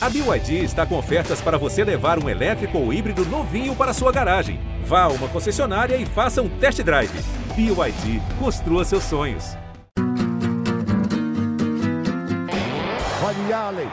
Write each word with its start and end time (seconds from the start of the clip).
A 0.00 0.08
BYD 0.08 0.62
está 0.62 0.86
com 0.86 0.96
ofertas 0.96 1.40
para 1.40 1.58
você 1.58 1.82
levar 1.82 2.22
um 2.22 2.28
elétrico 2.28 2.78
ou 2.78 2.92
híbrido 2.92 3.24
novinho 3.26 3.74
para 3.74 3.92
sua 3.92 4.12
garagem. 4.12 4.60
Vá 4.84 5.02
a 5.02 5.08
uma 5.08 5.26
concessionária 5.26 5.96
e 5.96 6.06
faça 6.06 6.40
um 6.40 6.48
test 6.48 6.80
drive. 6.84 7.10
BYD, 7.56 8.22
construa 8.38 8.84
seus 8.84 9.02
sonhos. 9.02 9.56
Olha 13.24 13.56
Allen, 13.56 13.88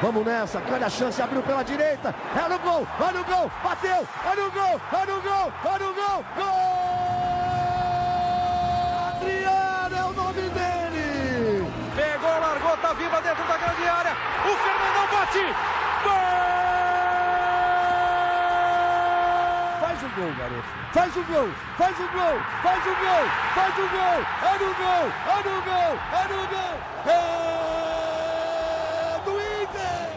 vamos 0.00 0.24
nessa, 0.24 0.60
grande 0.60 0.84
a 0.84 0.90
chance, 0.90 1.20
abriu 1.20 1.42
pela 1.42 1.64
direita, 1.64 2.14
é 2.36 2.48
no 2.48 2.58
gol, 2.60 2.86
olha 3.00 3.20
o 3.20 3.24
gol, 3.24 3.50
bateu, 3.64 4.06
olha 4.24 4.46
o 4.46 4.50
gol, 4.52 4.80
olha 4.92 5.14
o 5.14 5.20
gol, 5.20 5.52
olha 5.64 5.90
o 5.90 5.94
gol, 5.94 6.24
gol! 6.36 6.97
Adriano 6.97 6.97
tá 12.88 12.94
viva 12.94 13.20
dentro 13.20 13.44
da 13.46 13.58
grande 13.58 13.86
área, 13.86 14.16
o 14.44 14.56
Fernandão 14.56 15.06
bate, 15.12 15.44
gol! 16.04 16.14
Faz 19.78 20.02
o 20.02 20.08
gol, 20.16 20.32
garoto, 20.38 20.68
faz 20.94 21.16
o 21.16 21.22
gol, 21.24 21.48
faz 21.76 21.98
o 21.98 22.08
gol, 22.08 22.40
faz 22.62 22.86
o 22.86 22.94
gol, 22.96 23.28
faz 23.54 23.74
o 23.76 23.88
gol, 23.88 24.24
é 24.42 24.52
no 24.58 24.74
gol, 24.74 25.12
é 25.28 25.36
no 25.44 25.60
gol, 25.62 25.98
é 26.14 26.24
no 26.32 26.40
gol, 26.48 26.76
é 27.04 27.14
do 29.22 29.32
Inter! 29.62 30.08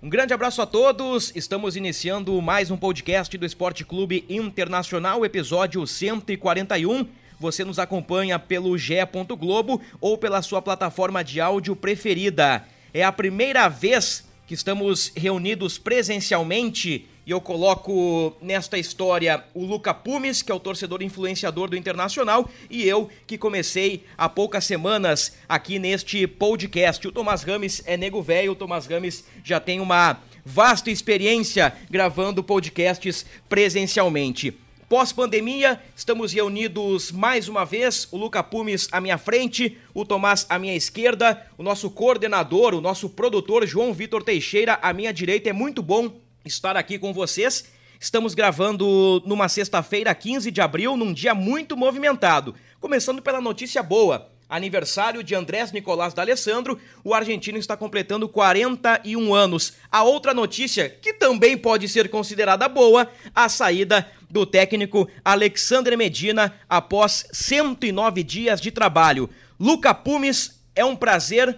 Um 0.00 0.08
grande 0.08 0.32
abraço 0.32 0.62
a 0.62 0.66
todos. 0.66 1.32
Estamos 1.34 1.74
iniciando 1.74 2.40
mais 2.40 2.70
um 2.70 2.76
podcast 2.76 3.36
do 3.36 3.44
Esporte 3.44 3.84
Clube 3.84 4.24
Internacional, 4.28 5.24
episódio 5.24 5.84
141. 5.84 7.19
Você 7.40 7.64
nos 7.64 7.78
acompanha 7.78 8.38
pelo 8.38 8.76
ge. 8.78 8.98
Globo 9.38 9.80
ou 10.00 10.18
pela 10.18 10.42
sua 10.42 10.60
plataforma 10.60 11.24
de 11.24 11.40
áudio 11.40 11.74
preferida. 11.74 12.64
É 12.92 13.02
a 13.02 13.10
primeira 13.10 13.66
vez 13.66 14.24
que 14.46 14.54
estamos 14.54 15.10
reunidos 15.16 15.78
presencialmente 15.78 17.08
e 17.30 17.32
eu 17.32 17.40
coloco 17.40 18.36
nesta 18.42 18.76
história 18.76 19.44
o 19.54 19.64
Luca 19.64 19.94
Pumes, 19.94 20.42
que 20.42 20.50
é 20.50 20.54
o 20.54 20.58
torcedor 20.58 21.00
influenciador 21.00 21.70
do 21.70 21.76
Internacional, 21.76 22.50
e 22.68 22.82
eu, 22.82 23.08
que 23.26 23.38
comecei 23.38 24.04
há 24.18 24.28
poucas 24.28 24.64
semanas 24.64 25.36
aqui 25.48 25.78
neste 25.78 26.26
podcast. 26.26 27.06
O 27.06 27.12
Tomás 27.12 27.42
Rames 27.42 27.82
é 27.86 27.96
nego 27.96 28.20
velho, 28.20 28.52
o 28.52 28.56
Tomás 28.56 28.86
Rames 28.86 29.24
já 29.44 29.60
tem 29.60 29.78
uma 29.78 30.20
vasta 30.44 30.90
experiência 30.90 31.72
gravando 31.88 32.42
podcasts 32.42 33.24
presencialmente. 33.48 34.58
Pós-pandemia, 34.90 35.80
estamos 35.94 36.32
reunidos 36.32 37.12
mais 37.12 37.46
uma 37.46 37.64
vez, 37.64 38.08
o 38.10 38.16
Luca 38.16 38.42
Pumes 38.42 38.88
à 38.90 39.00
minha 39.00 39.16
frente, 39.16 39.78
o 39.94 40.04
Tomás 40.04 40.44
à 40.48 40.58
minha 40.58 40.74
esquerda, 40.74 41.46
o 41.56 41.62
nosso 41.62 41.88
coordenador, 41.90 42.74
o 42.74 42.80
nosso 42.80 43.08
produtor 43.08 43.64
João 43.68 43.94
Vitor 43.94 44.20
Teixeira 44.24 44.80
à 44.82 44.92
minha 44.92 45.12
direita. 45.12 45.48
É 45.48 45.52
muito 45.52 45.80
bom 45.80 46.10
estar 46.44 46.76
aqui 46.76 46.98
com 46.98 47.12
vocês. 47.12 47.66
Estamos 48.00 48.34
gravando 48.34 49.22
numa 49.24 49.48
sexta-feira, 49.48 50.12
15 50.12 50.50
de 50.50 50.60
abril, 50.60 50.96
num 50.96 51.12
dia 51.12 51.36
muito 51.36 51.76
movimentado. 51.76 52.56
Começando 52.80 53.22
pela 53.22 53.40
notícia 53.40 53.84
boa. 53.84 54.28
Aniversário 54.48 55.22
de 55.22 55.36
Andrés 55.36 55.70
Nicolás 55.70 56.12
D'Alessandro, 56.12 56.76
o 57.04 57.14
argentino 57.14 57.56
está 57.56 57.76
completando 57.76 58.28
41 58.28 59.32
anos. 59.32 59.74
A 59.88 60.02
outra 60.02 60.34
notícia, 60.34 60.90
que 60.90 61.12
também 61.12 61.56
pode 61.56 61.88
ser 61.88 62.10
considerada 62.10 62.68
boa, 62.68 63.08
a 63.32 63.48
saída 63.48 64.10
do 64.30 64.46
técnico 64.46 65.08
Alexandre 65.24 65.96
Medina 65.96 66.54
após 66.68 67.26
109 67.32 68.22
dias 68.22 68.60
de 68.60 68.70
trabalho. 68.70 69.28
Luca 69.58 69.92
Pumes, 69.92 70.60
é 70.74 70.84
um 70.84 70.96
prazer 70.96 71.56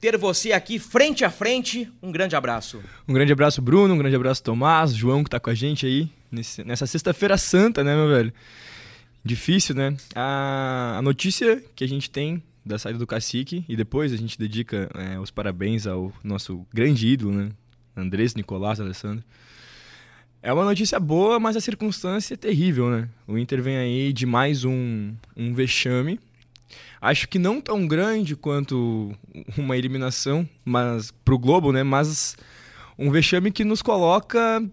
ter 0.00 0.18
você 0.18 0.52
aqui 0.52 0.78
frente 0.78 1.24
a 1.24 1.30
frente. 1.30 1.90
Um 2.02 2.12
grande 2.12 2.36
abraço. 2.36 2.82
Um 3.08 3.14
grande 3.14 3.32
abraço, 3.32 3.62
Bruno. 3.62 3.94
Um 3.94 3.98
grande 3.98 4.16
abraço, 4.16 4.42
Tomás, 4.42 4.94
João, 4.94 5.24
que 5.24 5.30
tá 5.30 5.40
com 5.40 5.48
a 5.48 5.54
gente 5.54 5.86
aí 5.86 6.10
nesse, 6.30 6.62
nessa 6.62 6.86
sexta-feira 6.86 7.38
santa, 7.38 7.82
né, 7.82 7.94
meu 7.94 8.08
velho? 8.08 8.32
Difícil, 9.24 9.74
né? 9.74 9.96
A, 10.14 10.96
a, 10.98 11.02
notícia 11.02 11.62
que 11.74 11.82
a 11.82 11.88
gente 11.88 12.10
tem 12.10 12.42
da 12.66 12.78
saída 12.78 12.98
do 12.98 13.06
cacique, 13.06 13.64
e 13.66 13.76
depois 13.76 14.12
a 14.12 14.16
gente 14.16 14.38
dedica 14.38 14.90
é, 14.94 15.18
os 15.18 15.30
parabéns 15.30 15.86
ao 15.86 16.12
nosso 16.22 16.66
grande 16.72 17.06
ídolo, 17.06 17.32
né? 17.32 17.50
Andrés 17.96 18.34
Nicolás 18.34 18.80
Alessandro. 18.80 19.24
É 20.46 20.52
uma 20.52 20.64
notícia 20.64 21.00
boa, 21.00 21.40
mas 21.40 21.56
a 21.56 21.60
circunstância 21.60 22.34
é 22.34 22.36
terrível, 22.36 22.90
né? 22.90 23.08
O 23.26 23.38
Inter 23.38 23.62
vem 23.62 23.78
aí 23.78 24.12
de 24.12 24.26
mais 24.26 24.62
um, 24.64 25.14
um 25.34 25.54
vexame 25.54 26.20
Acho 27.04 27.28
que 27.28 27.38
não 27.38 27.60
tão 27.60 27.86
grande 27.86 28.34
quanto 28.34 29.14
uma 29.58 29.76
eliminação, 29.76 30.48
mas 30.64 31.10
pro 31.22 31.38
Globo, 31.38 31.70
né? 31.70 31.82
Mas 31.82 32.34
um 32.98 33.10
vexame 33.10 33.50
que 33.50 33.62
nos 33.62 33.82
coloca 33.82 34.64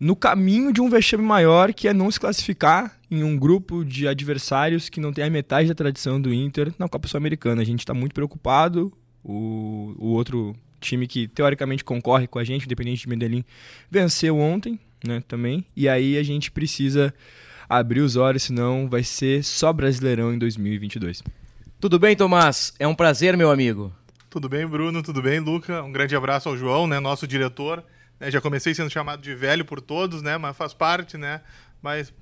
no 0.00 0.16
caminho 0.16 0.72
de 0.72 0.80
um 0.80 0.88
vexame 0.88 1.22
maior, 1.22 1.74
que 1.74 1.86
é 1.86 1.92
não 1.92 2.10
se 2.10 2.18
classificar 2.18 2.98
em 3.10 3.22
um 3.22 3.36
grupo 3.36 3.84
de 3.84 4.08
adversários 4.08 4.88
que 4.88 4.98
não 4.98 5.12
tem 5.12 5.24
a 5.24 5.30
metade 5.30 5.68
da 5.68 5.74
tradição 5.74 6.18
do 6.18 6.32
Inter 6.32 6.72
na 6.78 6.88
Copa 6.88 7.06
Sul-Americana. 7.06 7.60
A 7.60 7.66
gente 7.66 7.80
está 7.80 7.92
muito 7.92 8.14
preocupado. 8.14 8.90
O, 9.22 9.94
o 9.98 10.08
outro 10.08 10.56
time 10.80 11.06
que 11.06 11.28
teoricamente 11.28 11.84
concorre 11.84 12.26
com 12.26 12.38
a 12.38 12.44
gente, 12.44 12.64
Independente 12.64 13.02
de 13.02 13.08
Medellín, 13.10 13.44
venceu 13.90 14.38
ontem, 14.38 14.80
né, 15.06 15.22
também. 15.26 15.64
E 15.76 15.88
aí 15.88 16.16
a 16.16 16.22
gente 16.22 16.50
precisa 16.50 17.14
abrir 17.68 18.00
os 18.00 18.16
olhos, 18.16 18.42
senão 18.42 18.88
vai 18.88 19.02
ser 19.02 19.42
só 19.44 19.72
Brasileirão 19.72 20.32
em 20.32 20.38
2022. 20.38 21.22
Tudo 21.80 21.98
bem, 21.98 22.16
Tomás? 22.16 22.74
É 22.78 22.86
um 22.86 22.94
prazer, 22.94 23.36
meu 23.36 23.50
amigo. 23.50 23.92
Tudo 24.30 24.48
bem, 24.48 24.66
Bruno? 24.66 25.02
Tudo 25.02 25.22
bem, 25.22 25.38
Luca? 25.38 25.82
Um 25.82 25.92
grande 25.92 26.16
abraço 26.16 26.48
ao 26.48 26.56
João, 26.56 26.86
né, 26.86 26.98
nosso 26.98 27.26
diretor. 27.26 27.84
É, 28.18 28.30
já 28.30 28.40
comecei 28.40 28.74
sendo 28.74 28.90
chamado 28.90 29.20
de 29.20 29.34
velho 29.34 29.64
por 29.64 29.80
todos, 29.80 30.22
né, 30.22 30.38
mas 30.38 30.56
faz 30.56 30.72
parte, 30.72 31.16
né? 31.16 31.40
Mas 31.82 32.12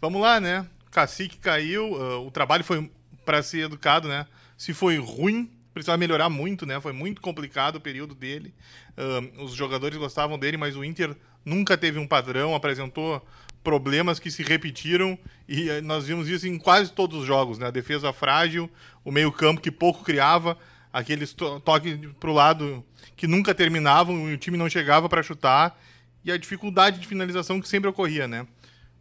vamos 0.00 0.20
lá, 0.20 0.38
né? 0.38 0.66
Cacique 0.90 1.38
caiu, 1.38 1.92
uh, 1.92 2.26
o 2.26 2.30
trabalho 2.30 2.64
foi 2.64 2.90
para 3.24 3.42
ser 3.42 3.64
educado, 3.64 4.08
né? 4.08 4.26
Se 4.56 4.72
foi 4.72 4.98
ruim, 4.98 5.50
precisava 5.74 5.98
melhorar 5.98 6.30
muito, 6.30 6.64
né? 6.64 6.80
Foi 6.80 6.92
muito 6.92 7.20
complicado 7.20 7.76
o 7.76 7.80
período 7.80 8.14
dele. 8.14 8.54
Uh, 8.96 9.44
os 9.44 9.52
jogadores 9.52 9.98
gostavam 9.98 10.38
dele, 10.38 10.56
mas 10.56 10.76
o 10.76 10.84
Inter 10.84 11.14
nunca 11.46 11.78
teve 11.78 11.98
um 11.98 12.06
padrão, 12.06 12.54
apresentou 12.54 13.24
problemas 13.62 14.18
que 14.18 14.30
se 14.30 14.42
repetiram 14.42 15.18
e 15.48 15.70
eh, 15.70 15.80
nós 15.80 16.06
vimos 16.06 16.28
isso 16.28 16.46
em 16.46 16.58
quase 16.58 16.92
todos 16.92 17.20
os 17.20 17.26
jogos, 17.26 17.58
né? 17.58 17.66
A 17.66 17.70
defesa 17.70 18.12
frágil, 18.12 18.70
o 19.04 19.10
meio-campo 19.10 19.60
que 19.60 19.70
pouco 19.70 20.04
criava, 20.04 20.58
aqueles 20.92 21.32
to 21.32 21.60
toques 21.60 21.98
para 22.18 22.30
o 22.30 22.32
lado 22.32 22.84
que 23.16 23.26
nunca 23.26 23.54
terminavam 23.54 24.28
e 24.28 24.34
o 24.34 24.38
time 24.38 24.56
não 24.56 24.68
chegava 24.68 25.08
para 25.08 25.22
chutar 25.22 25.80
e 26.24 26.30
a 26.30 26.36
dificuldade 26.36 26.98
de 26.98 27.06
finalização 27.06 27.60
que 27.60 27.68
sempre 27.68 27.88
ocorria, 27.88 28.26
né? 28.26 28.46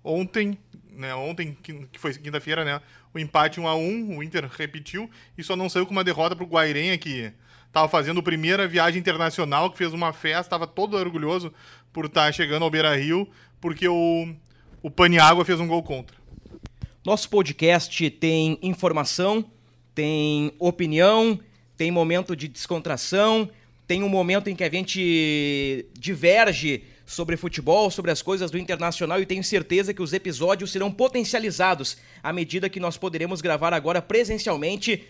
Ontem, 0.03 0.57
né, 0.91 1.13
ontem 1.15 1.57
que 1.63 1.99
foi 1.99 2.13
quinta-feira, 2.13 2.63
né, 2.63 2.79
o 3.13 3.17
empate 3.17 3.59
1 3.59 3.67
a 3.67 3.75
1, 3.75 4.17
o 4.17 4.23
Inter 4.23 4.47
repetiu 4.47 5.09
e 5.35 5.43
só 5.43 5.55
não 5.55 5.67
saiu 5.67 5.85
com 5.85 5.91
uma 5.91 6.03
derrota 6.03 6.35
para 6.35 6.45
o 6.45 6.47
Guairenha 6.47 6.97
que 6.97 7.33
estava 7.67 7.89
fazendo 7.89 8.19
a 8.19 8.23
primeira 8.23 8.67
viagem 8.67 8.99
internacional, 8.99 9.69
que 9.69 9.77
fez 9.77 9.91
uma 9.93 10.13
festa, 10.13 10.41
estava 10.41 10.65
todo 10.65 10.95
orgulhoso 10.95 11.53
por 11.95 12.05
estar 12.05 12.25
tá 12.25 12.31
chegando 12.31 12.63
ao 12.63 12.69
Beira-Rio, 12.69 13.27
porque 13.59 13.87
o 13.87 14.27
o 14.85 14.91
Paniágua 14.91 15.43
fez 15.43 15.59
um 15.59 15.65
gol 15.65 15.81
contra. 15.81 16.15
Nosso 17.03 17.27
podcast 17.27 18.07
tem 18.11 18.59
informação, 18.61 19.43
tem 19.95 20.53
opinião, 20.59 21.39
tem 21.75 21.89
momento 21.89 22.35
de 22.35 22.47
descontração, 22.47 23.49
tem 23.87 24.03
um 24.03 24.09
momento 24.09 24.47
em 24.47 24.55
que 24.55 24.63
a 24.63 24.69
gente 24.69 25.87
diverge 25.97 26.83
sobre 27.03 27.35
futebol, 27.35 27.89
sobre 27.89 28.11
as 28.11 28.21
coisas 28.21 28.51
do 28.51 28.59
internacional 28.59 29.19
e 29.19 29.25
tenho 29.25 29.43
certeza 29.43 29.91
que 29.91 30.03
os 30.03 30.13
episódios 30.13 30.71
serão 30.71 30.91
potencializados 30.91 31.97
à 32.21 32.31
medida 32.31 32.69
que 32.69 32.79
nós 32.79 32.95
poderemos 32.95 33.41
gravar 33.41 33.73
agora 33.73 34.03
presencialmente. 34.03 35.03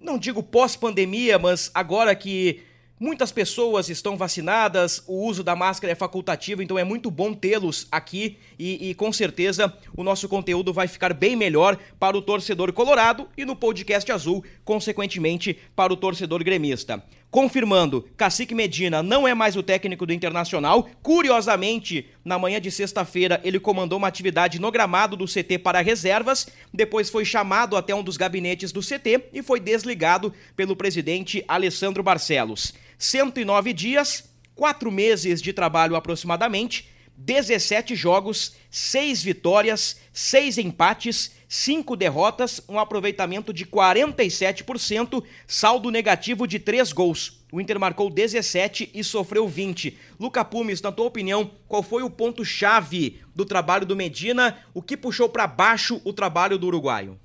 Não 0.00 0.16
digo 0.16 0.44
pós-pandemia, 0.44 1.40
mas 1.40 1.72
agora 1.74 2.14
que 2.14 2.62
Muitas 3.00 3.32
pessoas 3.32 3.88
estão 3.88 4.16
vacinadas, 4.16 5.02
o 5.08 5.26
uso 5.26 5.42
da 5.42 5.56
máscara 5.56 5.92
é 5.92 5.96
facultativo, 5.96 6.62
então 6.62 6.78
é 6.78 6.84
muito 6.84 7.10
bom 7.10 7.34
tê-los 7.34 7.88
aqui 7.90 8.38
e, 8.56 8.90
e, 8.90 8.94
com 8.94 9.12
certeza 9.12 9.76
o 9.96 10.04
nosso 10.04 10.28
conteúdo 10.28 10.72
vai 10.72 10.86
ficar 10.86 11.12
bem 11.12 11.34
melhor 11.34 11.76
para 11.98 12.16
o 12.16 12.22
torcedor 12.22 12.72
colorado 12.72 13.28
e 13.36 13.44
no 13.44 13.56
podcast 13.56 14.10
azul, 14.12 14.44
consequentemente, 14.64 15.58
para 15.74 15.92
o 15.92 15.96
torcedor 15.96 16.44
gremista. 16.44 17.02
Confirmando, 17.32 18.06
Cacique 18.14 18.54
Medina 18.54 19.02
não 19.02 19.26
é 19.26 19.32
mais 19.32 19.56
o 19.56 19.62
técnico 19.62 20.04
do 20.04 20.12
Internacional. 20.12 20.86
Curiosamente, 21.02 22.06
na 22.22 22.38
manhã 22.38 22.60
de 22.60 22.70
sexta-feira, 22.70 23.40
ele 23.42 23.58
comandou 23.58 23.96
uma 23.96 24.06
atividade 24.06 24.60
no 24.60 24.70
gramado 24.70 25.16
do 25.16 25.24
CT 25.24 25.60
para 25.60 25.80
reservas, 25.80 26.46
depois 26.74 27.08
foi 27.08 27.24
chamado 27.24 27.74
até 27.74 27.94
um 27.94 28.02
dos 28.02 28.18
gabinetes 28.18 28.70
do 28.70 28.82
CT 28.82 29.30
e 29.32 29.42
foi 29.42 29.60
desligado 29.60 30.30
pelo 30.54 30.76
presidente 30.76 31.42
Alessandro 31.48 32.02
Barcelos. 32.02 32.74
109 32.98 33.72
dias, 33.72 34.30
4 34.54 34.92
meses 34.92 35.40
de 35.40 35.54
trabalho 35.54 35.96
aproximadamente, 35.96 36.86
17 37.16 37.94
jogos, 37.94 38.56
6 38.70 39.22
vitórias, 39.22 39.98
6 40.12 40.58
empates, 40.58 41.32
5 41.52 41.96
derrotas, 41.96 42.62
um 42.66 42.78
aproveitamento 42.78 43.52
de 43.52 43.66
47%, 43.66 45.22
saldo 45.46 45.90
negativo 45.90 46.46
de 46.46 46.58
3 46.58 46.90
gols. 46.94 47.44
o 47.52 47.60
Inter 47.60 47.78
marcou 47.78 48.08
17 48.08 48.88
e 48.94 49.04
sofreu 49.04 49.46
20. 49.46 49.94
Luca 50.18 50.42
Pumes, 50.46 50.80
na 50.80 50.90
tua 50.90 51.04
opinião, 51.04 51.50
qual 51.68 51.82
foi 51.82 52.02
o 52.02 52.08
ponto-chave 52.08 53.20
do 53.36 53.44
trabalho 53.44 53.84
do 53.84 53.94
Medina? 53.94 54.56
O 54.72 54.80
que 54.80 54.96
puxou 54.96 55.28
para 55.28 55.46
baixo 55.46 56.00
o 56.06 56.12
trabalho 56.14 56.56
do 56.56 56.66
uruguaio? 56.68 57.20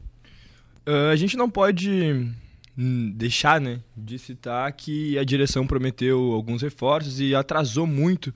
Uh, 0.86 1.10
a 1.10 1.16
gente 1.16 1.38
não 1.38 1.50
pode 1.50 2.30
hum, 2.78 3.14
deixar 3.16 3.62
né, 3.62 3.80
de 3.96 4.20
citar 4.20 4.70
que 4.74 5.18
a 5.18 5.24
direção 5.24 5.66
prometeu 5.66 6.34
alguns 6.34 6.62
reforços 6.62 7.22
e 7.22 7.34
atrasou 7.34 7.88
muito 7.88 8.36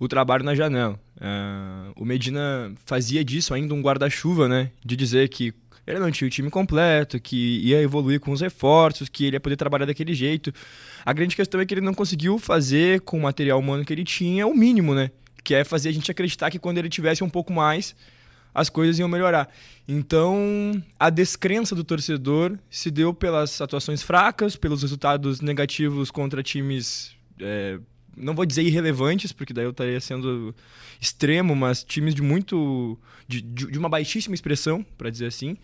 o 0.00 0.08
trabalho 0.08 0.42
na 0.42 0.52
janela. 0.56 0.98
Uh, 1.22 1.92
o 1.94 2.04
Medina 2.04 2.72
fazia 2.84 3.24
disso 3.24 3.54
ainda 3.54 3.72
um 3.72 3.80
guarda-chuva, 3.80 4.48
né? 4.48 4.72
De 4.84 4.96
dizer 4.96 5.28
que 5.28 5.54
ele 5.86 6.00
não 6.00 6.10
tinha 6.10 6.26
o 6.26 6.30
time 6.30 6.50
completo, 6.50 7.20
que 7.20 7.60
ia 7.60 7.80
evoluir 7.80 8.18
com 8.18 8.32
os 8.32 8.40
reforços, 8.40 9.08
que 9.08 9.26
ele 9.26 9.36
ia 9.36 9.40
poder 9.40 9.56
trabalhar 9.56 9.86
daquele 9.86 10.14
jeito. 10.14 10.52
A 11.04 11.12
grande 11.12 11.36
questão 11.36 11.60
é 11.60 11.66
que 11.66 11.74
ele 11.74 11.80
não 11.80 11.94
conseguiu 11.94 12.38
fazer 12.38 13.00
com 13.02 13.18
o 13.18 13.22
material 13.22 13.60
humano 13.60 13.84
que 13.84 13.92
ele 13.92 14.04
tinha 14.04 14.48
o 14.48 14.54
mínimo, 14.54 14.94
né? 14.94 15.12
Que 15.44 15.54
é 15.54 15.62
fazer 15.64 15.90
a 15.90 15.92
gente 15.92 16.10
acreditar 16.10 16.50
que 16.50 16.58
quando 16.58 16.78
ele 16.78 16.88
tivesse 16.88 17.22
um 17.22 17.30
pouco 17.30 17.52
mais, 17.52 17.94
as 18.52 18.68
coisas 18.68 18.98
iam 18.98 19.08
melhorar. 19.08 19.48
Então, 19.86 20.82
a 20.98 21.08
descrença 21.08 21.74
do 21.74 21.84
torcedor 21.84 22.58
se 22.68 22.90
deu 22.90 23.14
pelas 23.14 23.60
atuações 23.60 24.02
fracas, 24.02 24.56
pelos 24.56 24.82
resultados 24.82 25.40
negativos 25.40 26.10
contra 26.10 26.42
times. 26.42 27.12
É, 27.40 27.78
não 28.16 28.34
vou 28.34 28.44
dizer 28.44 28.62
irrelevantes, 28.62 29.32
porque 29.32 29.52
daí 29.52 29.64
eu 29.64 29.70
estaria 29.70 30.00
sendo 30.00 30.54
extremo, 31.00 31.54
mas 31.54 31.82
times 31.82 32.14
de 32.14 32.22
muito. 32.22 32.98
de, 33.26 33.40
de 33.40 33.78
uma 33.78 33.88
baixíssima 33.88 34.34
expressão, 34.34 34.84
para 34.96 35.10
dizer 35.10 35.26
assim. 35.26 35.56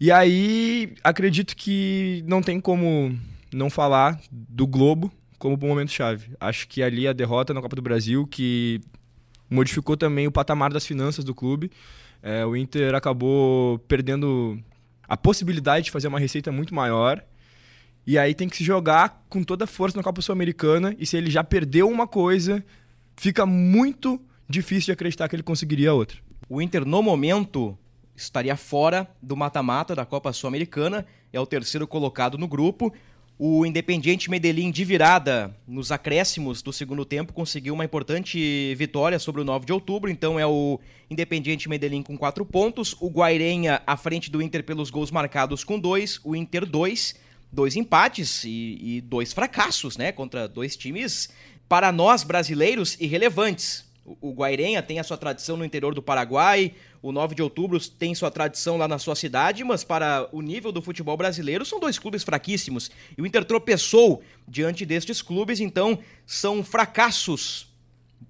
E 0.00 0.10
aí, 0.10 0.94
acredito 1.02 1.56
que 1.56 2.24
não 2.26 2.42
tem 2.42 2.60
como 2.60 3.16
não 3.52 3.70
falar 3.70 4.20
do 4.30 4.66
Globo 4.66 5.12
como 5.38 5.56
um 5.56 5.68
momento-chave. 5.68 6.30
Acho 6.40 6.66
que 6.66 6.82
ali 6.82 7.06
a 7.06 7.12
derrota 7.12 7.52
na 7.52 7.60
Copa 7.60 7.76
do 7.76 7.82
Brasil, 7.82 8.26
que 8.26 8.80
modificou 9.50 9.96
também 9.96 10.26
o 10.26 10.32
patamar 10.32 10.72
das 10.72 10.86
finanças 10.86 11.24
do 11.24 11.34
clube. 11.34 11.70
É, 12.22 12.44
o 12.46 12.56
Inter 12.56 12.94
acabou 12.94 13.78
perdendo 13.80 14.58
a 15.06 15.16
possibilidade 15.16 15.84
de 15.84 15.90
fazer 15.90 16.08
uma 16.08 16.18
receita 16.18 16.50
muito 16.50 16.74
maior. 16.74 17.22
E 18.06 18.18
aí 18.18 18.34
tem 18.34 18.48
que 18.48 18.56
se 18.56 18.64
jogar 18.64 19.24
com 19.28 19.42
toda 19.42 19.64
a 19.64 19.66
força 19.66 19.96
na 19.96 20.02
Copa 20.02 20.20
Sul-Americana. 20.20 20.94
E 20.98 21.06
se 21.06 21.16
ele 21.16 21.30
já 21.30 21.42
perdeu 21.42 21.88
uma 21.88 22.06
coisa, 22.06 22.64
fica 23.16 23.46
muito 23.46 24.20
difícil 24.48 24.86
de 24.86 24.92
acreditar 24.92 25.28
que 25.28 25.36
ele 25.36 25.42
conseguiria 25.42 25.94
outra. 25.94 26.18
O 26.48 26.60
Inter, 26.60 26.84
no 26.84 27.02
momento, 27.02 27.76
estaria 28.14 28.56
fora 28.56 29.08
do 29.22 29.36
mata-mata 29.36 29.94
da 29.94 30.04
Copa 30.04 30.32
Sul-Americana. 30.32 31.06
É 31.32 31.40
o 31.40 31.46
terceiro 31.46 31.86
colocado 31.86 32.36
no 32.36 32.46
grupo. 32.46 32.92
O 33.36 33.66
Independiente 33.66 34.30
Medellín 34.30 34.70
de 34.70 34.84
virada 34.84 35.56
nos 35.66 35.90
acréscimos 35.90 36.62
do 36.62 36.72
segundo 36.72 37.04
tempo 37.04 37.32
conseguiu 37.32 37.74
uma 37.74 37.84
importante 37.84 38.72
vitória 38.76 39.18
sobre 39.18 39.40
o 39.40 39.44
9 39.44 39.66
de 39.66 39.72
outubro, 39.72 40.08
então 40.08 40.38
é 40.38 40.46
o 40.46 40.78
Independiente 41.10 41.68
Medellín 41.68 42.00
com 42.00 42.16
quatro 42.16 42.46
pontos, 42.46 42.94
o 43.00 43.10
Guairenha 43.10 43.82
à 43.84 43.96
frente 43.96 44.30
do 44.30 44.40
Inter 44.40 44.62
pelos 44.62 44.88
gols 44.88 45.10
marcados 45.10 45.64
com 45.64 45.80
dois, 45.80 46.20
o 46.22 46.36
Inter 46.36 46.64
dois, 46.64 47.16
dois 47.54 47.76
empates 47.76 48.44
e, 48.44 48.78
e 48.80 49.00
dois 49.00 49.32
fracassos, 49.32 49.96
né, 49.96 50.12
contra 50.12 50.48
dois 50.48 50.76
times 50.76 51.30
para 51.68 51.90
nós 51.92 52.22
brasileiros 52.22 53.00
irrelevantes. 53.00 53.84
O 54.20 54.34
Guairenha 54.34 54.82
tem 54.82 54.98
a 54.98 55.04
sua 55.04 55.16
tradição 55.16 55.56
no 55.56 55.64
interior 55.64 55.94
do 55.94 56.02
Paraguai, 56.02 56.74
o 57.00 57.10
9 57.10 57.34
de 57.34 57.42
outubro 57.42 57.80
tem 57.80 58.14
sua 58.14 58.30
tradição 58.30 58.76
lá 58.76 58.86
na 58.86 58.98
sua 58.98 59.14
cidade, 59.14 59.64
mas 59.64 59.82
para 59.82 60.28
o 60.30 60.42
nível 60.42 60.70
do 60.70 60.82
futebol 60.82 61.16
brasileiro 61.16 61.64
são 61.64 61.80
dois 61.80 61.98
clubes 61.98 62.22
fraquíssimos. 62.22 62.90
E 63.16 63.22
o 63.22 63.26
Inter 63.26 63.44
tropeçou 63.44 64.22
diante 64.46 64.84
destes 64.84 65.22
clubes, 65.22 65.58
então 65.58 65.98
são 66.26 66.62
fracassos. 66.62 67.72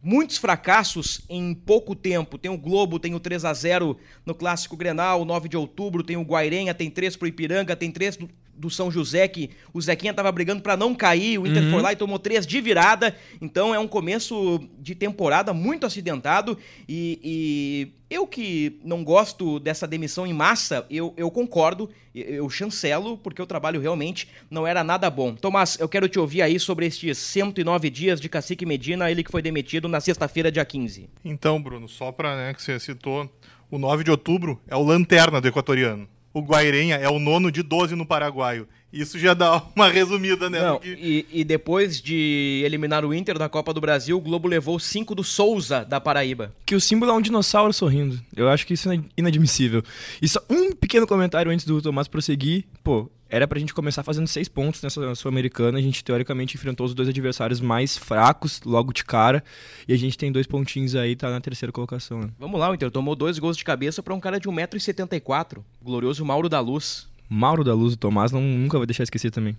Muitos 0.01 0.37
fracassos 0.37 1.23
em 1.29 1.55
pouco 1.55 1.97
tempo. 1.97 2.39
Tem 2.39 2.51
o 2.51 2.59
Globo, 2.59 3.01
tem 3.01 3.15
o 3.15 3.21
3 3.21 3.45
a 3.45 3.53
0 3.53 3.97
no 4.25 4.35
Clássico 4.35 4.77
Grenal, 4.77 5.23
o 5.23 5.25
9 5.25 5.49
de 5.49 5.57
outubro, 5.57 6.05
tem 6.05 6.17
o 6.17 6.23
Guairenha, 6.23 6.75
tem 6.75 6.91
três 6.91 7.17
pro 7.17 7.27
Ipiranga, 7.27 7.75
tem 7.75 7.91
três 7.91 8.17
do 8.57 8.71
São 8.71 8.91
José, 8.91 9.27
que 9.29 9.51
o 9.73 9.81
Zequinha 9.81 10.15
tava 10.15 10.31
brigando 10.31 10.63
para 10.63 10.77
não 10.77 10.95
cair, 10.95 11.39
o 11.39 11.47
Inter 11.47 11.65
uhum. 11.65 11.71
foi 11.71 11.83
lá 11.83 11.93
e 11.93 11.97
tomou 11.97 12.19
três 12.19 12.47
de 12.47 12.61
virada. 12.61 13.17
Então 13.41 13.75
é 13.75 13.79
um 13.79 13.89
começo 13.89 14.61
de 14.79 14.95
temporada 14.95 15.53
muito 15.53 15.87
acidentado. 15.87 16.57
E, 16.89 17.21
e 17.23 17.93
eu 18.15 18.27
que 18.27 18.79
não 18.85 19.03
gosto 19.03 19.59
dessa 19.59 19.87
demissão 19.87 20.27
em 20.27 20.33
massa, 20.33 20.87
eu, 20.89 21.13
eu 21.17 21.31
concordo, 21.31 21.91
eu 22.15 22.49
chancelo, 22.49 23.19
porque 23.19 23.43
o 23.43 23.47
trabalho 23.47 23.81
realmente 23.81 24.29
não 24.51 24.67
era 24.67 24.85
nada 24.85 25.11
bom. 25.11 25.35
Tomás, 25.35 25.77
eu 25.81 25.89
quero 25.89 26.09
te 26.09 26.19
ouvir 26.19 26.43
aí 26.43 26.61
sobre 26.61 26.87
estes 26.87 27.19
109 27.19 27.91
dias 27.91 28.21
de 28.21 28.29
Cacique 28.29 28.65
Medina, 28.65 29.11
ele 29.11 29.25
que 29.25 29.31
foi 29.31 29.43
demitido 29.43 29.89
na 29.89 30.01
sexta-feira, 30.01 30.53
dia 30.53 30.65
15. 30.65 31.09
Então, 31.25 31.61
Bruno, 31.61 31.89
só 31.89 32.13
para 32.13 32.37
né, 32.37 32.55
que 32.55 32.63
você 32.63 32.79
citou, 32.79 33.29
o 33.71 33.79
9 33.79 34.05
de 34.05 34.11
outubro 34.11 34.61
é 34.69 34.77
o 34.77 34.83
lanterna 34.83 35.41
do 35.41 35.49
equatoriano 35.49 36.09
o 36.35 36.43
Guairenha 36.43 36.97
é 36.97 37.09
o 37.09 37.21
nono 37.21 37.51
de 37.51 37.63
12 37.63 37.95
no 37.95 38.05
paraguaio. 38.05 38.67
Isso 38.93 39.19
já 39.19 39.35
dá 39.35 39.63
uma 39.75 39.89
resumida, 39.89 40.51
né? 40.51 40.61
Não, 40.61 40.79
que... 40.79 40.89
e, 40.89 41.41
e, 41.41 41.45
depois 41.45 42.01
de 42.01 42.63
eliminar 42.65 43.05
o 43.05 43.15
Inter 43.15 43.39
da 43.39 43.49
Copa 43.49 43.73
do 43.73 43.81
Brasil, 43.81 44.17
o 44.17 44.21
Globo 44.21 44.49
levou 44.49 44.79
5 44.79 45.15
do 45.15 45.25
Souza, 45.25 45.85
da 45.85 46.01
Paraíba. 46.01 46.53
Que 46.67 46.75
o 46.75 46.81
símbolo 46.81 47.13
é 47.13 47.15
um 47.15 47.21
dinossauro 47.21 47.73
sorrindo. 47.73 48.21
Eu 48.37 48.49
acho 48.49 48.67
que 48.67 48.75
isso 48.75 48.91
é 48.91 49.01
inadmissível. 49.17 49.83
E 50.21 50.29
só 50.29 50.41
um 50.51 50.73
pequeno 50.73 51.07
comentário 51.07 51.51
antes 51.51 51.65
do 51.65 51.81
Tomás 51.81 52.09
prosseguir. 52.09 52.65
Pô, 52.83 53.09
era 53.35 53.49
pra 53.49 53.59
gente 53.59 53.75
começar 53.75 54.05
fazendo 54.05 54.29
seis 54.29 54.49
pontos 54.49 54.81
nessa 54.81 55.13
Sul-Americana. 55.17 55.77
A 55.77 55.83
gente, 55.83 56.05
teoricamente, 56.05 56.57
enfrentou 56.57 56.87
os 56.87 56.95
dois 56.95 57.09
adversários 57.09 57.61
mais 57.61 57.99
fracos 57.99 58.61
logo 58.65 58.93
de 58.93 59.05
cara. 59.05 59.43
E 59.89 59.93
a 59.93 59.97
gente 59.97 60.17
tem 60.17 60.31
dois 60.31 60.47
pontinhos 60.47 60.95
aí, 60.95 61.17
tá 61.17 61.29
na 61.29 61.41
terceira 61.41 61.73
colocação. 61.73 62.21
Né? 62.21 62.29
Vamos 62.39 62.61
lá, 62.61 62.71
o 62.71 62.75
Inter 62.77 62.93
tomou 62.93 63.17
dois 63.17 63.37
gols 63.41 63.57
de 63.57 63.65
cabeça 63.65 64.05
para 64.05 64.15
um 64.15 64.21
cara 64.21 64.39
de 64.39 64.49
1,74m. 64.49 65.65
Glorioso 65.83 66.25
Mauro 66.25 66.49
da 66.49 66.61
Luz. 66.61 67.09
Mauro 67.29 67.65
da 67.65 67.75
Luz, 67.75 67.95
o 67.95 67.97
Tomás, 67.97 68.31
não, 68.31 68.41
nunca 68.41 68.79
vai 68.79 68.87
deixar 68.87 69.03
esquecer 69.03 69.33
também. 69.33 69.59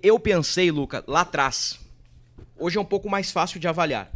Eu 0.00 0.20
pensei, 0.20 0.70
Luca, 0.70 1.02
lá 1.08 1.22
atrás. 1.22 1.80
Hoje 2.56 2.78
é 2.78 2.80
um 2.80 2.84
pouco 2.84 3.10
mais 3.10 3.32
fácil 3.32 3.58
de 3.58 3.66
avaliar. 3.66 4.08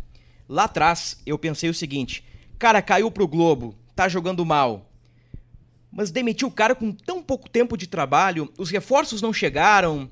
Lá 0.48 0.64
atrás, 0.64 1.20
eu 1.26 1.36
pensei 1.36 1.68
o 1.68 1.74
seguinte: 1.74 2.22
cara, 2.56 2.80
caiu 2.80 3.10
pro 3.10 3.26
Globo, 3.26 3.74
tá 3.96 4.08
jogando 4.08 4.46
mal 4.46 4.87
mas 5.90 6.10
demitiu 6.10 6.48
o 6.48 6.52
cara 6.52 6.74
com 6.74 6.92
tão 6.92 7.22
pouco 7.22 7.48
tempo 7.48 7.76
de 7.76 7.86
trabalho, 7.86 8.52
os 8.58 8.70
reforços 8.70 9.22
não 9.22 9.32
chegaram, 9.32 10.10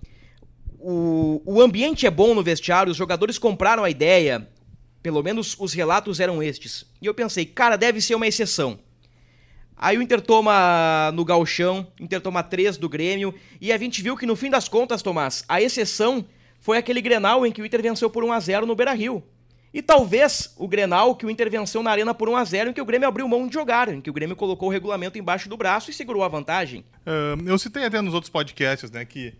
o, 0.79 1.43
o 1.45 1.61
ambiente 1.61 2.07
é 2.07 2.11
bom 2.11 2.35
no 2.35 2.43
vestiário, 2.43 2.91
os 2.91 2.97
jogadores 2.97 3.39
compraram 3.39 3.85
a 3.85 3.91
ideia, 3.91 4.49
pelo 5.03 5.23
menos 5.23 5.57
os 5.59 5.73
relatos 5.73 6.21
eram 6.21 6.43
estes. 6.43 6.85
E 7.01 7.07
eu 7.07 7.15
pensei, 7.15 7.45
cara, 7.45 7.77
deve 7.77 8.01
ser 8.01 8.15
uma 8.15 8.27
exceção. 8.27 8.79
Aí 9.77 9.99
o 9.99 10.03
Inter 10.03 10.21
toma 10.21 11.13
no 11.13 11.25
galchão, 11.25 11.87
Inter 12.01 12.21
toma 12.21 12.43
três 12.43 12.77
do 12.77 12.89
Grêmio, 12.89 13.35
e 13.61 13.73
a 13.73 13.79
gente 13.79 14.03
viu 14.03 14.17
que 14.17 14.25
no 14.25 14.35
fim 14.35 14.49
das 14.49 14.69
contas, 14.69 15.03
Tomás, 15.03 15.45
a 15.47 15.61
exceção 15.61 16.25
foi 16.61 16.79
aquele 16.79 17.03
Grenal 17.03 17.47
em 17.47 17.53
que 17.53 17.61
o 17.61 17.67
Inter 17.67 17.83
venceu 17.83 18.09
por 18.09 18.25
1 18.25 18.33
a 18.33 18.41
0 18.41 18.67
no 18.67 18.75
Beira-Rio. 18.75 19.23
E 19.77 19.83
talvez 19.83 20.55
o 20.57 20.67
Grenal, 20.67 21.15
que 21.15 21.27
o 21.27 21.29
Inter 21.29 21.51
venceu 21.51 21.83
na 21.83 21.91
arena 21.91 22.15
por 22.15 22.31
1 22.31 22.37
a 22.37 22.45
0 22.45 22.71
em 22.71 22.73
que 22.73 22.81
o 22.81 22.85
Grêmio 22.87 23.07
abriu 23.07 23.29
mão 23.29 23.47
de 23.47 23.53
jogar, 23.53 23.91
em 23.91 24.01
que 24.01 24.09
o 24.09 24.13
Grêmio 24.15 24.35
colocou 24.35 24.71
o 24.71 24.73
regulamento 24.73 25.19
embaixo 25.19 25.51
do 25.51 25.57
braço 25.59 25.91
e 25.91 25.93
segurou 25.93 26.25
a 26.25 26.29
vantagem. 26.29 26.83
Uh, 27.03 27.47
eu 27.47 27.59
citei 27.59 27.85
até 27.85 28.01
nos 28.01 28.15
outros 28.15 28.31
podcasts, 28.31 28.91
né, 28.91 29.05
que 29.05 29.35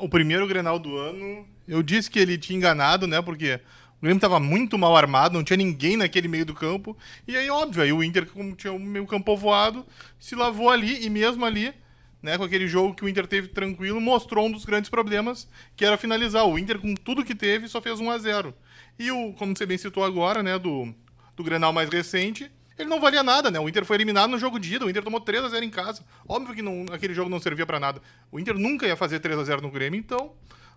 o 0.00 0.08
primeiro 0.08 0.46
Grenal 0.46 0.78
do 0.78 0.96
ano, 0.96 1.46
eu 1.68 1.82
disse 1.82 2.10
que 2.10 2.18
ele 2.18 2.38
tinha 2.38 2.56
enganado, 2.56 3.06
né, 3.06 3.20
porque 3.20 3.60
o 3.98 4.00
Grêmio 4.00 4.16
estava 4.16 4.40
muito 4.40 4.78
mal 4.78 4.96
armado, 4.96 5.34
não 5.34 5.44
tinha 5.44 5.58
ninguém 5.58 5.94
naquele 5.94 6.26
meio 6.26 6.46
do 6.46 6.54
campo. 6.54 6.96
E 7.28 7.36
aí, 7.36 7.50
óbvio, 7.50 7.82
aí 7.82 7.92
o 7.92 8.02
Inter, 8.02 8.24
como 8.30 8.56
tinha 8.56 8.72
o 8.72 8.78
meio 8.78 9.06
campo 9.06 9.26
povoado, 9.26 9.84
se 10.18 10.34
lavou 10.34 10.70
ali 10.70 11.04
e 11.04 11.10
mesmo 11.10 11.44
ali 11.44 11.74
né, 12.22 12.38
com 12.38 12.44
aquele 12.44 12.66
jogo 12.66 12.94
que 12.94 13.04
o 13.04 13.08
Inter 13.08 13.26
teve 13.26 13.48
tranquilo, 13.48 14.00
mostrou 14.00 14.46
um 14.46 14.50
dos 14.50 14.64
grandes 14.64 14.88
problemas, 14.88 15.46
que 15.76 15.84
era 15.84 15.96
finalizar. 15.96 16.44
O 16.46 16.58
Inter, 16.58 16.78
com 16.78 16.94
tudo 16.94 17.24
que 17.24 17.34
teve, 17.34 17.68
só 17.68 17.80
fez 17.80 18.00
1 18.00 18.10
a 18.10 18.18
0 18.18 18.54
E 18.98 19.10
o, 19.10 19.32
como 19.34 19.56
você 19.56 19.66
bem 19.66 19.78
citou 19.78 20.04
agora, 20.04 20.42
né, 20.42 20.58
do, 20.58 20.94
do 21.36 21.44
Grenal 21.44 21.72
mais 21.72 21.88
recente, 21.88 22.50
ele 22.78 22.88
não 22.88 23.00
valia 23.00 23.22
nada, 23.22 23.50
né? 23.50 23.58
O 23.58 23.68
Inter 23.68 23.84
foi 23.84 23.96
eliminado 23.96 24.30
no 24.30 24.38
jogo 24.38 24.58
de 24.58 24.74
ida, 24.74 24.84
o 24.84 24.90
Inter 24.90 25.02
tomou 25.02 25.20
3 25.20 25.44
a 25.44 25.48
0 25.48 25.64
em 25.64 25.70
casa. 25.70 26.04
Óbvio 26.28 26.54
que 26.54 26.62
não, 26.62 26.84
aquele 26.92 27.14
jogo 27.14 27.30
não 27.30 27.40
servia 27.40 27.64
para 27.64 27.80
nada. 27.80 28.02
O 28.30 28.38
Inter 28.38 28.54
nunca 28.54 28.86
ia 28.86 28.96
fazer 28.96 29.20
3 29.20 29.38
a 29.38 29.44
0 29.44 29.62
no 29.62 29.70
Grêmio, 29.70 29.98
então 29.98 30.34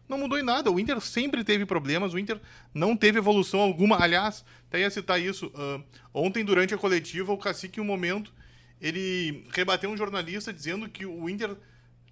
não 0.08 0.18
mudou 0.18 0.40
em 0.40 0.44
nada. 0.44 0.72
O 0.72 0.80
Inter 0.80 1.00
sempre 1.02 1.44
teve 1.44 1.66
problemas, 1.66 2.14
o 2.14 2.20
Inter 2.20 2.40
não 2.74 2.96
teve 2.96 3.20
evolução 3.20 3.60
alguma. 3.60 4.02
Aliás, 4.02 4.46
até 4.68 4.80
ia 4.80 4.90
citar 4.90 5.22
isso. 5.22 5.48
Uh, 5.48 5.84
ontem, 6.14 6.44
durante 6.44 6.74
a 6.74 6.78
coletiva, 6.78 7.34
o 7.34 7.38
Cacique, 7.38 7.80
em 7.80 7.84
um 7.84 7.86
momento, 7.86 8.34
ele 8.82 9.46
rebateu 9.52 9.90
um 9.90 9.98
jornalista 9.98 10.54
dizendo 10.54 10.90
que 10.90 11.06
o 11.06 11.30
Inter 11.30 11.56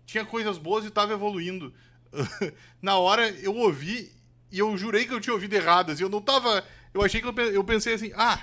tinha 0.06 0.26
coisas 0.26 0.58
boas 0.58 0.84
e 0.84 0.90
estava 0.90 1.14
evoluindo. 1.14 1.74
Na 2.82 2.98
hora 2.98 3.30
eu 3.30 3.56
ouvi 3.56 4.12
e 4.52 4.60
eu 4.60 4.78
jurei 4.78 5.06
que 5.06 5.14
eu 5.14 5.20
tinha 5.20 5.34
ouvido 5.34 5.54
errado. 5.54 5.92
Assim, 5.92 6.04
eu 6.04 6.10
não 6.10 6.22
tava. 6.22 6.64
Eu 6.94 7.02
achei 7.04 7.22
que 7.22 7.28
eu, 7.28 7.34
eu 7.54 7.64
pensei 7.64 7.94
assim, 7.94 8.12
ah, 8.16 8.40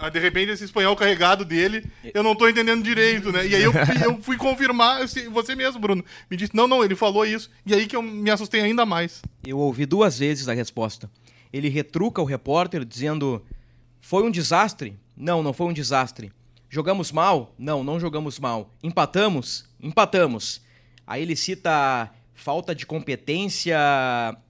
Ah, 0.00 0.08
De 0.08 0.18
repente, 0.20 0.52
esse 0.52 0.62
espanhol 0.64 0.94
carregado 0.94 1.44
dele, 1.44 1.84
eu 2.14 2.22
não 2.22 2.34
tô 2.36 2.48
entendendo 2.48 2.82
direito, 2.84 3.32
né? 3.32 3.44
E 3.46 3.54
aí 3.56 3.62
eu, 3.64 3.72
fui- 3.86 4.04
eu 4.06 4.22
fui 4.22 4.36
confirmar, 4.36 5.00
você 5.32 5.54
mesmo, 5.56 5.80
Bruno, 5.80 6.04
me 6.30 6.36
disse, 6.36 6.54
não, 6.54 6.68
não, 6.68 6.84
ele 6.84 6.94
falou 6.94 7.26
isso. 7.26 7.50
E 7.66 7.74
aí 7.74 7.86
que 7.86 7.96
eu 7.96 8.02
me 8.02 8.30
assustei 8.30 8.60
ainda 8.60 8.86
mais. 8.86 9.20
Eu 9.44 9.58
ouvi 9.58 9.84
duas 9.86 10.18
vezes 10.18 10.48
a 10.48 10.52
resposta. 10.54 11.10
Ele 11.52 11.68
retruca 11.68 12.20
o 12.22 12.24
repórter 12.26 12.84
dizendo: 12.84 13.44
Foi 14.00 14.22
um 14.22 14.30
desastre? 14.30 14.96
Não, 15.16 15.42
não 15.42 15.52
foi 15.52 15.66
um 15.66 15.72
desastre. 15.72 16.30
Jogamos 16.70 17.10
mal? 17.10 17.54
Não, 17.58 17.82
não 17.82 17.98
jogamos 17.98 18.38
mal. 18.38 18.70
Empatamos? 18.82 19.64
Empatamos. 19.82 20.60
Aí 21.06 21.22
ele 21.22 21.34
cita 21.34 22.10
falta 22.38 22.72
de 22.72 22.86
competência 22.86 23.76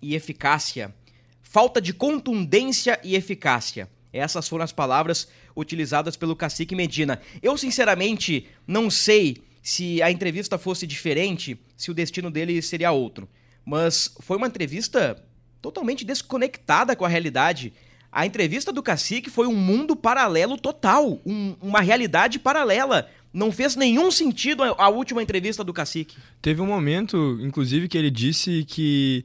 e 0.03 0.15
eficácia. 0.15 0.95
Falta 1.43 1.81
de 1.81 1.95
contundência 1.95 3.01
e 3.03 3.17
eficácia. 3.17 3.89
Essas 4.13 4.47
foram 4.47 4.63
as 4.63 4.73
palavras 4.73 5.27
utilizadas 5.57 6.15
pelo 6.15 6.37
cacique 6.37 6.77
Medina. 6.77 7.19
Eu, 7.43 7.57
sinceramente, 7.57 8.47
não 8.67 8.91
sei 8.91 9.39
se 9.63 10.03
a 10.03 10.11
entrevista 10.11 10.59
fosse 10.59 10.87
diferente, 10.87 11.59
se 11.77 11.91
o 11.91 11.95
destino 11.95 12.31
dele 12.31 12.61
seria 12.61 12.93
outro. 12.93 13.27
Mas 13.65 14.15
foi 14.21 14.37
uma 14.37 14.47
entrevista 14.47 15.25
totalmente 15.63 16.05
desconectada 16.05 16.95
com 16.95 17.07
a 17.07 17.09
realidade. 17.09 17.73
A 18.13 18.27
entrevista 18.27 18.71
do 18.71 18.83
cacique 18.83 19.31
foi 19.31 19.47
um 19.47 19.57
mundo 19.57 19.97
paralelo 19.97 20.59
total, 20.59 21.21
um- 21.25 21.57
uma 21.61 21.81
realidade 21.81 22.39
paralela. 22.39 23.11
Não 23.33 23.53
fez 23.53 23.77
nenhum 23.77 24.11
sentido 24.11 24.63
a, 24.63 24.89
última 24.89 25.23
entrevista 25.23 25.63
do 25.63 25.73
cacique. 25.73 26.17
Teve 26.41 26.63
um 26.63 26.67
momento, 26.67 27.39
inclusive, 27.43 27.87
que 27.87 27.99
ele 27.99 28.11
disse 28.11 28.65
que 28.65 29.25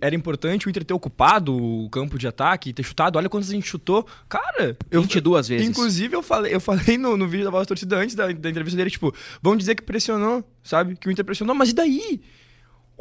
era 0.00 0.14
importante 0.14 0.66
o 0.66 0.70
Inter 0.70 0.84
ter 0.84 0.94
ocupado 0.94 1.56
o 1.56 1.90
campo 1.90 2.18
de 2.18 2.28
ataque 2.28 2.70
e 2.70 2.72
ter 2.72 2.84
chutado. 2.84 3.16
Olha 3.16 3.28
quantas 3.28 3.50
a 3.50 3.52
gente 3.52 3.68
chutou. 3.68 4.06
Cara, 4.28 4.76
eu. 4.90 5.02
22 5.02 5.48
vezes. 5.48 5.68
Inclusive, 5.68 6.14
eu 6.14 6.22
falei, 6.22 6.54
eu 6.54 6.60
falei 6.60 6.96
no, 6.96 7.16
no 7.16 7.26
vídeo 7.26 7.44
da 7.44 7.50
voz 7.50 7.62
da 7.62 7.68
torcida 7.68 7.96
antes 7.96 8.14
da, 8.14 8.26
da 8.30 8.48
entrevista 8.48 8.76
dele, 8.76 8.90
tipo, 8.90 9.12
vão 9.42 9.56
dizer 9.56 9.74
que 9.74 9.82
pressionou, 9.82 10.44
sabe? 10.62 10.96
Que 10.96 11.08
o 11.08 11.10
Inter 11.10 11.24
pressionou, 11.24 11.54
mas 11.54 11.70
e 11.70 11.74
daí? 11.74 12.20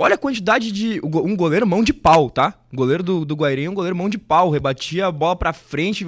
Olha 0.01 0.15
a 0.15 0.17
quantidade 0.17 0.71
de. 0.71 0.99
Um 1.03 1.35
goleiro 1.35 1.67
mão 1.67 1.83
de 1.83 1.93
pau, 1.93 2.29
tá? 2.29 2.55
O 2.73 2.75
goleiro 2.75 3.03
do, 3.03 3.23
do 3.23 3.35
Guairenha 3.35 3.67
é 3.67 3.69
um 3.69 3.73
goleiro 3.75 3.95
mão 3.95 4.09
de 4.09 4.17
pau. 4.17 4.49
Rebatia 4.49 5.05
a 5.05 5.11
bola 5.11 5.35
pra 5.35 5.53
frente. 5.53 6.05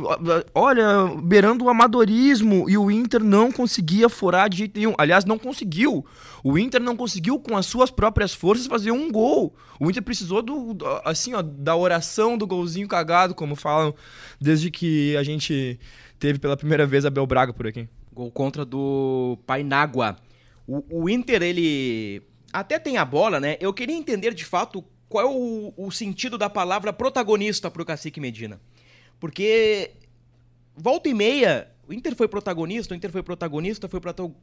Olha, 0.55 0.83
beirando 1.21 1.65
o 1.65 1.69
amadorismo. 1.69 2.69
E 2.69 2.77
o 2.77 2.89
Inter 2.89 3.23
não 3.23 3.51
conseguia 3.51 4.09
furar 4.09 4.49
de 4.49 4.57
jeito 4.57 4.77
nenhum. 4.79 4.93
Aliás, 4.97 5.25
não 5.25 5.37
conseguiu. 5.37 6.05
O 6.43 6.57
Inter 6.57 6.81
não 6.81 6.95
conseguiu, 6.95 7.39
com 7.39 7.55
as 7.55 7.65
suas 7.65 7.91
próprias 7.91 8.33
forças, 8.33 8.65
fazer 8.67 8.91
um 8.91 9.11
gol. 9.11 9.53
O 9.79 9.89
Inter 9.89 10.01
precisou 10.03 10.41
do. 10.41 10.73
do- 10.73 10.85
Assim, 11.05 11.33
ó, 11.33 11.41
da 11.41 11.75
oração 11.75 12.37
do 12.37 12.47
golzinho 12.47 12.87
cagado, 12.87 13.35
como 13.35 13.55
falam, 13.55 13.93
desde 14.41 14.71
que 14.71 15.15
a 15.17 15.23
gente 15.23 15.79
teve 16.17 16.39
pela 16.39 16.57
primeira 16.57 16.85
vez 16.85 17.05
a 17.05 17.09
Bel 17.09 17.27
Braga 17.27 17.53
por 17.53 17.67
aqui. 17.67 17.87
Gol 18.11 18.31
contra 18.31 18.65
do 18.65 19.37
Painágua. 19.45 20.15
O, 20.67 21.03
o 21.03 21.09
Inter, 21.09 21.41
ele 21.43 22.21
até 22.53 22.77
tem 22.77 22.97
a 22.97 23.03
bola, 23.03 23.39
né? 23.39 23.57
Eu 23.59 23.73
queria 23.73 23.95
entender 23.95 24.33
de 24.33 24.45
fato 24.45 24.85
qual 25.09 25.25
é 25.25 25.29
o, 25.29 25.73
o 25.75 25.91
sentido 25.91 26.37
da 26.37 26.49
palavra 26.49 26.93
protagonista 26.93 27.69
pro 27.69 27.85
Cacique 27.85 28.21
Medina. 28.21 28.61
Porque 29.19 29.91
volta 30.75 31.09
e 31.09 31.13
meia, 31.13 31.69
o 31.87 31.93
Inter 31.93 32.15
foi 32.15 32.27
protagonista, 32.27 32.93
o 32.93 32.97
Inter 32.97 33.11
foi 33.11 33.23
protagonista, 33.23 33.89
foi 33.89 33.99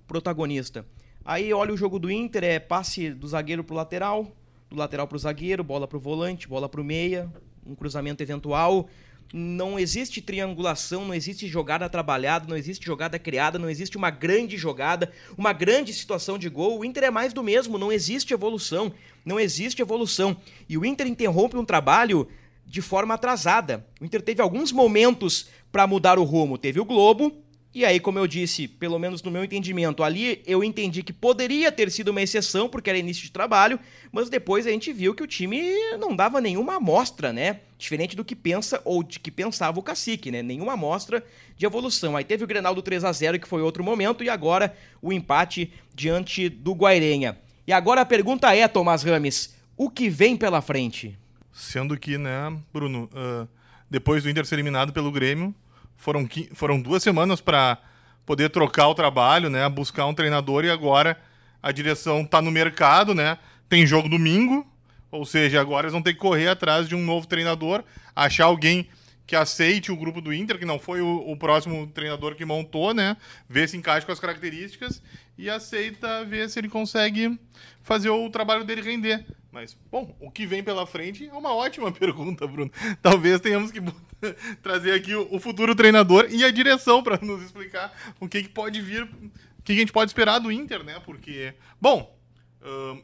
protagonista. 0.07 0.85
Aí 1.25 1.53
olha 1.53 1.73
o 1.73 1.77
jogo 1.77 1.99
do 1.99 2.11
Inter, 2.11 2.45
é 2.45 2.59
passe 2.59 3.11
do 3.11 3.29
zagueiro 3.29 3.63
pro 3.63 3.75
lateral, 3.75 4.35
do 4.69 4.77
lateral 4.77 5.07
pro 5.07 5.19
zagueiro, 5.19 5.63
bola 5.63 5.87
pro 5.87 6.01
volante, 6.01 6.49
bola 6.49 6.69
pro 6.69 6.85
meia, 6.85 7.31
um 7.65 7.75
cruzamento 7.75 8.23
eventual. 8.23 8.89
Não 9.33 9.79
existe 9.79 10.21
triangulação, 10.21 11.05
não 11.05 11.15
existe 11.15 11.47
jogada 11.47 11.89
trabalhada, 11.89 12.47
não 12.49 12.57
existe 12.57 12.85
jogada 12.85 13.19
criada, 13.19 13.59
não 13.59 13.71
existe 13.71 13.97
uma 13.97 14.11
grande 14.11 14.57
jogada, 14.57 15.13
uma 15.39 15.53
grande 15.53 15.93
situação 15.93 16.37
de 16.37 16.49
gol. 16.49 16.81
O 16.81 16.85
Inter 16.85 17.05
é 17.05 17.11
mais 17.11 17.33
do 17.33 17.43
mesmo, 17.43 17.79
não 17.79 17.93
existe 17.93 18.35
evolução, 18.35 18.93
não 19.25 19.39
existe 19.39 19.81
evolução. 19.81 20.37
E 20.69 20.77
o 20.77 20.85
Inter 20.85 21.07
interrompe 21.07 21.57
um 21.57 21.65
trabalho 21.65 22.27
de 22.67 22.83
forma 22.83 23.15
atrasada. 23.15 23.87
O 24.01 24.05
Inter 24.05 24.21
teve 24.21 24.43
alguns 24.43 24.73
momentos 24.73 25.49
para 25.71 25.87
mudar 25.87 26.19
o 26.19 26.25
rumo. 26.25 26.59
Teve 26.59 26.81
o 26.81 26.85
Globo, 26.85 27.33
e 27.73 27.85
aí, 27.85 28.01
como 28.01 28.19
eu 28.19 28.27
disse, 28.27 28.67
pelo 28.67 28.99
menos 28.99 29.23
no 29.23 29.31
meu 29.31 29.45
entendimento, 29.45 30.03
ali 30.03 30.43
eu 30.45 30.65
entendi 30.65 31.05
que 31.05 31.13
poderia 31.13 31.71
ter 31.71 31.89
sido 31.89 32.09
uma 32.09 32.21
exceção, 32.21 32.69
porque 32.69 32.91
era 32.91 32.99
início 32.99 33.23
de 33.23 33.31
trabalho, 33.31 33.79
mas 34.11 34.29
depois 34.29 34.67
a 34.67 34.71
gente 34.71 34.93
viu 34.93 35.15
que 35.15 35.23
o 35.23 35.27
time 35.27 35.63
não 35.97 36.17
dava 36.17 36.41
nenhuma 36.41 36.77
amostra, 36.77 37.33
né? 37.33 37.61
Diferente 37.79 38.17
do 38.17 38.25
que 38.25 38.35
pensa 38.35 38.83
ou 38.85 39.05
de 39.05 39.21
que 39.21 39.31
pensava 39.31 39.79
o 39.79 39.83
cacique, 39.85 40.33
né? 40.33 40.43
Nenhuma 40.43 40.73
amostra 40.73 41.25
de 41.57 41.65
evolução. 41.65 42.17
Aí 42.17 42.25
teve 42.25 42.43
o 42.43 42.47
Grenal 42.47 42.75
do 42.75 42.83
3 42.83 43.05
a 43.05 43.13
0 43.13 43.39
que 43.39 43.47
foi 43.47 43.63
outro 43.63 43.85
momento, 43.85 44.25
e 44.25 44.29
agora 44.29 44.77
o 45.01 45.13
empate 45.13 45.73
diante 45.95 46.49
do 46.49 46.73
Guairenha. 46.73 47.39
E 47.69 47.73
agora 47.73 48.01
a 48.01 48.07
pergunta 48.07 48.53
é, 48.53 48.67
Tomás 48.67 49.05
Rames, 49.05 49.55
o 49.77 49.89
que 49.89 50.09
vem 50.09 50.37
pela 50.37 50.61
frente? 50.61 51.17
Sendo 51.53 51.97
que, 51.97 52.19
né, 52.19 52.53
Bruno, 52.73 53.09
ah, 53.15 53.47
depois 53.89 54.25
do 54.25 54.31
Inter 54.31 54.45
ser 54.45 54.57
eliminado 54.57 54.93
pelo 54.93 55.13
Grêmio, 55.13 55.55
foram, 56.01 56.27
foram 56.55 56.81
duas 56.81 57.03
semanas 57.03 57.43
para 57.43 57.77
poder 58.25 58.49
trocar 58.49 58.89
o 58.89 58.95
trabalho, 58.95 59.51
né, 59.51 59.69
buscar 59.69 60.07
um 60.07 60.15
treinador 60.15 60.65
e 60.65 60.71
agora 60.71 61.21
a 61.63 61.71
direção 61.71 62.25
tá 62.25 62.41
no 62.41 62.51
mercado, 62.51 63.15
né, 63.15 63.37
tem 63.69 63.87
jogo 63.87 64.09
domingo, 64.09 64.67
ou 65.11 65.27
seja, 65.27 65.61
agora 65.61 65.85
eles 65.85 65.93
vão 65.93 66.03
ter 66.03 66.15
que 66.15 66.19
correr 66.19 66.49
atrás 66.49 66.89
de 66.89 66.95
um 66.95 67.05
novo 67.05 67.27
treinador, 67.27 67.85
achar 68.17 68.47
alguém 68.47 68.89
que 69.27 69.37
aceite 69.37 69.93
o 69.93 69.97
grupo 69.97 70.23
do 70.23 70.33
Inter, 70.33 70.59
que 70.59 70.65
não 70.65 70.79
foi 70.79 71.03
o, 71.03 71.31
o 71.31 71.37
próximo 71.37 71.87
treinador 71.89 72.35
que 72.35 72.47
montou, 72.47 72.95
né, 72.95 73.15
ver 73.47 73.69
se 73.69 73.77
encaixa 73.77 74.07
com 74.07 74.13
as 74.13 74.19
características 74.19 75.03
e 75.37 75.51
aceita 75.51 76.25
ver 76.25 76.49
se 76.49 76.59
ele 76.59 76.69
consegue 76.69 77.39
fazer 77.83 78.09
o 78.09 78.31
trabalho 78.31 78.65
dele 78.65 78.81
render. 78.81 79.25
Mas, 79.53 79.77
bom, 79.91 80.17
o 80.19 80.31
que 80.31 80.47
vem 80.47 80.63
pela 80.63 80.87
frente 80.87 81.29
é 81.29 81.33
uma 81.33 81.53
ótima 81.53 81.93
pergunta, 81.93 82.47
Bruno. 82.47 82.73
Talvez 83.03 83.41
tenhamos 83.41 83.71
que 83.71 83.81
trazer 84.63 84.93
aqui 84.93 85.15
o, 85.15 85.39
futuro 85.39 85.75
treinador 85.75 86.27
e 86.31 86.45
a 86.45 86.51
direção 86.51 87.03
para 87.03 87.19
nos 87.23 87.43
explicar 87.43 87.93
o 88.19 88.29
que, 88.29 88.43
que 88.43 88.49
pode 88.49 88.81
vir, 88.81 89.05
o 89.05 89.63
que, 89.63 89.73
que 89.73 89.73
a 89.73 89.77
gente 89.77 89.93
pode 89.93 90.11
esperar 90.11 90.39
do 90.39 90.51
Inter, 90.51 90.85
né? 90.85 91.01
Porque, 91.05 91.55
bom, 91.81 92.17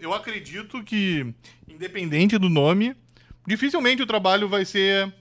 eu 0.01 0.13
acredito 0.13 0.83
que, 0.83 1.35
independente 1.67 2.39
do 2.39 2.49
nome, 2.49 2.95
dificilmente 3.47 4.03
o 4.03 4.07
trabalho 4.07 4.49
vai 4.49 4.65
ser 4.65 5.13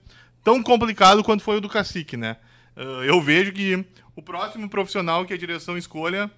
tão 0.44 0.62
complicado 0.62 1.24
quanto 1.24 1.44
foi 1.44 1.58
o 1.58 1.62
do 1.62 1.70
Cacique, 1.70 2.18
né? 2.18 2.38
Eu 3.06 3.22
vejo 3.22 3.54
que 3.54 3.86
o 4.16 4.22
próximo 4.22 4.70
profissional 4.70 5.26
que 5.26 5.34
a 5.34 5.38
direção 5.38 5.78
escolha, 5.78 6.30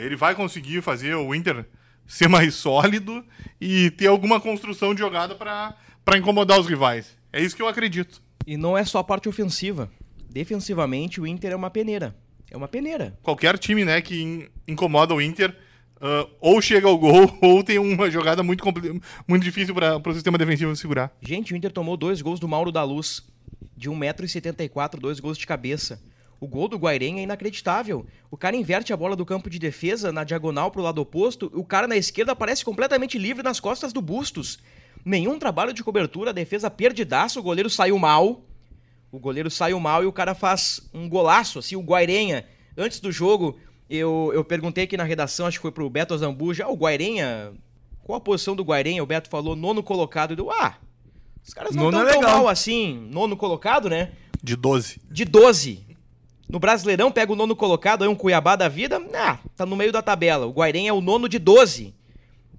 ele 0.00 0.16
vai 0.16 0.34
conseguir 0.34 0.82
fazer 0.82 1.14
o 1.14 1.34
Inter 1.34 1.64
ser 2.06 2.28
mais 2.28 2.54
sólido 2.54 3.24
e 3.60 3.90
ter 3.92 4.06
alguma 4.06 4.40
construção 4.40 4.94
de 4.94 5.00
jogada 5.00 5.34
para 5.34 6.18
incomodar 6.18 6.60
os 6.60 6.66
rivais. 6.66 7.16
É 7.32 7.40
isso 7.40 7.56
que 7.56 7.62
eu 7.62 7.68
acredito. 7.68 8.20
E 8.46 8.56
não 8.56 8.76
é 8.76 8.84
só 8.84 8.98
a 8.98 9.04
parte 9.04 9.28
ofensiva. 9.28 9.90
Defensivamente, 10.28 11.20
o 11.20 11.26
Inter 11.26 11.52
é 11.52 11.56
uma 11.56 11.70
peneira. 11.70 12.14
É 12.50 12.56
uma 12.56 12.68
peneira. 12.68 13.18
Qualquer 13.22 13.58
time 13.58 13.84
né, 13.84 14.00
que 14.00 14.20
in- 14.22 14.46
incomoda 14.66 15.14
o 15.14 15.20
Inter 15.20 15.56
ah, 16.00 16.26
ou 16.40 16.60
chega 16.60 16.86
ao 16.88 16.98
gol 16.98 17.36
ou 17.40 17.62
tem 17.62 17.78
uma 17.78 18.10
jogada 18.10 18.42
muito, 18.42 18.64
muito 19.26 19.42
difícil 19.42 19.74
para 19.74 19.96
o 19.98 20.14
sistema 20.14 20.36
defensivo 20.36 20.74
segurar. 20.76 21.12
Gente, 21.20 21.52
o 21.52 21.56
Inter 21.56 21.70
tomou 21.72 21.96
dois 21.96 22.20
gols 22.20 22.40
do 22.40 22.48
Mauro 22.48 22.72
da 22.72 22.82
Luz, 22.82 23.22
de 23.76 23.88
1,74m, 23.90 24.98
dois 24.98 25.20
gols 25.20 25.38
de 25.38 25.46
cabeça. 25.46 26.02
O 26.40 26.48
gol 26.48 26.66
do 26.66 26.76
Guairenha 26.76 27.20
é 27.20 27.22
inacreditável. 27.22 28.04
O 28.28 28.36
cara 28.36 28.56
inverte 28.56 28.92
a 28.92 28.96
bola 28.96 29.14
do 29.14 29.24
campo 29.24 29.48
de 29.48 29.60
defesa 29.60 30.10
na 30.10 30.24
diagonal 30.24 30.72
pro 30.72 30.82
lado 30.82 31.00
oposto, 31.00 31.48
o 31.54 31.64
cara 31.64 31.86
na 31.86 31.96
esquerda 31.96 32.32
aparece 32.32 32.64
completamente 32.64 33.16
livre 33.16 33.44
nas 33.44 33.60
costas 33.60 33.92
do 33.92 34.02
Bustos. 34.02 34.58
Nenhum 35.04 35.38
trabalho 35.38 35.72
de 35.72 35.82
cobertura, 35.82 36.30
a 36.30 36.34
defesa 36.34 36.70
perdidaço, 36.70 37.40
o 37.40 37.42
goleiro 37.42 37.68
saiu 37.68 37.98
mal. 37.98 38.42
O 39.10 39.18
goleiro 39.18 39.50
saiu 39.50 39.78
mal 39.78 40.02
e 40.02 40.06
o 40.06 40.12
cara 40.12 40.34
faz 40.34 40.88
um 40.94 41.08
golaço, 41.08 41.58
assim, 41.58 41.76
o 41.76 41.82
Guairenha. 41.82 42.46
Antes 42.76 43.00
do 43.00 43.12
jogo, 43.12 43.58
eu, 43.90 44.30
eu 44.32 44.44
perguntei 44.44 44.84
aqui 44.84 44.96
na 44.96 45.04
redação, 45.04 45.46
acho 45.46 45.58
que 45.58 45.62
foi 45.62 45.72
pro 45.72 45.90
Beto 45.90 46.16
Zambuja, 46.16 46.64
ah, 46.64 46.70
o 46.70 46.76
Guairenha, 46.76 47.52
qual 48.02 48.16
a 48.16 48.20
posição 48.20 48.56
do 48.56 48.64
Guairenha? 48.64 49.02
O 49.02 49.06
Beto 49.06 49.28
falou 49.28 49.54
nono 49.54 49.82
colocado. 49.82 50.32
E 50.32 50.38
eu, 50.38 50.50
ah, 50.50 50.76
os 51.46 51.52
caras 51.52 51.74
não 51.74 51.90
Nono 51.90 51.98
estão 51.98 52.08
é 52.08 52.22
tão 52.22 52.22
mal 52.22 52.48
assim, 52.48 53.08
nono 53.10 53.36
colocado, 53.36 53.90
né? 53.90 54.12
De 54.42 54.56
12. 54.56 55.00
De 55.10 55.24
12. 55.24 55.86
No 56.48 56.58
Brasileirão, 56.58 57.10
pega 57.10 57.32
o 57.32 57.36
nono 57.36 57.56
colocado, 57.56 58.02
aí 58.02 58.08
um 58.08 58.14
Cuiabá 58.14 58.56
da 58.56 58.68
vida, 58.68 59.00
ah, 59.14 59.38
tá 59.56 59.66
no 59.66 59.76
meio 59.76 59.92
da 59.92 60.02
tabela. 60.02 60.46
O 60.46 60.52
Guairenha 60.52 60.90
é 60.90 60.92
o 60.92 61.00
nono 61.00 61.28
de 61.28 61.38
12. 61.38 61.94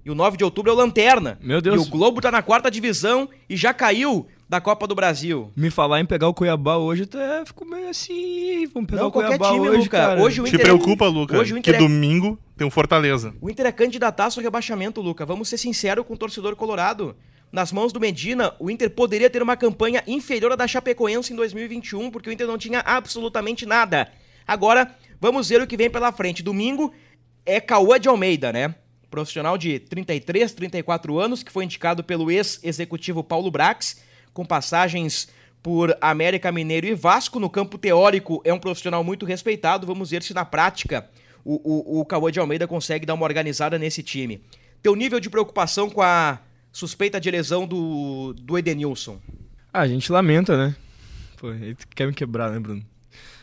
E 0.04 0.10
o 0.10 0.14
9 0.14 0.36
de 0.36 0.44
outubro 0.44 0.70
é 0.70 0.74
o 0.74 0.76
Lanterna. 0.76 1.38
Meu 1.40 1.60
Deus. 1.62 1.82
E 1.84 1.88
o 1.88 1.90
Globo 1.90 2.20
tá 2.20 2.30
na 2.30 2.42
quarta 2.42 2.70
divisão 2.70 3.28
e 3.48 3.56
já 3.56 3.72
caiu 3.72 4.26
da 4.46 4.60
Copa 4.60 4.86
do 4.86 4.94
Brasil. 4.94 5.50
Me 5.56 5.70
falar 5.70 6.00
em 6.00 6.04
pegar 6.04 6.28
o 6.28 6.34
Cuiabá 6.34 6.76
hoje, 6.76 7.04
até 7.04 7.44
fico 7.46 7.64
meio 7.64 7.88
assim. 7.88 8.66
Vamos 8.74 8.86
pegar 8.88 9.02
Não, 9.02 9.08
o 9.08 9.12
qualquer 9.12 9.38
Cuiabá 9.38 9.54
time, 9.54 9.68
hoje, 9.70 9.78
Luca. 9.84 9.90
cara. 9.98 10.22
Hoje 10.22 10.40
o 10.40 10.44
Te 10.44 10.48
Inter 10.50 10.60
é- 10.60 10.64
preocupa, 10.64 11.06
Luca, 11.06 11.38
Hoje 11.38 11.52
o 11.52 11.54
que 11.54 11.60
Inter 11.70 11.74
é- 11.76 11.78
domingo 11.78 12.38
tem 12.56 12.66
um 12.66 12.70
Fortaleza. 12.70 13.34
O 13.40 13.48
Inter 13.48 13.66
é 13.66 13.72
candidataço 13.72 14.38
ao 14.40 14.44
rebaixamento, 14.44 15.00
Luca. 15.00 15.24
Vamos 15.24 15.48
ser 15.48 15.56
sinceros 15.56 16.04
com 16.06 16.12
o 16.14 16.16
torcedor 16.18 16.54
colorado. 16.56 17.16
nas 17.52 17.70
mãos 17.70 17.92
do 17.92 18.00
Medina, 18.00 18.52
o 18.58 18.68
Inter 18.68 18.90
poderia 18.90 19.30
ter 19.30 19.40
uma 19.40 19.56
campanha 19.56 20.02
inferior 20.08 20.50
à 20.50 20.56
da 20.56 20.66
Chapecoense 20.66 21.32
em 21.32 21.36
2021, 21.36 22.10
porque 22.10 22.28
o 22.28 22.32
Inter 22.32 22.48
não 22.48 22.58
tinha 22.58 22.80
absolutamente 22.84 23.64
nada. 23.64 24.10
Agora, 24.44 24.92
vamos 25.20 25.48
ver 25.48 25.62
o 25.62 25.66
que 25.66 25.76
vem 25.76 25.88
pela 25.88 26.10
frente. 26.10 26.42
Domingo 26.42 26.92
é 27.46 27.60
Cauã 27.60 28.00
de 28.00 28.08
Almeida, 28.08 28.52
né? 28.52 28.74
Profissional 29.14 29.56
de 29.56 29.78
33, 29.78 30.52
34 30.54 31.20
anos, 31.20 31.44
que 31.44 31.52
foi 31.52 31.62
indicado 31.62 32.02
pelo 32.02 32.32
ex-executivo 32.32 33.22
Paulo 33.22 33.48
Brax, 33.48 34.02
com 34.32 34.44
passagens 34.44 35.28
por 35.62 35.96
América 36.00 36.50
Mineiro 36.50 36.88
e 36.88 36.96
Vasco. 36.96 37.38
No 37.38 37.48
campo 37.48 37.78
teórico, 37.78 38.42
é 38.44 38.52
um 38.52 38.58
profissional 38.58 39.04
muito 39.04 39.24
respeitado. 39.24 39.86
Vamos 39.86 40.10
ver 40.10 40.20
se 40.24 40.34
na 40.34 40.44
prática 40.44 41.08
o, 41.44 41.60
o, 41.62 42.00
o 42.00 42.04
Cauã 42.04 42.32
de 42.32 42.40
Almeida 42.40 42.66
consegue 42.66 43.06
dar 43.06 43.14
uma 43.14 43.24
organizada 43.24 43.78
nesse 43.78 44.02
time. 44.02 44.42
Teu 44.82 44.96
nível 44.96 45.20
de 45.20 45.30
preocupação 45.30 45.88
com 45.88 46.02
a 46.02 46.40
suspeita 46.72 47.20
de 47.20 47.30
lesão 47.30 47.68
do, 47.68 48.32
do 48.32 48.58
Edenilson? 48.58 49.20
Ah, 49.72 49.82
a 49.82 49.86
gente 49.86 50.10
lamenta, 50.10 50.56
né? 50.56 50.74
Pô, 51.38 51.52
ele 51.52 51.76
quer 51.94 52.08
me 52.08 52.14
quebrar, 52.14 52.50
né, 52.50 52.58
Bruno? 52.58 52.84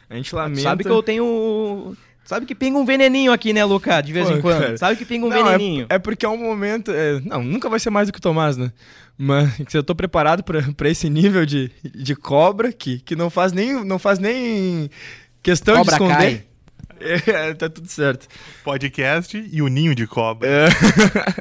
A 0.09 0.15
gente 0.17 0.35
lamenta. 0.35 0.63
Sabe 0.63 0.83
que 0.83 0.89
eu 0.89 1.01
tenho. 1.01 1.95
Sabe 2.23 2.45
que 2.45 2.55
pinga 2.55 2.77
um 2.77 2.85
veneninho 2.85 3.31
aqui, 3.31 3.51
né, 3.51 3.63
Luca? 3.65 3.99
De 4.01 4.13
vez 4.13 4.27
Pô, 4.27 4.35
em 4.35 4.41
quando. 4.41 4.61
Cara. 4.61 4.77
Sabe 4.77 4.95
que 4.95 5.05
pinga 5.05 5.25
um 5.25 5.29
não, 5.29 5.37
é 5.37 5.43
veneninho. 5.43 5.85
É, 5.89 5.95
é, 5.95 5.99
porque 5.99 6.25
é 6.25 6.29
um 6.29 6.37
momento. 6.37 6.91
É, 6.91 7.19
não, 7.21 7.43
nunca 7.43 7.69
vai 7.69 7.79
ser 7.79 7.89
mais 7.89 8.07
do 8.07 8.13
que 8.13 8.19
o 8.19 8.21
Tomás, 8.21 8.57
né? 8.57 8.71
Mas 9.17 9.73
eu 9.73 9.83
tô 9.83 9.93
preparado 9.93 10.43
pra, 10.43 10.89
esse 10.89 11.09
nível 11.09 11.45
de, 11.45 11.71
de 11.83 12.15
cobra 12.15 12.71
que, 12.71 12.99
que 12.99 13.15
não 13.15 13.29
faz 13.29 13.51
nem. 13.51 13.83
Não 13.83 13.99
faz 13.99 14.19
nem 14.19 14.89
questão 15.43 15.75
cobra 15.77 15.97
de 15.97 16.03
esconder. 16.03 16.17
Cai. 16.17 16.45
É, 17.01 17.55
tá 17.55 17.67
tudo 17.67 17.87
certo. 17.87 18.27
Podcast 18.63 19.35
e 19.51 19.61
o 19.63 19.67
ninho 19.67 19.95
de 19.95 20.05
cobra. 20.05 20.47
É. 20.47 20.67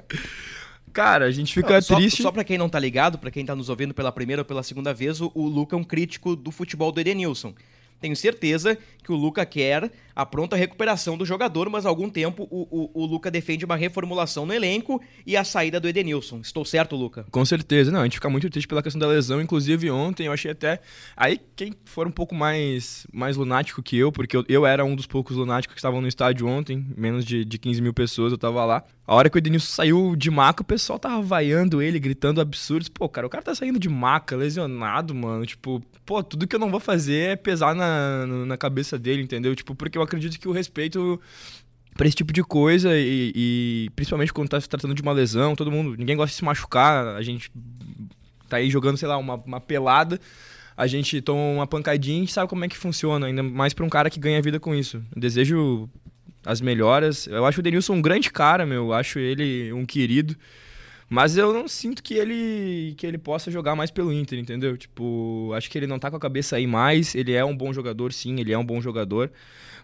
Cara, 0.91 1.27
a 1.27 1.31
gente 1.31 1.53
fica 1.53 1.81
só, 1.81 1.97
triste. 1.97 2.23
Só 2.23 2.33
pra 2.33 2.43
quem 2.45 2.59
não 2.59 2.69
tá 2.69 2.79
ligado, 2.79 3.19
pra 3.19 3.31
quem 3.31 3.45
tá 3.45 3.55
nos 3.55 3.69
ouvindo 3.69 3.95
pela 3.95 4.11
primeira 4.11 4.43
ou 4.43 4.47
pela 4.47 4.63
segunda 4.63 4.93
vez, 4.93 5.21
o, 5.21 5.31
o 5.35 5.47
Luca 5.47 5.77
é 5.77 5.79
um 5.79 5.85
crítico 5.85 6.35
do 6.35 6.51
futebol 6.51 6.91
do 6.91 7.01
Edenilson. 7.01 7.55
Tenho 8.01 8.17
certeza 8.17 8.79
que 9.03 9.13
o 9.13 9.17
Luca 9.17 9.45
quer 9.45 9.91
a 10.15 10.27
pronta 10.27 10.55
recuperação 10.55 11.17
do 11.17 11.25
jogador, 11.25 11.71
mas 11.71 11.87
há 11.87 11.89
algum 11.89 12.11
tempo 12.11 12.47
o, 12.51 12.69
o, 12.71 13.03
o, 13.03 13.07
Luca 13.07 13.31
defende 13.31 13.65
uma 13.65 13.77
reformulação 13.77 14.45
no 14.45 14.53
elenco 14.53 15.01
e 15.27 15.37
a 15.37 15.45
saída 15.45 15.81
do 15.81 15.89
Edenilson. 15.89 16.41
Estou 16.41 16.65
certo, 16.65 16.95
Luca? 16.95 17.25
Com 17.31 17.45
certeza. 17.45 17.91
Não, 17.91 18.01
a 18.01 18.05
gente 18.05 18.17
fica 18.17 18.29
muito 18.29 18.51
triste 18.51 18.69
pela 18.69 18.83
questão 18.83 19.01
da 19.01 19.07
lesão. 19.07 19.41
Inclusive, 19.41 19.91
ontem 19.91 20.27
eu 20.27 20.33
achei 20.33 20.51
até. 20.51 20.81
Aí, 21.17 21.41
quem 21.57 21.75
for 21.87 22.07
um 22.07 22.11
pouco 22.11 22.35
mais, 22.35 23.07
mais 23.13 23.37
lunático 23.37 23.83
que 23.83 23.97
eu, 23.97 24.13
porque 24.13 24.37
eu, 24.37 24.45
eu 24.49 24.67
era 24.67 24.85
um 24.85 24.95
dos 24.95 25.07
poucos 25.07 25.37
lunáticos 25.37 25.75
que 25.75 25.81
estavam 25.81 26.01
no 26.01 26.09
estádio 26.09 26.47
ontem, 26.47 26.87
menos 26.97 27.25
de, 27.25 27.45
de 27.45 27.59
15 27.59 27.81
mil 27.81 27.95
pessoas, 27.95 28.33
eu 28.33 28.39
tava 28.39 28.65
lá. 28.65 28.85
A 29.07 29.15
hora 29.15 29.29
que 29.29 29.37
o 29.37 29.41
Edenilson 29.41 29.75
saiu 29.75 30.15
de 30.15 30.31
maca, 30.31 30.63
o 30.63 30.65
pessoal 30.65 30.99
tava 30.99 31.21
vaiando 31.21 31.83
ele, 31.83 31.99
gritando 31.99 32.41
absurdos. 32.41 32.89
Pô, 32.89 33.09
cara, 33.09 33.27
o 33.27 33.31
cara 33.31 33.43
tá 33.43 33.55
saindo 33.55 33.79
de 33.79 33.89
maca, 33.89 34.37
lesionado, 34.37 35.15
mano. 35.15 35.45
Tipo, 35.45 35.83
pô, 36.07 36.23
tudo 36.23 36.47
que 36.47 36.55
eu 36.55 36.61
não 36.61 36.71
vou 36.71 36.79
fazer 36.79 37.31
é 37.31 37.37
pesar 37.37 37.75
na, 37.75 37.90
na 38.47 38.57
cabeça 38.57 38.99
dele, 38.99 39.23
entendeu? 39.23 39.55
Tipo, 39.55 39.75
porque 39.75 39.99
eu 39.99 40.03
acredito 40.03 40.39
que 40.39 40.49
o 40.49 40.53
respeito 40.53 41.21
para 41.97 42.07
esse 42.07 42.17
tipo 42.17 42.33
de 42.33 42.43
coisa 42.43 42.97
e, 42.97 43.33
e, 43.35 43.91
principalmente 43.95 44.33
quando 44.33 44.49
tá 44.49 44.61
se 44.61 44.69
tratando 44.69 44.95
de 44.95 45.03
uma 45.03 45.13
lesão, 45.13 45.57
todo 45.57 45.71
mundo, 45.71 45.97
ninguém 45.97 46.17
gosta 46.17 46.31
de 46.31 46.37
se 46.37 46.45
machucar, 46.45 47.17
a 47.17 47.23
gente 47.23 47.51
tá 48.49 48.57
aí 48.57 48.71
jogando, 48.71 48.97
sei 48.97 49.09
lá, 49.09 49.17
uma, 49.19 49.35
uma 49.35 49.61
pelada, 49.61 50.19
a 50.77 50.87
gente 50.87 51.21
toma 51.21 51.41
uma 51.41 51.67
pancadinha 51.67 52.25
e 52.25 52.29
sabe 52.29 52.49
como 52.49 52.65
é 52.65 52.69
que 52.69 52.77
funciona, 52.77 53.27
ainda 53.27 53.43
mais 53.43 53.75
para 53.75 53.85
um 53.85 53.89
cara 53.89 54.09
que 54.09 54.19
ganha 54.19 54.41
vida 54.41 54.59
com 54.59 54.75
isso. 54.75 55.03
Eu 55.15 55.21
desejo 55.21 55.89
as 56.45 56.61
melhoras. 56.61 57.27
Eu 57.27 57.45
acho 57.45 57.61
o 57.61 57.63
Denilson 57.63 57.95
um 57.95 58.03
grande 58.03 58.31
cara, 58.31 58.65
meu. 58.65 58.87
Eu 58.87 58.93
acho 58.93 59.19
ele 59.19 59.73
um 59.73 59.85
querido. 59.85 60.37
Mas 61.13 61.37
eu 61.37 61.53
não 61.53 61.67
sinto 61.67 62.05
que 62.05 62.15
ele 62.15 62.95
que 62.97 63.05
ele 63.05 63.19
possa 63.19 63.51
jogar 63.51 63.75
mais 63.75 63.91
pelo 63.91 64.13
Inter, 64.13 64.39
entendeu? 64.39 64.77
Tipo, 64.77 65.51
acho 65.57 65.69
que 65.69 65.77
ele 65.77 65.89
não 65.89 65.99
tá 65.99 66.09
com 66.09 66.17
a 66.17 66.21
cabeça 66.21 66.55
aí 66.55 66.69
mais. 66.69 67.17
Ele 67.17 67.33
é 67.33 67.45
um 67.45 67.57
bom 67.57 67.73
jogador, 67.73 68.13
sim, 68.13 68.39
ele 68.39 68.53
é 68.53 68.57
um 68.59 68.65
bom 68.65 68.81
jogador. 68.81 69.29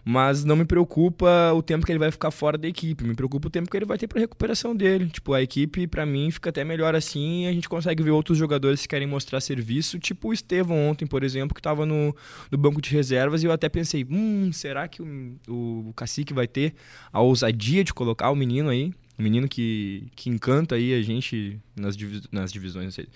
Mas 0.05 0.45
não 0.45 0.55
me 0.55 0.63
preocupa 0.63 1.51
o 1.53 1.61
tempo 1.61 1.85
que 1.85 1.91
ele 1.91 1.99
vai 1.99 2.11
ficar 2.11 2.31
fora 2.31 2.57
da 2.57 2.65
equipe. 2.65 3.03
Me 3.03 3.13
preocupa 3.13 3.49
o 3.49 3.51
tempo 3.51 3.69
que 3.69 3.75
ele 3.75 3.85
vai 3.85 3.97
ter 3.97 4.07
para 4.07 4.21
recuperação 4.21 4.73
dele. 4.73 5.07
Tipo, 5.07 5.33
a 5.33 5.41
equipe, 5.41 5.85
para 5.85 6.05
mim, 6.05 6.31
fica 6.31 6.49
até 6.49 6.63
melhor 6.63 6.95
assim. 6.95 7.45
A 7.45 7.51
gente 7.51 7.67
consegue 7.67 8.01
ver 8.01 8.11
outros 8.11 8.37
jogadores 8.37 8.83
que 8.83 8.87
querem 8.87 9.05
mostrar 9.05 9.41
serviço. 9.41 9.99
Tipo 9.99 10.29
o 10.29 10.33
Estevão 10.33 10.77
ontem, 10.89 11.05
por 11.05 11.23
exemplo, 11.25 11.53
que 11.53 11.59
estava 11.59 11.85
no, 11.85 12.15
no 12.49 12.57
banco 12.57 12.81
de 12.81 12.89
reservas. 12.89 13.43
E 13.43 13.47
eu 13.47 13.51
até 13.51 13.67
pensei, 13.67 14.07
hum, 14.09 14.49
será 14.53 14.87
que 14.87 15.01
o, 15.01 15.35
o, 15.49 15.89
o 15.89 15.93
Cacique 15.93 16.33
vai 16.33 16.47
ter 16.47 16.73
a 17.11 17.19
ousadia 17.19 17.83
de 17.83 17.93
colocar 17.93 18.31
o 18.31 18.35
menino 18.35 18.69
aí? 18.69 18.93
Um 19.17 19.23
menino 19.23 19.47
que, 19.47 20.07
que 20.15 20.29
encanta 20.29 20.75
aí 20.75 20.93
a 20.93 21.01
gente 21.01 21.59
nas, 21.75 21.97
divis, 21.97 22.23
nas 22.31 22.51
divisões, 22.51 22.85
não 22.85 22.91
sei, 22.91 23.07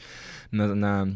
na, 0.51 0.75
na 0.75 1.07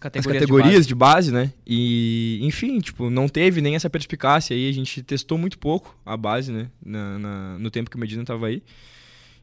categorias, 0.00 0.40
categorias 0.40 0.86
de, 0.86 0.94
base. 0.94 1.28
de, 1.28 1.32
base. 1.32 1.48
né? 1.48 1.52
E, 1.66 2.40
enfim, 2.42 2.80
tipo, 2.80 3.08
não 3.08 3.28
teve 3.28 3.60
nem 3.60 3.76
essa 3.76 3.88
perspicácia 3.88 4.56
aí. 4.56 4.68
A 4.68 4.72
gente 4.72 5.02
testou 5.02 5.38
muito 5.38 5.58
pouco 5.58 5.96
a 6.04 6.16
base, 6.16 6.50
né? 6.50 6.68
Na, 6.84 7.18
na, 7.18 7.58
no 7.58 7.70
tempo 7.70 7.88
que 7.88 7.96
o 7.96 8.00
Medina 8.00 8.22
estava 8.22 8.48
aí. 8.48 8.62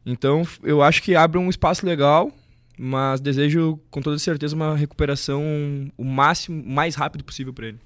Então, 0.04 0.46
eu 0.62 0.82
acho 0.82 1.02
que 1.02 1.14
abre 1.14 1.38
um 1.38 1.48
espaço 1.48 1.84
legal, 1.84 2.32
mas 2.78 3.20
desejo 3.20 3.78
com 3.90 4.00
toda 4.00 4.18
certeza 4.18 4.56
uma 4.56 4.76
recuperação 4.76 5.42
o 5.96 6.04
máximo, 6.04 6.62
mais 6.64 6.94
rápido 6.94 7.24
possível 7.24 7.52
para 7.52 7.68
ele. 7.68 7.78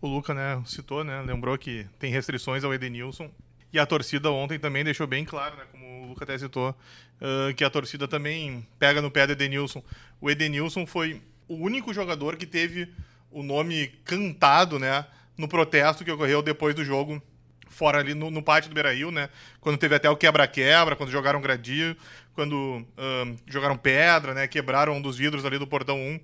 O 0.00 0.06
Luca, 0.06 0.32
né, 0.34 0.62
citou, 0.64 1.02
né, 1.02 1.22
lembrou 1.22 1.56
que 1.58 1.86
tem 1.98 2.12
restrições 2.12 2.64
ao 2.64 2.72
Edenilson. 2.72 3.30
E 3.72 3.78
a 3.78 3.84
torcida 3.84 4.30
ontem 4.30 4.58
também 4.58 4.82
deixou 4.82 5.06
bem 5.06 5.24
claro, 5.24 5.56
né, 5.56 5.64
como 5.70 5.86
Luca 6.08 6.24
até 6.24 6.36
citou, 6.38 6.70
uh, 6.70 7.54
que 7.54 7.64
a 7.64 7.70
torcida 7.70 8.08
também 8.08 8.66
pega 8.78 9.00
no 9.00 9.10
pé 9.10 9.26
do 9.26 9.32
Edenilson. 9.32 9.82
O 10.20 10.30
Edenilson 10.30 10.86
foi 10.86 11.22
o 11.46 11.54
único 11.54 11.92
jogador 11.94 12.36
que 12.36 12.46
teve 12.46 12.92
o 13.30 13.42
nome 13.42 13.88
cantado, 14.04 14.78
né, 14.78 15.04
no 15.36 15.48
protesto 15.48 16.04
que 16.04 16.10
ocorreu 16.10 16.42
depois 16.42 16.74
do 16.74 16.84
jogo 16.84 17.22
fora 17.68 17.98
ali 17.98 18.14
no, 18.14 18.30
no 18.30 18.42
pátio 18.42 18.70
do 18.70 18.74
Beira-Rio, 18.74 19.10
né, 19.10 19.28
quando 19.60 19.78
teve 19.78 19.94
até 19.94 20.08
o 20.10 20.16
quebra-quebra, 20.16 20.96
quando 20.96 21.10
jogaram 21.10 21.40
gradil, 21.40 21.96
quando 22.34 22.54
uh, 22.54 23.36
jogaram 23.46 23.76
pedra, 23.76 24.34
né, 24.34 24.48
quebraram 24.48 24.94
um 24.94 25.02
dos 25.02 25.16
vidros 25.16 25.44
ali 25.44 25.58
do 25.58 25.66
portão 25.66 25.98
1, 25.98 26.16
uh, 26.16 26.20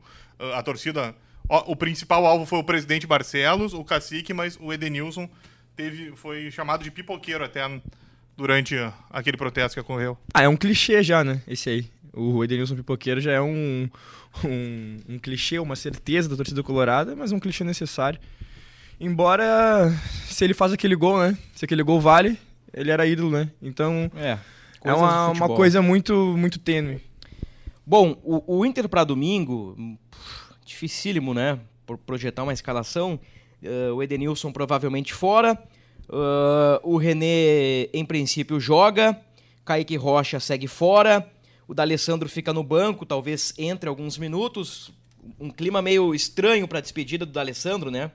a 0.54 0.62
torcida... 0.62 1.14
O 1.46 1.76
principal 1.76 2.24
alvo 2.24 2.46
foi 2.46 2.58
o 2.58 2.64
presidente 2.64 3.06
Barcelos, 3.06 3.74
o 3.74 3.84
cacique, 3.84 4.32
mas 4.32 4.56
o 4.58 4.72
Edenilson 4.72 5.28
teve, 5.76 6.16
foi 6.16 6.50
chamado 6.50 6.82
de 6.82 6.90
pipoqueiro 6.90 7.44
até 7.44 7.60
durante 8.36 8.76
aquele 9.10 9.36
protesto 9.36 9.74
que 9.74 9.80
ocorreu. 9.80 10.18
Ah, 10.32 10.42
é 10.42 10.48
um 10.48 10.56
clichê 10.56 11.02
já, 11.02 11.22
né? 11.22 11.42
Esse 11.46 11.70
aí. 11.70 11.86
O 12.12 12.44
Edenilson 12.44 12.76
Pipoqueiro 12.76 13.20
já 13.20 13.32
é 13.32 13.40
um, 13.40 13.88
um, 14.44 14.96
um 15.08 15.18
clichê, 15.18 15.58
uma 15.58 15.74
certeza 15.74 16.28
da 16.28 16.36
torcida 16.36 16.62
colorada, 16.62 17.16
mas 17.16 17.32
um 17.32 17.40
clichê 17.40 17.64
necessário. 17.64 18.20
Embora, 19.00 19.92
se 20.26 20.44
ele 20.44 20.54
faz 20.54 20.72
aquele 20.72 20.94
gol, 20.94 21.18
né? 21.18 21.36
Se 21.54 21.64
aquele 21.64 21.82
gol 21.82 22.00
vale, 22.00 22.38
ele 22.72 22.90
era 22.90 23.06
ídolo, 23.06 23.30
né? 23.30 23.50
Então, 23.60 24.10
é, 24.14 24.38
é 24.84 24.92
uma, 24.92 25.30
uma 25.30 25.48
coisa 25.48 25.82
muito, 25.82 26.14
muito 26.36 26.58
tênue. 26.60 27.00
Bom, 27.84 28.16
o, 28.22 28.58
o 28.58 28.64
Inter 28.64 28.88
para 28.88 29.02
domingo, 29.02 29.76
dificílimo, 30.64 31.34
né? 31.34 31.58
Por 31.84 31.98
projetar 31.98 32.44
uma 32.44 32.52
escalação. 32.52 33.18
Uh, 33.62 33.94
o 33.94 34.02
Edenilson 34.02 34.52
provavelmente 34.52 35.12
fora. 35.12 35.58
Uh, 36.08 36.78
o 36.82 36.96
René, 36.96 37.88
em 37.92 38.04
princípio, 38.04 38.60
joga. 38.60 39.18
Kaique 39.64 39.96
Rocha 39.96 40.38
segue 40.38 40.66
fora. 40.66 41.28
O 41.66 41.74
D'Alessandro 41.74 42.28
fica 42.28 42.52
no 42.52 42.62
banco, 42.62 43.06
talvez 43.06 43.54
entre 43.56 43.88
alguns 43.88 44.18
minutos. 44.18 44.92
Um 45.40 45.50
clima 45.50 45.80
meio 45.80 46.14
estranho 46.14 46.68
para 46.68 46.78
a 46.78 46.82
despedida 46.82 47.24
do 47.24 47.32
D'Alessandro, 47.32 47.90
né? 47.90 48.10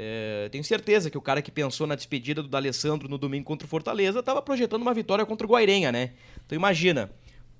É, 0.00 0.48
tenho 0.50 0.62
certeza 0.62 1.10
que 1.10 1.18
o 1.18 1.20
cara 1.20 1.42
que 1.42 1.50
pensou 1.50 1.84
na 1.84 1.96
despedida 1.96 2.40
do 2.40 2.48
D'Alessandro 2.48 3.08
no 3.08 3.18
domingo 3.18 3.44
contra 3.44 3.66
o 3.66 3.68
Fortaleza 3.68 4.20
estava 4.20 4.40
projetando 4.40 4.82
uma 4.82 4.94
vitória 4.94 5.26
contra 5.26 5.44
o 5.44 5.50
Guairenha, 5.50 5.90
né? 5.90 6.12
Então 6.46 6.54
imagina, 6.54 7.10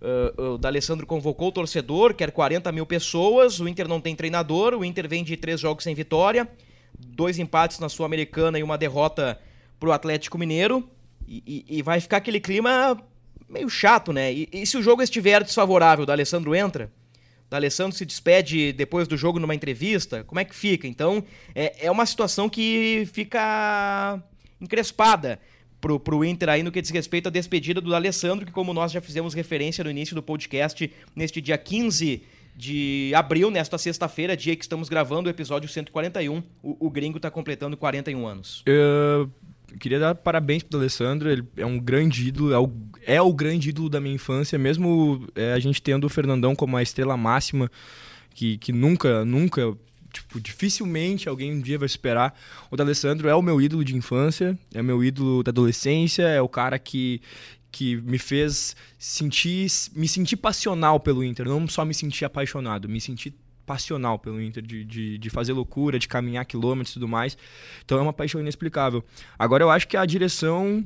uh, 0.00 0.52
o 0.52 0.58
D'Alessandro 0.58 1.04
convocou 1.04 1.48
o 1.48 1.52
torcedor, 1.52 2.14
quer 2.14 2.30
40 2.30 2.70
mil 2.70 2.86
pessoas, 2.86 3.58
o 3.58 3.66
Inter 3.66 3.88
não 3.88 4.00
tem 4.00 4.14
treinador, 4.14 4.74
o 4.74 4.84
Inter 4.84 5.08
vem 5.08 5.24
de 5.24 5.36
três 5.36 5.58
jogos 5.58 5.82
sem 5.82 5.96
vitória, 5.96 6.48
dois 6.98 7.38
empates 7.38 7.78
na 7.78 7.88
Sul-Americana 7.88 8.58
e 8.58 8.62
uma 8.62 8.78
derrota 8.78 9.38
pro 9.78 9.92
Atlético 9.92 10.38
Mineiro. 10.38 10.88
E, 11.26 11.42
e, 11.46 11.78
e, 11.78 11.82
vai 11.82 12.00
ficar 12.00 12.18
aquele 12.18 12.40
clima 12.40 13.00
meio 13.48 13.68
chato, 13.68 14.12
né? 14.12 14.32
E, 14.32 14.48
e 14.52 14.66
se 14.66 14.76
o 14.76 14.82
jogo 14.82 15.02
estiver 15.02 15.44
desfavorável, 15.44 16.06
o 16.06 16.10
Alessandro 16.10 16.54
entra? 16.54 16.90
O 17.50 17.54
Alessandro 17.54 17.96
se 17.96 18.04
despede 18.04 18.72
depois 18.72 19.06
do 19.06 19.16
jogo 19.16 19.38
numa 19.38 19.54
entrevista? 19.54 20.24
Como 20.24 20.38
é 20.38 20.44
que 20.44 20.54
fica? 20.54 20.86
Então, 20.86 21.22
é, 21.54 21.86
é 21.86 21.90
uma 21.90 22.04
situação 22.06 22.48
que 22.48 23.08
fica 23.12 24.22
encrespada 24.60 25.38
pro, 25.80 25.98
pro 25.98 26.24
Inter 26.24 26.48
aí 26.48 26.62
no 26.62 26.72
que 26.72 26.80
diz 26.80 26.90
respeito 26.90 27.28
à 27.28 27.30
despedida 27.30 27.80
do 27.80 27.94
Alessandro, 27.94 28.44
que 28.44 28.52
como 28.52 28.74
nós 28.74 28.92
já 28.92 29.00
fizemos 29.00 29.34
referência 29.34 29.82
no 29.84 29.90
início 29.90 30.14
do 30.14 30.22
podcast, 30.22 30.90
neste 31.14 31.40
dia 31.40 31.56
15 31.56 32.22
de 32.58 33.12
abril, 33.14 33.52
nesta 33.52 33.78
sexta-feira, 33.78 34.36
dia 34.36 34.56
que 34.56 34.64
estamos 34.64 34.88
gravando 34.88 35.28
o 35.28 35.30
episódio 35.30 35.68
141, 35.68 36.42
o, 36.60 36.86
o 36.86 36.90
gringo 36.90 37.18
está 37.18 37.30
completando 37.30 37.76
41 37.76 38.26
anos. 38.26 38.64
Uh, 38.68 39.30
queria 39.78 40.00
dar 40.00 40.16
parabéns 40.16 40.64
pro 40.64 40.76
Alessandro, 40.76 41.30
ele 41.30 41.46
é 41.56 41.64
um 41.64 41.78
grande 41.78 42.26
ídolo, 42.26 42.52
é 42.52 42.58
o, 42.58 42.72
é 43.06 43.22
o 43.22 43.32
grande 43.32 43.68
ídolo 43.68 43.88
da 43.88 44.00
minha 44.00 44.16
infância, 44.16 44.58
mesmo 44.58 45.24
é, 45.36 45.52
a 45.52 45.58
gente 45.60 45.80
tendo 45.80 46.04
o 46.04 46.10
Fernandão 46.10 46.56
como 46.56 46.76
a 46.76 46.82
estrela 46.82 47.16
máxima, 47.16 47.70
que, 48.34 48.58
que 48.58 48.72
nunca, 48.72 49.24
nunca, 49.24 49.72
tipo, 50.12 50.40
dificilmente 50.40 51.28
alguém 51.28 51.52
um 51.52 51.60
dia 51.60 51.78
vai 51.78 51.86
esperar. 51.86 52.36
O 52.72 52.76
D'Alessandro 52.76 53.28
é 53.28 53.36
o 53.36 53.42
meu 53.42 53.60
ídolo 53.60 53.84
de 53.84 53.94
infância, 53.94 54.58
é 54.74 54.80
o 54.80 54.84
meu 54.84 55.04
ídolo 55.04 55.44
da 55.44 55.50
adolescência, 55.50 56.24
é 56.24 56.42
o 56.42 56.48
cara 56.48 56.76
que, 56.76 57.22
que 57.70 57.96
me 57.96 58.18
fez 58.18 58.74
sentir, 58.98 59.70
me 59.94 60.08
sentir 60.08 60.36
passional 60.36 60.98
pelo 60.98 61.22
Inter, 61.22 61.46
não 61.46 61.68
só 61.68 61.84
me 61.84 61.94
sentir 61.94 62.24
apaixonado, 62.24 62.88
me 62.88 63.00
sentir 63.00 63.34
passional 63.66 64.18
pelo 64.18 64.40
Inter, 64.40 64.62
de, 64.62 64.82
de, 64.82 65.18
de, 65.18 65.30
fazer 65.30 65.52
loucura, 65.52 65.98
de 65.98 66.08
caminhar 66.08 66.44
quilômetros 66.46 66.90
e 66.90 66.94
tudo 66.94 67.06
mais. 67.06 67.36
Então 67.84 67.98
é 67.98 68.00
uma 68.00 68.12
paixão 68.12 68.40
inexplicável. 68.40 69.04
Agora 69.38 69.62
eu 69.62 69.70
acho 69.70 69.86
que 69.86 69.96
a 69.96 70.06
direção 70.06 70.84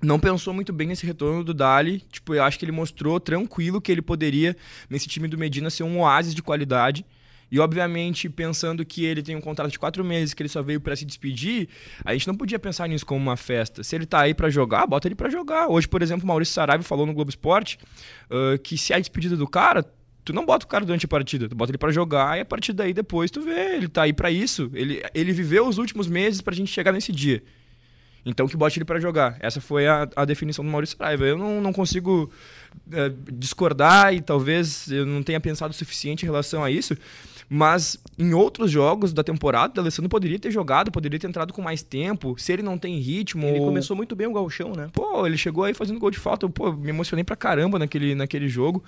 não 0.00 0.18
pensou 0.18 0.54
muito 0.54 0.72
bem 0.72 0.88
nesse 0.88 1.04
retorno 1.04 1.44
do 1.44 1.52
Dali. 1.52 2.00
Tipo, 2.10 2.34
eu 2.34 2.42
acho 2.42 2.58
que 2.58 2.64
ele 2.64 2.72
mostrou 2.72 3.20
tranquilo 3.20 3.80
que 3.80 3.92
ele 3.92 4.02
poderia, 4.02 4.56
nesse 4.88 5.06
time 5.06 5.28
do 5.28 5.36
Medina, 5.36 5.68
ser 5.68 5.82
um 5.82 6.00
oásis 6.00 6.34
de 6.34 6.42
qualidade. 6.42 7.04
E, 7.50 7.58
obviamente, 7.58 8.28
pensando 8.28 8.84
que 8.84 9.04
ele 9.04 9.22
tem 9.22 9.36
um 9.36 9.40
contrato 9.40 9.70
de 9.70 9.78
quatro 9.78 10.04
meses, 10.04 10.34
que 10.34 10.42
ele 10.42 10.48
só 10.48 10.62
veio 10.62 10.80
para 10.80 10.94
se 10.94 11.04
despedir, 11.04 11.68
a 12.04 12.12
gente 12.12 12.26
não 12.26 12.34
podia 12.34 12.58
pensar 12.58 12.88
nisso 12.88 13.06
como 13.06 13.20
uma 13.20 13.36
festa. 13.36 13.82
Se 13.82 13.96
ele 13.96 14.06
tá 14.06 14.20
aí 14.20 14.34
para 14.34 14.50
jogar, 14.50 14.86
bota 14.86 15.08
ele 15.08 15.14
para 15.14 15.30
jogar. 15.30 15.68
Hoje, 15.68 15.88
por 15.88 16.02
exemplo, 16.02 16.26
Maurício 16.26 16.54
Saraiva 16.54 16.82
falou 16.82 17.06
no 17.06 17.14
Globo 17.14 17.30
Esporte 17.30 17.78
uh, 18.30 18.58
que 18.58 18.76
se 18.76 18.92
é 18.92 18.96
a 18.96 18.98
despedida 18.98 19.36
do 19.36 19.46
cara, 19.46 19.84
tu 20.24 20.32
não 20.32 20.44
bota 20.44 20.66
o 20.66 20.68
cara 20.68 20.84
durante 20.84 21.06
a 21.06 21.08
partida, 21.08 21.48
tu 21.48 21.56
bota 21.56 21.70
ele 21.70 21.78
para 21.78 21.90
jogar 21.90 22.36
e 22.36 22.42
a 22.42 22.44
partir 22.44 22.74
daí 22.74 22.92
depois 22.92 23.30
tu 23.30 23.40
vê, 23.40 23.76
ele 23.76 23.88
tá 23.88 24.02
aí 24.02 24.12
para 24.12 24.30
isso. 24.30 24.70
Ele, 24.74 25.02
ele 25.14 25.32
viveu 25.32 25.66
os 25.66 25.78
últimos 25.78 26.06
meses 26.06 26.40
pra 26.42 26.54
gente 26.54 26.70
chegar 26.70 26.92
nesse 26.92 27.12
dia. 27.12 27.42
Então 28.28 28.46
que 28.46 28.56
bote 28.56 28.78
ele 28.78 28.84
para 28.84 29.00
jogar. 29.00 29.36
Essa 29.40 29.60
foi 29.60 29.86
a, 29.86 30.08
a 30.14 30.24
definição 30.24 30.64
do 30.64 30.70
Maurício 30.70 30.96
Saraiva. 30.96 31.24
Eu 31.24 31.38
não, 31.38 31.60
não 31.60 31.72
consigo 31.72 32.30
é, 32.92 33.12
discordar 33.32 34.14
e 34.14 34.20
talvez 34.20 34.90
eu 34.90 35.06
não 35.06 35.22
tenha 35.22 35.40
pensado 35.40 35.70
o 35.70 35.76
suficiente 35.76 36.24
em 36.24 36.26
relação 36.26 36.62
a 36.62 36.70
isso, 36.70 36.96
mas 37.48 37.98
em 38.18 38.34
outros 38.34 38.70
jogos 38.70 39.12
da 39.12 39.24
temporada, 39.24 39.80
o 39.80 39.80
Alessandro 39.80 40.08
poderia 40.10 40.38
ter 40.38 40.50
jogado, 40.50 40.92
poderia 40.92 41.18
ter 41.18 41.26
entrado 41.26 41.52
com 41.52 41.62
mais 41.62 41.82
tempo. 41.82 42.34
Se 42.36 42.52
ele 42.52 42.62
não 42.62 42.76
tem 42.76 42.98
ritmo. 42.98 43.46
Ele 43.46 43.60
ou... 43.60 43.66
começou 43.66 43.96
muito 43.96 44.14
bem 44.14 44.26
o 44.26 44.32
galchão, 44.32 44.72
né? 44.76 44.90
Pô, 44.92 45.26
ele 45.26 45.38
chegou 45.38 45.64
aí 45.64 45.72
fazendo 45.72 45.98
gol 45.98 46.10
de 46.10 46.18
falta. 46.18 46.46
Pô, 46.48 46.72
me 46.72 46.90
emocionei 46.90 47.24
pra 47.24 47.36
caramba 47.36 47.78
naquele, 47.78 48.14
naquele 48.14 48.48
jogo. 48.48 48.84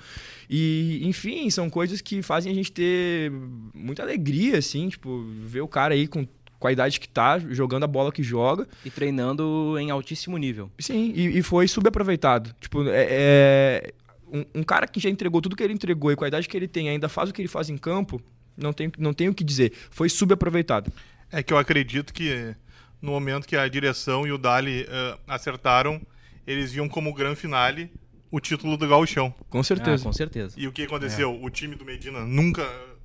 E, 0.48 1.00
enfim, 1.04 1.48
são 1.48 1.70
coisas 1.70 2.02
que 2.02 2.20
fazem 2.20 2.52
a 2.52 2.54
gente 2.54 2.70
ter 2.70 3.32
muita 3.74 4.02
alegria, 4.02 4.58
assim, 4.58 4.90
tipo, 4.90 5.24
ver 5.44 5.62
o 5.62 5.68
cara 5.68 5.94
aí 5.94 6.06
com 6.06 6.26
com 6.60 6.68
a 6.68 6.72
idade 6.72 7.00
que 7.00 7.08
tá, 7.08 7.38
jogando 7.38 7.84
a 7.84 7.86
bola 7.86 8.12
que 8.12 8.22
joga. 8.22 8.68
E 8.84 8.90
treinando 8.90 9.76
em 9.78 9.90
altíssimo 9.90 10.36
nível. 10.36 10.70
Sim, 10.78 11.12
e, 11.16 11.38
e 11.38 11.42
foi 11.42 11.66
subaproveitado. 11.66 12.54
Tipo, 12.60 12.86
é, 12.86 13.06
é 13.10 13.94
um, 14.30 14.60
um, 14.60 14.62
cara 14.62 14.86
que 14.86 15.00
já 15.00 15.08
entregou 15.08 15.40
tudo 15.40 15.56
que 15.56 15.62
ele 15.62 15.72
entregou 15.72 16.12
e 16.12 16.16
com 16.16 16.24
a 16.24 16.28
idade 16.28 16.46
que 16.46 16.56
ele 16.56 16.68
tem 16.68 16.90
ainda 16.90 17.08
faz 17.08 17.30
o 17.30 17.32
que 17.32 17.40
ele 17.40 17.48
faz 17.48 17.70
em 17.70 17.78
campo, 17.78 18.22
não 18.56 18.74
tem, 18.74 18.92
não 18.98 19.14
tem 19.14 19.28
o 19.30 19.34
que 19.34 19.42
dizer. 19.42 19.72
Foi 19.90 20.10
subaproveitado. 20.10 20.92
É 21.32 21.42
que 21.42 21.52
eu 21.52 21.56
acredito 21.58 22.12
que 22.12 22.54
no 23.00 23.12
momento 23.12 23.48
que 23.48 23.56
a 23.56 23.66
direção 23.66 24.26
e 24.26 24.32
o 24.32 24.36
Dali 24.36 24.82
uh, 24.82 25.18
acertaram, 25.26 25.98
eles 26.46 26.72
viam 26.72 26.88
como 26.88 27.14
grande 27.14 27.36
finale 27.36 27.90
o 28.30 28.38
título 28.38 28.76
do 28.76 28.86
Gauchão. 28.86 29.34
Com 29.48 29.62
certeza. 29.62 30.02
Ah, 30.02 30.06
com 30.06 30.12
certeza. 30.12 30.54
E 30.58 30.68
o 30.68 30.72
que 30.72 30.82
aconteceu? 30.82 31.30
É. 31.30 31.46
O 31.46 31.48
time 31.48 31.74
do 31.74 31.86
Medina 31.86 32.20
nunca 32.20 32.62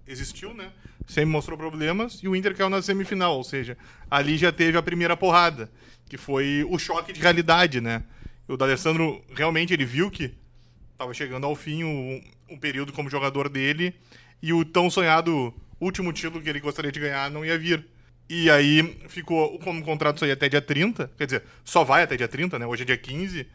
existiu, 0.08 0.54
né? 0.54 0.72
Sempre 1.08 1.32
mostrou 1.32 1.58
problemas 1.58 2.20
e 2.24 2.28
o 2.28 2.36
Inter 2.36 2.56
caiu 2.56 2.70
na 2.70 2.82
semifinal, 2.82 3.38
ou 3.38 3.44
seja, 3.44 3.78
ali 4.10 4.38
já 4.38 4.52
teve 4.52 4.78
a 4.78 4.82
primeira 4.82 5.16
porrada, 5.16 5.70
que 6.08 6.18
foi 6.18 6.66
o 6.70 6.78
choque 6.78 7.14
de 7.14 7.22
realidade, 7.22 7.82
né? 7.82 8.04
O 8.48 8.56
D'Alessandro 8.56 9.24
realmente 9.34 9.74
ele 9.74 9.86
viu 9.86 10.10
que 10.12 10.34
estava 10.92 11.14
chegando 11.14 11.46
ao 11.46 11.56
fim 11.56 11.84
o, 11.84 12.22
o 12.54 12.58
período 12.60 12.94
como 12.94 13.10
jogador 13.10 13.50
dele 13.50 13.94
e 14.42 14.54
o 14.54 14.64
tão 14.64 14.90
sonhado 14.90 15.54
último 15.80 16.14
título 16.14 16.42
que 16.42 16.50
ele 16.50 16.60
gostaria 16.60 16.92
de 16.92 17.00
ganhar 17.00 17.30
não 17.30 17.44
ia 17.44 17.58
vir. 17.58 17.86
E 18.28 18.50
aí 18.50 18.98
ficou, 19.08 19.60
como 19.60 19.82
o 19.82 19.84
contrato 19.84 20.20
só 20.20 20.26
ia 20.26 20.34
até 20.34 20.50
dia 20.50 20.62
30, 20.62 21.12
quer 21.18 21.26
dizer, 21.26 21.44
só 21.64 21.84
vai 21.84 22.04
até 22.04 22.18
dia 22.18 22.28
30, 22.28 22.58
né? 22.58 22.66
Hoje 22.66 22.82
é 22.82 22.86
dia 22.86 22.98
15, 22.98 23.42
uh, 23.42 23.48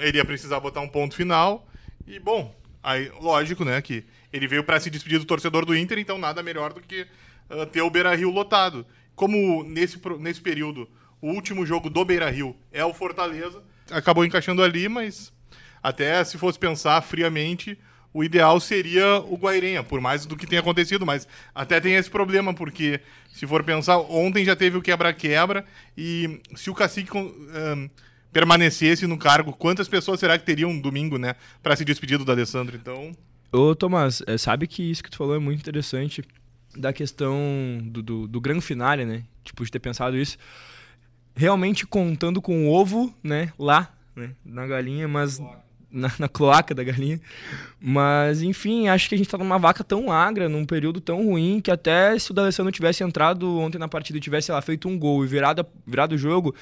ele 0.00 0.18
ia 0.18 0.24
precisar 0.24 0.60
botar 0.60 0.80
um 0.80 0.88
ponto 0.88 1.16
final. 1.16 1.68
E, 2.06 2.20
bom, 2.20 2.54
aí, 2.86 3.10
lógico, 3.20 3.64
né, 3.64 3.82
que 3.82 4.04
ele 4.32 4.46
veio 4.46 4.62
para 4.62 4.78
se 4.78 4.88
despedir 4.88 5.18
do 5.18 5.24
torcedor 5.24 5.66
do 5.66 5.76
Inter, 5.76 5.98
então 5.98 6.16
nada 6.16 6.40
melhor 6.40 6.72
do 6.72 6.80
que 6.80 7.04
uh, 7.50 7.66
ter 7.66 7.82
o 7.82 7.90
Beira-Rio 7.90 8.30
lotado. 8.30 8.86
Como 9.16 9.64
nesse, 9.64 10.00
nesse 10.20 10.40
período 10.40 10.88
o 11.20 11.30
último 11.30 11.66
jogo 11.66 11.90
do 11.90 12.04
Beira-Rio 12.04 12.56
é 12.72 12.84
o 12.84 12.94
Fortaleza, 12.94 13.60
acabou 13.90 14.24
encaixando 14.24 14.62
ali, 14.62 14.88
mas 14.88 15.32
até 15.82 16.22
se 16.22 16.38
fosse 16.38 16.58
pensar 16.58 17.02
friamente, 17.02 17.76
o 18.14 18.22
ideal 18.22 18.60
seria 18.60 19.18
o 19.18 19.36
Guairenha, 19.36 19.82
por 19.82 20.00
mais 20.00 20.24
do 20.24 20.36
que 20.36 20.46
tenha 20.46 20.60
acontecido, 20.60 21.04
mas 21.04 21.26
até 21.52 21.80
tem 21.80 21.96
esse 21.96 22.08
problema, 22.08 22.54
porque 22.54 23.00
se 23.32 23.46
for 23.46 23.64
pensar, 23.64 23.98
ontem 23.98 24.44
já 24.44 24.54
teve 24.54 24.76
o 24.76 24.82
quebra-quebra, 24.82 25.66
e 25.98 26.40
se 26.54 26.70
o 26.70 26.74
cacique 26.74 27.10
permanecesse 28.36 29.06
no 29.06 29.16
cargo, 29.16 29.50
quantas 29.50 29.88
pessoas 29.88 30.20
será 30.20 30.38
que 30.38 30.44
teriam 30.44 30.68
um 30.68 30.78
domingo, 30.78 31.16
né, 31.16 31.36
para 31.62 31.74
se 31.74 31.86
despedir 31.86 32.18
do 32.18 32.30
Alessandro? 32.30 32.76
Então. 32.76 33.12
Ô, 33.50 33.74
Tomás, 33.74 34.22
é, 34.26 34.36
sabe 34.36 34.66
que 34.66 34.82
isso 34.82 35.02
que 35.02 35.10
tu 35.10 35.16
falou 35.16 35.34
é 35.34 35.38
muito 35.38 35.60
interessante 35.60 36.22
da 36.76 36.92
questão 36.92 37.38
do, 37.82 38.02
do, 38.02 38.28
do 38.28 38.38
grande 38.38 38.60
finale, 38.60 39.06
né? 39.06 39.22
Tipo, 39.42 39.64
de 39.64 39.70
ter 39.70 39.78
pensado 39.78 40.18
isso. 40.18 40.36
Realmente 41.34 41.86
contando 41.86 42.42
com 42.42 42.66
o 42.66 42.70
ovo, 42.70 43.14
né, 43.24 43.54
lá, 43.58 43.94
né, 44.14 44.32
na 44.44 44.66
galinha, 44.66 45.08
mas 45.08 45.40
na, 45.90 46.12
na, 46.18 46.28
cloaca 46.28 46.74
da 46.74 46.84
galinha. 46.84 47.18
Mas, 47.80 48.42
enfim, 48.42 48.88
acho 48.88 49.08
que 49.08 49.14
a 49.14 49.18
gente 49.18 49.30
tá 49.30 49.38
numa 49.38 49.58
vaca 49.58 49.82
tão 49.82 50.06
magra, 50.06 50.46
num 50.46 50.66
período 50.66 51.00
tão 51.00 51.24
ruim, 51.24 51.58
que 51.62 51.70
até 51.70 52.18
se 52.18 52.32
o 52.32 52.34
D'Alessandro 52.34 52.70
tivesse 52.70 53.02
entrado 53.02 53.58
ontem 53.58 53.78
na 53.78 53.88
partida 53.88 54.18
e 54.18 54.20
tivesse 54.20 54.52
lá, 54.52 54.60
feito 54.60 54.88
um 54.88 54.98
gol 54.98 55.24
e 55.24 55.26
virado, 55.26 55.64
virado 55.86 56.16
o 56.16 56.18
jogo, 56.18 56.54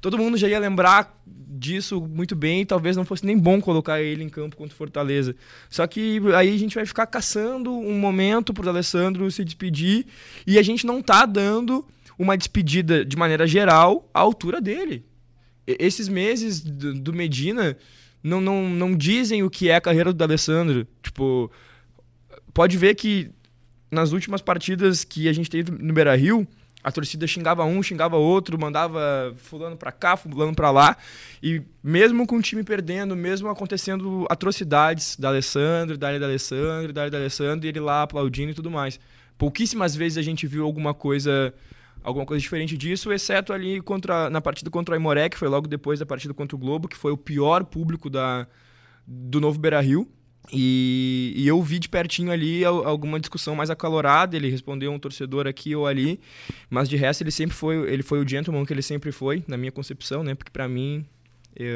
todo 0.00 0.18
mundo 0.18 0.36
já 0.36 0.48
ia 0.48 0.58
lembrar 0.58 1.16
disso 1.26 2.00
muito 2.00 2.36
bem 2.36 2.62
e 2.62 2.66
talvez 2.66 2.96
não 2.96 3.04
fosse 3.04 3.24
nem 3.24 3.36
bom 3.36 3.60
colocar 3.60 4.00
ele 4.00 4.22
em 4.22 4.28
campo 4.28 4.56
contra 4.56 4.74
o 4.74 4.76
Fortaleza. 4.76 5.34
Só 5.70 5.86
que 5.86 6.20
aí 6.34 6.54
a 6.54 6.58
gente 6.58 6.74
vai 6.74 6.84
ficar 6.84 7.06
caçando 7.06 7.72
um 7.72 7.98
momento 7.98 8.52
pro 8.52 8.64
D'Alessandro 8.64 9.30
se 9.30 9.44
despedir 9.44 10.06
e 10.46 10.58
a 10.58 10.62
gente 10.62 10.86
não 10.86 11.02
tá 11.02 11.24
dando 11.24 11.84
uma 12.18 12.36
despedida 12.36 13.04
de 13.04 13.16
maneira 13.16 13.46
geral 13.46 14.08
à 14.12 14.20
altura 14.20 14.60
dele. 14.60 15.04
esses 15.66 16.08
meses 16.08 16.60
do 16.60 17.12
Medina 17.12 17.76
não, 18.22 18.40
não, 18.40 18.68
não 18.68 18.96
dizem 18.96 19.42
o 19.42 19.50
que 19.50 19.68
é 19.68 19.76
a 19.76 19.80
carreira 19.80 20.12
do 20.12 20.24
Alessandro. 20.24 20.86
Tipo, 21.02 21.50
pode 22.52 22.76
ver 22.76 22.94
que 22.94 23.30
nas 23.90 24.12
últimas 24.12 24.40
partidas 24.40 25.04
que 25.04 25.28
a 25.28 25.32
gente 25.32 25.48
teve 25.48 25.70
no 25.70 25.92
Beira 25.92 26.16
Rio, 26.16 26.46
a 26.86 26.92
torcida 26.92 27.26
xingava 27.26 27.64
um, 27.64 27.82
xingava 27.82 28.14
outro, 28.14 28.56
mandava 28.56 29.34
fulano 29.38 29.76
para 29.76 29.90
cá, 29.90 30.16
fulano 30.16 30.54
para 30.54 30.70
lá. 30.70 30.96
E 31.42 31.60
mesmo 31.82 32.24
com 32.28 32.36
o 32.36 32.40
time 32.40 32.62
perdendo, 32.62 33.16
mesmo 33.16 33.48
acontecendo 33.48 34.24
atrocidades 34.30 35.16
da 35.16 35.30
Alessandro, 35.30 35.98
da 35.98 36.16
da 36.16 36.26
Alessandro, 36.26 36.92
da 36.92 37.08
da 37.08 37.18
Alessandro, 37.18 37.66
e 37.66 37.70
ele 37.70 37.80
lá 37.80 38.02
aplaudindo 38.02 38.52
e 38.52 38.54
tudo 38.54 38.70
mais. 38.70 39.00
Pouquíssimas 39.36 39.96
vezes 39.96 40.16
a 40.16 40.22
gente 40.22 40.46
viu 40.46 40.64
alguma 40.64 40.94
coisa 40.94 41.52
alguma 42.04 42.24
coisa 42.24 42.40
diferente 42.40 42.78
disso, 42.78 43.12
exceto 43.12 43.52
ali 43.52 43.80
contra, 43.80 44.30
na 44.30 44.40
partida 44.40 44.70
contra 44.70 44.92
o 44.92 44.94
Aimoré, 44.94 45.28
que 45.28 45.36
foi 45.36 45.48
logo 45.48 45.66
depois 45.66 45.98
da 45.98 46.06
partida 46.06 46.32
contra 46.32 46.54
o 46.54 46.58
Globo, 46.58 46.86
que 46.86 46.96
foi 46.96 47.10
o 47.10 47.16
pior 47.16 47.64
público 47.64 48.08
da, 48.08 48.46
do 49.04 49.40
novo 49.40 49.58
Beira-Rio. 49.58 50.08
E, 50.52 51.32
e, 51.36 51.46
eu 51.46 51.60
vi 51.62 51.78
de 51.78 51.88
pertinho 51.88 52.30
ali 52.30 52.64
alguma 52.64 53.18
discussão 53.18 53.54
mais 53.54 53.70
acalorada, 53.70 54.36
ele 54.36 54.48
respondeu 54.48 54.92
um 54.92 54.98
torcedor 54.98 55.46
aqui 55.46 55.74
ou 55.74 55.86
ali, 55.86 56.20
mas 56.70 56.88
de 56.88 56.96
resto 56.96 57.22
ele 57.22 57.30
sempre 57.30 57.56
foi, 57.56 57.76
ele 57.92 58.02
foi 58.02 58.22
o 58.22 58.28
gentleman 58.28 58.64
que 58.64 58.72
ele 58.72 58.82
sempre 58.82 59.12
foi, 59.12 59.42
na 59.46 59.56
minha 59.56 59.72
concepção, 59.72 60.22
né? 60.22 60.34
Porque 60.34 60.50
para 60.50 60.68
mim, 60.68 61.04
eu, 61.54 61.68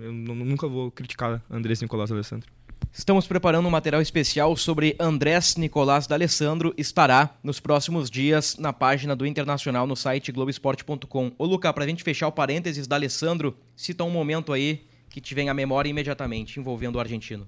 eu 0.00 0.12
nunca 0.12 0.66
vou 0.66 0.90
criticar 0.90 1.42
Andrés 1.50 1.80
Nicolás 1.80 2.10
Alessandro. 2.10 2.50
Estamos 2.92 3.26
preparando 3.26 3.66
um 3.66 3.70
material 3.70 4.00
especial 4.00 4.56
sobre 4.56 4.96
Andrés 4.98 5.56
Nicolás 5.56 6.06
D'Alessandro. 6.06 6.72
Estará 6.78 7.36
nos 7.42 7.60
próximos 7.60 8.10
dias 8.10 8.56
na 8.58 8.72
página 8.72 9.14
do 9.14 9.26
Internacional 9.26 9.86
no 9.86 9.94
site 9.94 10.32
globesport.com. 10.32 11.32
Ô 11.36 11.44
Luca, 11.44 11.70
pra 11.74 11.86
gente 11.86 12.02
fechar 12.02 12.26
o 12.26 12.32
parênteses 12.32 12.86
da 12.86 12.96
Alessandro, 12.96 13.54
cita 13.76 14.02
um 14.02 14.10
momento 14.10 14.52
aí 14.52 14.86
que 15.10 15.20
te 15.20 15.34
vem 15.34 15.50
à 15.50 15.54
memória 15.54 15.90
imediatamente 15.90 16.58
envolvendo 16.58 16.96
o 16.96 17.00
argentino. 17.00 17.46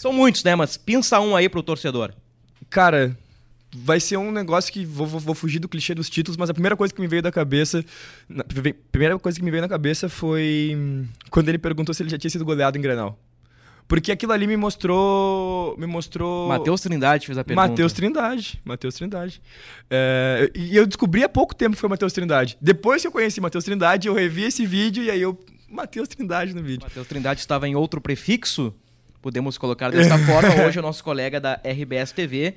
São 0.00 0.14
muitos, 0.14 0.42
né? 0.42 0.56
Mas 0.56 0.78
pensa 0.78 1.20
um 1.20 1.36
aí 1.36 1.46
pro 1.46 1.62
torcedor. 1.62 2.14
Cara, 2.70 3.14
vai 3.70 4.00
ser 4.00 4.16
um 4.16 4.32
negócio 4.32 4.72
que 4.72 4.82
vou, 4.82 5.06
vou, 5.06 5.20
vou, 5.20 5.34
fugir 5.34 5.58
do 5.58 5.68
clichê 5.68 5.94
dos 5.94 6.08
títulos, 6.08 6.38
mas 6.38 6.48
a 6.48 6.54
primeira 6.54 6.74
coisa 6.74 6.94
que 6.94 7.02
me 7.02 7.06
veio 7.06 7.20
da 7.20 7.30
cabeça, 7.30 7.84
a 8.34 8.44
primeira 8.90 9.18
coisa 9.18 9.38
que 9.38 9.44
me 9.44 9.50
veio 9.50 9.60
na 9.60 9.68
cabeça 9.68 10.08
foi 10.08 10.74
quando 11.28 11.50
ele 11.50 11.58
perguntou 11.58 11.94
se 11.94 12.02
ele 12.02 12.08
já 12.08 12.16
tinha 12.16 12.30
sido 12.30 12.46
goleado 12.46 12.78
em 12.78 12.80
Grenal. 12.80 13.18
Porque 13.86 14.10
aquilo 14.10 14.32
ali 14.32 14.46
me 14.46 14.56
mostrou. 14.56 15.76
Me 15.76 15.86
mostrou. 15.86 16.48
Matheus 16.48 16.80
Trindade 16.80 17.26
fez 17.26 17.36
a 17.36 17.44
pergunta. 17.44 17.68
Matheus 17.68 17.92
Trindade. 17.92 18.58
Matheus 18.64 18.94
Trindade. 18.94 19.42
É, 19.90 20.50
e 20.54 20.76
eu 20.76 20.86
descobri 20.86 21.22
há 21.24 21.28
pouco 21.28 21.54
tempo 21.54 21.74
que 21.74 21.80
foi 21.80 21.90
Matheus 21.90 22.14
Trindade. 22.14 22.56
Depois 22.58 23.02
que 23.02 23.08
eu 23.08 23.12
conheci 23.12 23.38
Matheus 23.38 23.64
Trindade, 23.64 24.08
eu 24.08 24.14
revi 24.14 24.44
esse 24.44 24.64
vídeo 24.64 25.04
e 25.04 25.10
aí 25.10 25.20
eu. 25.20 25.38
Matheus 25.68 26.08
Trindade 26.08 26.54
no 26.54 26.62
vídeo. 26.62 26.84
Matheus 26.84 27.06
Trindade 27.06 27.40
estava 27.40 27.68
em 27.68 27.74
outro 27.74 28.00
prefixo, 28.00 28.72
podemos 29.20 29.58
colocar 29.58 29.90
dessa 29.90 30.18
forma. 30.26 30.66
Hoje 30.66 30.78
o 30.78 30.82
nosso 30.82 31.02
colega 31.02 31.40
da 31.40 31.60
RBS 31.64 32.12
TV. 32.12 32.54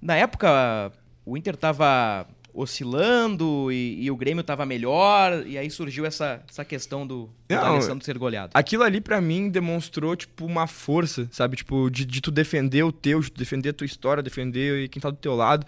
Na 0.00 0.16
época, 0.16 0.92
o 1.24 1.36
Inter 1.36 1.54
estava 1.54 2.26
oscilando 2.52 3.70
e, 3.70 4.04
e, 4.04 4.10
o 4.10 4.16
Grêmio 4.16 4.40
estava 4.40 4.66
melhor, 4.66 5.46
e 5.46 5.56
aí 5.56 5.70
surgiu 5.70 6.04
essa, 6.04 6.42
essa 6.48 6.64
questão 6.64 7.06
do, 7.06 7.30
do 7.48 7.54
Não, 7.54 7.64
Alessandro 7.64 8.04
ser 8.04 8.18
goleado. 8.18 8.50
Aquilo 8.54 8.82
ali 8.82 9.00
pra 9.00 9.20
mim 9.20 9.48
demonstrou, 9.48 10.16
tipo, 10.16 10.44
uma 10.44 10.66
força, 10.66 11.28
sabe? 11.30 11.56
Tipo, 11.56 11.88
de, 11.90 12.04
de 12.04 12.20
tu 12.20 12.30
defender 12.30 12.82
o 12.82 12.90
teu, 12.90 13.20
de 13.20 13.30
tu 13.30 13.38
defender 13.38 13.68
a 13.70 13.72
tua 13.72 13.84
história, 13.84 14.22
defender 14.22 14.88
quem 14.88 15.00
tá 15.00 15.10
do 15.10 15.16
teu 15.16 15.34
lado. 15.36 15.64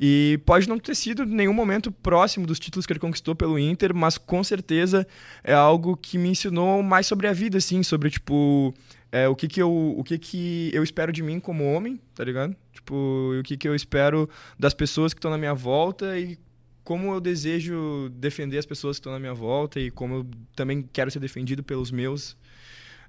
E 0.00 0.38
pode 0.46 0.68
não 0.68 0.78
ter 0.78 0.94
sido 0.94 1.26
nenhum 1.26 1.52
momento 1.52 1.90
próximo 1.90 2.46
dos 2.46 2.60
títulos 2.60 2.86
que 2.86 2.92
ele 2.92 3.00
conquistou 3.00 3.34
pelo 3.34 3.58
Inter, 3.58 3.92
mas 3.92 4.16
com 4.16 4.44
certeza 4.44 5.06
é 5.42 5.52
algo 5.52 5.96
que 5.96 6.16
me 6.16 6.28
ensinou 6.28 6.82
mais 6.84 7.06
sobre 7.06 7.26
a 7.26 7.32
vida, 7.32 7.58
assim, 7.58 7.82
sobre, 7.82 8.10
tipo, 8.10 8.72
é, 9.10 9.26
o 9.28 9.34
que 9.34 9.48
que 9.48 9.60
eu 9.60 9.94
o 9.96 10.04
que 10.04 10.18
que 10.18 10.70
eu 10.72 10.82
espero 10.82 11.12
de 11.12 11.22
mim 11.22 11.40
como 11.40 11.72
homem, 11.72 12.00
tá 12.14 12.24
ligado? 12.24 12.54
Tipo, 12.72 13.34
o 13.38 13.42
que 13.42 13.56
que 13.56 13.68
eu 13.68 13.74
espero 13.74 14.28
das 14.58 14.74
pessoas 14.74 15.14
que 15.14 15.18
estão 15.18 15.30
na 15.30 15.38
minha 15.38 15.54
volta 15.54 16.18
e 16.18 16.38
como 16.84 17.12
eu 17.12 17.20
desejo 17.20 18.08
defender 18.14 18.58
as 18.58 18.66
pessoas 18.66 18.96
que 18.96 19.00
estão 19.00 19.12
na 19.12 19.18
minha 19.18 19.34
volta 19.34 19.78
e 19.78 19.90
como 19.90 20.14
eu 20.14 20.26
também 20.56 20.88
quero 20.92 21.10
ser 21.10 21.18
defendido 21.18 21.62
pelos 21.62 21.90
meus 21.90 22.36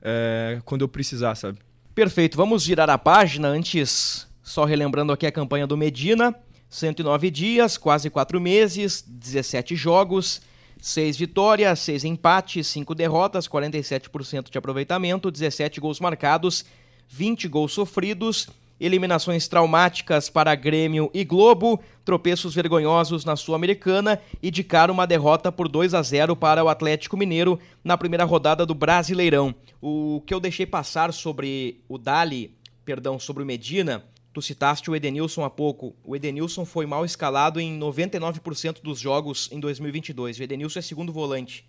é, 0.01 0.62
quando 0.65 0.81
eu 0.81 0.88
precisar, 0.88 1.35
sabe? 1.35 1.59
Perfeito. 1.93 2.38
Vamos 2.38 2.63
girar 2.63 2.89
a 2.89 2.97
página 2.97 3.47
antes, 3.47 4.27
só 4.41 4.63
relembrando 4.63 5.12
aqui 5.12 5.25
a 5.25 5.31
campanha 5.31 5.67
do 5.67 5.77
Medina. 5.77 6.35
109 6.69 7.31
dias, 7.31 7.77
quase 7.77 8.09
4 8.09 8.39
meses, 8.39 9.03
17 9.07 9.75
jogos, 9.75 10.41
6 10.80 11.18
vitórias, 11.18 11.80
6 11.80 12.06
empates, 12.06 12.68
5 12.68 12.96
derrotas, 12.96 13.48
47% 13.48 14.50
de 14.50 14.58
aproveitamento, 14.58 15.30
17 15.30 15.80
gols 15.80 16.00
marcados, 16.00 16.65
20 17.08 17.48
gols 17.48 17.74
sofridos, 17.74 18.48
eliminações 18.80 19.48
traumáticas 19.48 20.30
para 20.30 20.56
Grêmio 20.56 21.12
e 21.13 21.26
Globo, 21.26 21.80
tropeços 22.06 22.56
vergonhosos 22.56 23.26
na 23.26 23.36
Sul-Americana 23.36 24.22
e 24.42 24.50
de 24.50 24.63
cara 24.63 24.92
uma 24.92 25.06
derrota 25.06 25.52
por 25.52 25.68
2 25.68 25.94
a 25.94 26.02
0 26.02 26.36
para 26.36 26.63
o 26.63 26.70
Atlético 26.70 27.18
Mineiro 27.18 27.60
na 27.84 27.98
primeira 27.98 28.24
rodada 28.24 28.65
do 28.65 28.74
Brasileirão. 28.74 29.54
O 29.82 30.24
que 30.26 30.34
eu 30.34 30.39
deixei 30.39 30.65
passar 30.65 31.12
sobre 31.12 31.82
o 31.89 31.98
Dali, 31.98 32.56
perdão, 32.86 33.20
sobre 33.20 33.44
o 33.44 33.46
Medina, 33.46 34.06
Tu 34.32 34.42
citaste 34.42 34.89
o 34.89 34.96
Edenilson 34.96 35.44
há 35.44 35.50
pouco. 35.50 35.96
O 36.04 36.15
Edenilson 36.15 36.65
foi 36.65 36.86
mal 36.86 37.04
escalado 37.04 37.60
em 37.60 37.80
99% 37.80 38.82
dos 38.82 39.00
jogos 39.00 39.50
em 39.52 39.60
2022. 39.60 40.39
O 40.39 40.44
Edenilson 40.44 40.80
é 40.80 40.82
segundo 40.82 41.12
volante. 41.12 41.65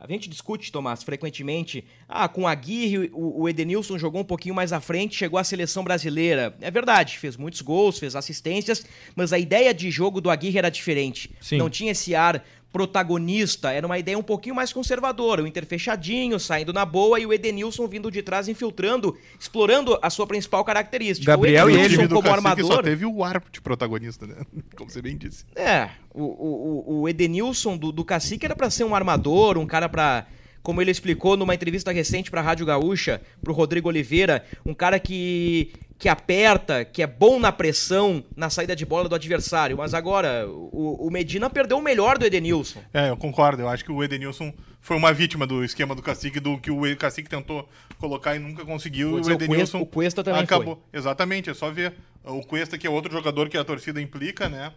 A 0.00 0.06
gente 0.10 0.30
discute, 0.30 0.72
Tomás, 0.72 1.02
frequentemente. 1.02 1.84
Ah, 2.08 2.26
com 2.26 2.48
a 2.48 2.52
Aguirre, 2.52 3.10
o, 3.12 3.46
Edenilson 3.46 3.98
jogou 3.98 4.22
um 4.22 4.24
pouquinho 4.24 4.54
mais 4.54 4.72
à 4.72 4.80
frente, 4.80 5.14
chegou 5.14 5.38
à 5.38 5.44
seleção 5.44 5.84
brasileira. 5.84 6.56
É 6.62 6.70
verdade, 6.70 7.18
fez 7.18 7.36
muitos 7.36 7.60
gols, 7.60 7.98
fez 7.98 8.16
assistências, 8.16 8.82
mas 9.14 9.30
a 9.30 9.38
ideia 9.38 9.74
de 9.74 9.90
jogo 9.90 10.18
do 10.18 10.30
Aguirre 10.30 10.56
era 10.56 10.70
diferente. 10.70 11.30
Sim. 11.38 11.58
Não 11.58 11.68
tinha 11.68 11.92
esse 11.92 12.14
ar 12.14 12.42
protagonista, 12.72 13.72
era 13.72 13.86
uma 13.86 13.98
ideia 13.98 14.18
um 14.18 14.22
pouquinho 14.22 14.54
mais 14.54 14.72
conservadora, 14.72 15.42
o 15.42 15.46
Inter 15.46 15.66
fechadinho, 15.66 16.38
saindo 16.38 16.72
na 16.72 16.84
boa 16.84 17.18
e 17.18 17.26
o 17.26 17.32
Edenilson 17.32 17.86
vindo 17.86 18.10
de 18.10 18.22
trás 18.22 18.48
infiltrando, 18.48 19.16
explorando 19.38 19.98
a 20.00 20.08
sua 20.08 20.26
principal 20.26 20.64
característica. 20.64 21.32
Gabriel 21.32 21.66
o 21.66 21.70
e 21.70 21.74
Edenilson 21.74 22.00
ele 22.00 22.08
do 22.08 22.14
como 22.14 22.28
Cacique 22.28 22.46
armador. 22.46 22.72
só 22.76 22.82
teve 22.82 23.06
o 23.06 23.24
ar 23.24 23.42
de 23.50 23.60
protagonista, 23.60 24.26
né? 24.26 24.36
Como 24.76 24.90
você 24.90 25.02
bem 25.02 25.16
disse. 25.16 25.44
É, 25.54 25.90
o, 26.14 26.22
o, 26.22 27.00
o 27.00 27.08
Edenilson 27.08 27.76
do, 27.76 27.92
do 27.92 28.04
Cacique 28.04 28.46
era 28.46 28.54
pra 28.54 28.70
ser 28.70 28.84
um 28.84 28.94
armador, 28.94 29.58
um 29.58 29.66
cara 29.66 29.88
pra. 29.88 30.26
Como 30.62 30.80
ele 30.82 30.90
explicou 30.90 31.38
numa 31.38 31.54
entrevista 31.54 31.90
recente 31.90 32.30
pra 32.30 32.42
Rádio 32.42 32.66
Gaúcha, 32.66 33.22
pro 33.42 33.54
Rodrigo 33.54 33.88
Oliveira, 33.88 34.44
um 34.64 34.74
cara 34.74 35.00
que, 35.00 35.72
que 36.00 36.08
aperta, 36.08 36.82
que 36.82 37.02
é 37.02 37.06
bom 37.06 37.38
na 37.38 37.52
pressão, 37.52 38.24
na 38.34 38.48
saída 38.48 38.74
de 38.74 38.86
bola 38.86 39.06
do 39.06 39.14
adversário. 39.14 39.76
Mas 39.76 39.92
agora, 39.92 40.48
o, 40.48 41.06
o 41.06 41.10
Medina 41.10 41.50
perdeu 41.50 41.76
o 41.76 41.82
melhor 41.82 42.16
do 42.16 42.24
Edenilson. 42.24 42.80
É, 42.94 43.10
eu 43.10 43.16
concordo. 43.18 43.60
Eu 43.60 43.68
acho 43.68 43.84
que 43.84 43.92
o 43.92 44.02
Edenilson 44.02 44.50
foi 44.80 44.96
uma 44.96 45.12
vítima 45.12 45.46
do 45.46 45.62
esquema 45.62 45.94
do 45.94 46.00
Cacique, 46.00 46.40
do 46.40 46.56
que 46.56 46.70
o 46.70 46.96
Cacique 46.96 47.28
tentou 47.28 47.68
colocar 47.98 48.34
e 48.34 48.38
nunca 48.38 48.64
conseguiu. 48.64 49.20
Dizer, 49.20 49.32
o 49.32 49.34
o 49.34 49.38
Cuesta- 49.38 49.44
Edenilson 49.44 49.80
o 49.82 49.86
Cuesta 49.86 50.24
também 50.24 50.40
acabou. 50.42 50.82
Exatamente, 50.90 51.50
é 51.50 51.54
só 51.54 51.70
ver. 51.70 51.92
O 52.24 52.40
Cuesta, 52.40 52.78
que 52.78 52.86
é 52.86 52.90
outro 52.90 53.12
jogador 53.12 53.50
que 53.50 53.58
a 53.58 53.62
torcida 53.64 54.00
implica, 54.00 54.48
né? 54.48 54.72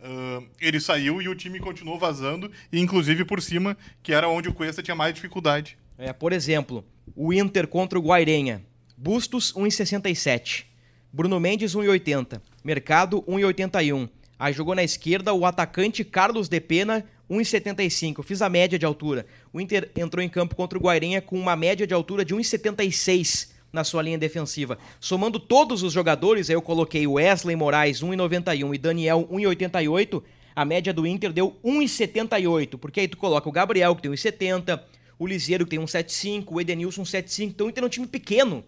Ah, 0.00 0.40
ele 0.60 0.78
saiu 0.78 1.20
e 1.20 1.28
o 1.28 1.34
time 1.34 1.58
continuou 1.58 1.98
vazando, 1.98 2.48
e 2.72 2.78
inclusive 2.80 3.24
por 3.24 3.42
cima, 3.42 3.76
que 4.04 4.12
era 4.12 4.28
onde 4.28 4.48
o 4.48 4.54
Cuesta 4.54 4.84
tinha 4.84 4.94
mais 4.94 5.12
dificuldade. 5.14 5.76
É, 5.98 6.12
por 6.12 6.32
exemplo, 6.32 6.84
o 7.16 7.32
Inter 7.32 7.66
contra 7.66 7.98
o 7.98 8.02
Guairenha. 8.02 8.62
Bustos 9.02 9.54
1,67. 9.54 10.66
Bruno 11.10 11.40
Mendes 11.40 11.74
1,80. 11.74 12.38
Mercado 12.62 13.22
1,81. 13.22 14.10
Aí 14.38 14.52
jogou 14.52 14.74
na 14.74 14.84
esquerda 14.84 15.32
o 15.32 15.46
atacante 15.46 16.04
Carlos 16.04 16.50
de 16.50 16.60
Pena 16.60 17.02
1,75. 17.30 18.22
Fiz 18.22 18.42
a 18.42 18.50
média 18.50 18.78
de 18.78 18.84
altura. 18.84 19.24
O 19.54 19.58
Inter 19.58 19.90
entrou 19.96 20.22
em 20.22 20.28
campo 20.28 20.54
contra 20.54 20.78
o 20.78 20.82
Guairenha 20.82 21.22
com 21.22 21.40
uma 21.40 21.56
média 21.56 21.86
de 21.86 21.94
altura 21.94 22.26
de 22.26 22.34
1,76 22.34 23.48
na 23.72 23.84
sua 23.84 24.02
linha 24.02 24.18
defensiva. 24.18 24.76
Somando 25.00 25.40
todos 25.40 25.82
os 25.82 25.94
jogadores, 25.94 26.50
eu 26.50 26.60
coloquei 26.60 27.06
Wesley 27.06 27.56
Moraes 27.56 28.02
1,91 28.02 28.74
e 28.74 28.76
Daniel 28.76 29.26
1,88. 29.32 30.22
A 30.54 30.66
média 30.66 30.92
do 30.92 31.06
Inter 31.06 31.32
deu 31.32 31.56
1,78, 31.64 32.76
porque 32.76 33.00
aí 33.00 33.08
tu 33.08 33.16
coloca 33.16 33.48
o 33.48 33.52
Gabriel, 33.52 33.96
que 33.96 34.02
tem 34.02 34.10
1,70, 34.10 34.78
o 35.18 35.26
Liseiro, 35.26 35.64
que 35.64 35.70
tem 35.70 35.80
1,75, 35.80 36.44
o 36.50 36.60
Edenilson 36.60 37.02
1,75. 37.02 37.48
Então 37.48 37.66
o 37.66 37.70
Inter 37.70 37.82
é 37.82 37.86
um 37.86 37.88
time 37.88 38.06
pequeno. 38.06 38.62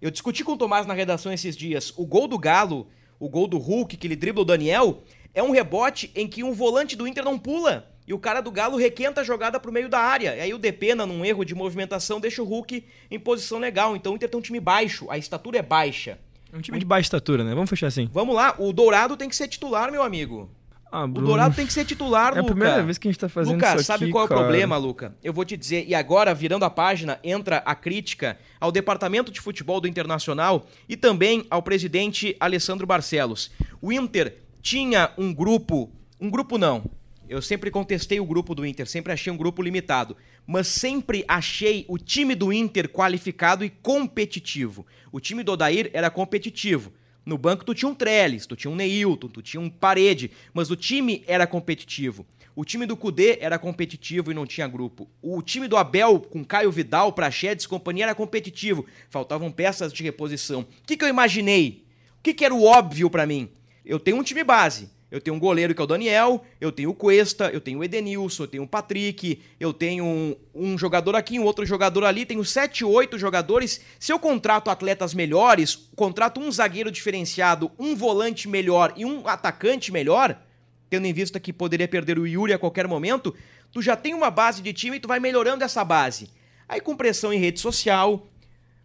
Eu 0.00 0.10
discuti 0.10 0.42
com 0.42 0.52
o 0.52 0.56
Tomás 0.56 0.86
na 0.86 0.94
redação 0.94 1.30
esses 1.30 1.54
dias. 1.54 1.92
O 1.96 2.06
gol 2.06 2.26
do 2.26 2.38
Galo, 2.38 2.88
o 3.18 3.28
gol 3.28 3.46
do 3.46 3.58
Hulk, 3.58 3.98
que 3.98 4.06
ele 4.06 4.16
dribla 4.16 4.42
o 4.42 4.46
Daniel, 4.46 5.02
é 5.34 5.42
um 5.42 5.50
rebote 5.50 6.10
em 6.14 6.26
que 6.26 6.42
um 6.42 6.54
volante 6.54 6.96
do 6.96 7.06
Inter 7.06 7.22
não 7.22 7.38
pula. 7.38 7.86
E 8.06 8.14
o 8.14 8.18
cara 8.18 8.40
do 8.40 8.50
Galo 8.50 8.78
requenta 8.78 9.20
a 9.20 9.24
jogada 9.24 9.60
pro 9.60 9.70
meio 9.70 9.88
da 9.88 9.98
área. 9.98 10.34
E 10.34 10.40
aí 10.40 10.54
o 10.54 10.58
Depena, 10.58 11.04
num 11.04 11.24
erro 11.24 11.44
de 11.44 11.54
movimentação, 11.54 12.18
deixa 12.18 12.42
o 12.42 12.46
Hulk 12.46 12.84
em 13.10 13.20
posição 13.20 13.58
legal. 13.58 13.94
Então 13.94 14.12
o 14.12 14.16
Inter 14.16 14.28
tem 14.28 14.38
um 14.38 14.42
time 14.42 14.58
baixo, 14.58 15.06
a 15.10 15.18
estatura 15.18 15.58
é 15.58 15.62
baixa. 15.62 16.18
É 16.52 16.56
um 16.56 16.60
time 16.60 16.78
de 16.78 16.84
baixa 16.84 17.02
estatura, 17.06 17.44
né? 17.44 17.54
Vamos 17.54 17.68
fechar 17.68 17.86
assim. 17.86 18.08
Vamos 18.12 18.34
lá, 18.34 18.56
o 18.58 18.72
Dourado 18.72 19.16
tem 19.16 19.28
que 19.28 19.36
ser 19.36 19.48
titular, 19.48 19.92
meu 19.92 20.02
amigo. 20.02 20.50
Ah, 20.92 21.04
O. 21.04 21.08
Dourado 21.08 21.54
tem 21.54 21.66
que 21.66 21.72
ser 21.72 21.84
titular, 21.84 22.34
É 22.34 22.38
a 22.38 22.42
Luca. 22.42 22.54
primeira 22.54 22.82
vez 22.82 22.98
que 22.98 23.08
a 23.08 23.10
gente 23.10 23.20
tá 23.20 23.28
fazendo 23.28 23.54
Luca, 23.54 23.74
isso 23.76 23.84
sabe 23.84 24.04
aqui, 24.04 24.12
qual 24.12 24.22
é 24.22 24.24
o 24.26 24.28
cara. 24.28 24.40
problema, 24.40 24.76
Luca? 24.76 25.14
Eu 25.22 25.32
vou 25.32 25.44
te 25.44 25.56
dizer, 25.56 25.84
e 25.86 25.94
agora, 25.94 26.34
virando 26.34 26.64
a 26.64 26.70
página, 26.70 27.18
entra 27.22 27.58
a 27.58 27.74
crítica 27.74 28.38
ao 28.60 28.72
Departamento 28.72 29.30
de 29.30 29.40
Futebol 29.40 29.80
do 29.80 29.86
Internacional 29.88 30.66
e 30.88 30.96
também 30.96 31.46
ao 31.50 31.62
presidente 31.62 32.36
Alessandro 32.40 32.86
Barcelos. 32.86 33.50
O 33.80 33.92
Inter 33.92 34.38
tinha 34.60 35.10
um 35.16 35.32
grupo, 35.32 35.90
um 36.20 36.28
grupo 36.28 36.58
não, 36.58 36.84
eu 37.28 37.40
sempre 37.40 37.70
contestei 37.70 38.18
o 38.18 38.26
grupo 38.26 38.54
do 38.56 38.66
Inter, 38.66 38.86
sempre 38.88 39.12
achei 39.12 39.32
um 39.32 39.36
grupo 39.36 39.62
limitado, 39.62 40.16
mas 40.44 40.66
sempre 40.66 41.24
achei 41.28 41.84
o 41.88 41.96
time 41.96 42.34
do 42.34 42.52
Inter 42.52 42.88
qualificado 42.88 43.64
e 43.64 43.70
competitivo. 43.70 44.84
O 45.12 45.20
time 45.20 45.44
do 45.44 45.52
Odair 45.52 45.88
era 45.92 46.10
competitivo. 46.10 46.92
No 47.24 47.36
banco 47.36 47.64
tu 47.64 47.74
tinha 47.74 47.88
um 47.88 47.94
Trellis, 47.94 48.46
tu 48.46 48.56
tinha 48.56 48.70
um 48.70 48.76
Neilton, 48.76 49.28
tu 49.28 49.42
tinha 49.42 49.60
um 49.60 49.68
Parede, 49.68 50.30
mas 50.52 50.70
o 50.70 50.76
time 50.76 51.22
era 51.26 51.46
competitivo. 51.46 52.26
O 52.54 52.64
time 52.64 52.84
do 52.84 52.96
Cudê 52.96 53.38
era 53.40 53.58
competitivo 53.58 54.30
e 54.30 54.34
não 54.34 54.44
tinha 54.44 54.66
grupo. 54.66 55.08
O 55.22 55.40
time 55.40 55.68
do 55.68 55.76
Abel, 55.76 56.20
com 56.20 56.44
Caio 56.44 56.70
Vidal, 56.70 57.12
Prachedes 57.12 57.64
e 57.64 57.68
companhia, 57.68 58.04
era 58.04 58.14
competitivo. 58.14 58.84
Faltavam 59.08 59.52
peças 59.52 59.92
de 59.92 60.02
reposição. 60.02 60.62
O 60.62 60.66
que, 60.86 60.96
que 60.96 61.04
eu 61.04 61.08
imaginei? 61.08 61.84
O 62.18 62.22
que, 62.22 62.34
que 62.34 62.44
era 62.44 62.54
o 62.54 62.64
óbvio 62.64 63.08
pra 63.08 63.26
mim? 63.26 63.48
Eu 63.84 63.98
tenho 63.98 64.18
um 64.18 64.22
time 64.22 64.44
base. 64.44 64.90
Eu 65.10 65.20
tenho 65.20 65.36
um 65.36 65.40
goleiro 65.40 65.74
que 65.74 65.80
é 65.80 65.84
o 65.84 65.86
Daniel, 65.86 66.44
eu 66.60 66.70
tenho 66.70 66.90
o 66.90 66.94
Cuesta, 66.94 67.50
eu 67.52 67.60
tenho 67.60 67.80
o 67.80 67.84
Edenilson, 67.84 68.44
eu 68.44 68.46
tenho 68.46 68.62
o 68.62 68.68
Patrick, 68.68 69.42
eu 69.58 69.72
tenho 69.72 70.04
um, 70.04 70.36
um 70.54 70.78
jogador 70.78 71.16
aqui, 71.16 71.38
um 71.38 71.44
outro 71.44 71.66
jogador 71.66 72.04
ali, 72.04 72.24
tenho 72.24 72.44
sete, 72.44 72.84
oito 72.84 73.18
jogadores. 73.18 73.80
Se 73.98 74.12
eu 74.12 74.20
contrato 74.20 74.70
atletas 74.70 75.12
melhores, 75.12 75.74
contrato 75.96 76.40
um 76.40 76.50
zagueiro 76.52 76.92
diferenciado, 76.92 77.72
um 77.76 77.96
volante 77.96 78.48
melhor 78.48 78.94
e 78.96 79.04
um 79.04 79.26
atacante 79.26 79.90
melhor, 79.90 80.40
tendo 80.88 81.06
em 81.06 81.12
vista 81.12 81.40
que 81.40 81.52
poderia 81.52 81.88
perder 81.88 82.18
o 82.18 82.26
Yuri 82.26 82.52
a 82.52 82.58
qualquer 82.58 82.86
momento, 82.86 83.34
tu 83.72 83.82
já 83.82 83.96
tem 83.96 84.14
uma 84.14 84.30
base 84.30 84.62
de 84.62 84.72
time 84.72 84.96
e 84.96 85.00
tu 85.00 85.08
vai 85.08 85.18
melhorando 85.18 85.64
essa 85.64 85.84
base. 85.84 86.30
Aí 86.68 86.80
com 86.80 86.96
pressão 86.96 87.32
em 87.32 87.38
rede 87.38 87.58
social, 87.58 88.28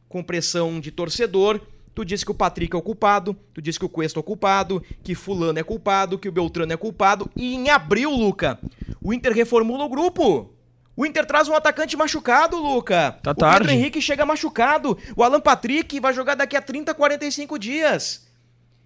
com 0.09 0.23
pressão 0.23 0.79
de 0.79 0.89
torcedor, 0.89 1.61
tu 1.95 2.03
diz 2.03 2.23
que 2.23 2.31
o 2.31 2.35
Patrick 2.35 2.75
é 2.75 2.77
o 2.77 2.81
culpado, 2.81 3.35
tu 3.53 3.61
diz 3.61 3.77
que 3.77 3.85
o 3.85 3.89
Cuesta 3.89 4.19
é 4.19 4.21
o 4.21 4.23
culpado, 4.23 4.83
que 5.01 5.15
fulano 5.15 5.57
é 5.57 5.63
culpado, 5.63 6.19
que 6.19 6.27
o 6.27 6.31
Beltrano 6.31 6.73
é 6.73 6.77
culpado, 6.77 7.31
e 7.35 7.55
em 7.55 7.69
abril, 7.69 8.11
Luca, 8.11 8.59
o 9.01 9.13
Inter 9.13 9.31
reformula 9.31 9.85
o 9.85 9.89
grupo. 9.89 10.53
O 10.97 11.05
Inter 11.05 11.25
traz 11.25 11.47
um 11.47 11.55
atacante 11.55 11.95
machucado, 11.97 12.57
Luca. 12.57 13.17
Tá 13.23 13.31
o 13.31 13.35
tarde. 13.35 13.59
Pedro 13.59 13.73
Henrique 13.73 14.01
chega 14.01 14.25
machucado. 14.25 14.97
O 15.15 15.23
Alan 15.23 15.41
Patrick 15.41 15.99
vai 15.99 16.13
jogar 16.13 16.35
daqui 16.35 16.55
a 16.55 16.61
30, 16.61 16.93
45 16.93 17.59
dias. 17.59 18.25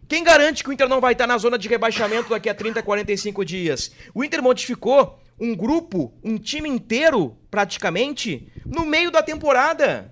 Quem 0.07 0.23
garante 0.23 0.63
que 0.63 0.69
o 0.71 0.73
Inter 0.73 0.89
não 0.89 0.99
vai 0.99 1.13
estar 1.13 1.27
na 1.27 1.37
zona 1.37 1.57
de 1.57 1.69
rebaixamento 1.69 2.29
daqui 2.29 2.49
a 2.49 2.55
30, 2.55 2.81
45 2.81 3.45
dias? 3.45 3.91
O 4.11 4.23
Inter 4.23 4.41
modificou 4.41 5.19
um 5.39 5.55
grupo, 5.55 6.11
um 6.23 6.35
time 6.37 6.67
inteiro, 6.67 7.37
praticamente, 7.51 8.51
no 8.65 8.85
meio 8.85 9.11
da 9.11 9.21
temporada. 9.21 10.11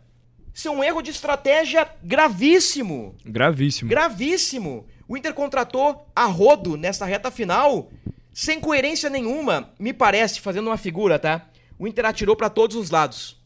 Isso 0.58 0.70
é 0.70 0.72
um 0.72 0.84
erro 0.84 1.04
de 1.04 1.12
estratégia 1.12 1.88
gravíssimo. 2.02 3.16
Gravíssimo. 3.24 3.88
Gravíssimo. 3.92 4.88
O 5.08 5.16
Inter 5.16 5.32
contratou 5.32 6.10
a 6.16 6.26
rodo 6.26 6.76
nessa 6.76 7.06
reta 7.06 7.30
final, 7.30 7.92
sem 8.34 8.60
coerência 8.60 9.08
nenhuma, 9.08 9.72
me 9.78 9.94
parece, 9.94 10.42
fazendo 10.42 10.66
uma 10.66 10.78
figura, 10.78 11.20
tá? 11.20 11.48
O 11.78 11.88
Inter 11.88 12.06
atirou 12.06 12.36
pra 12.36 12.50
todos 12.50 12.76
os 12.76 12.90
lados. 12.90 13.40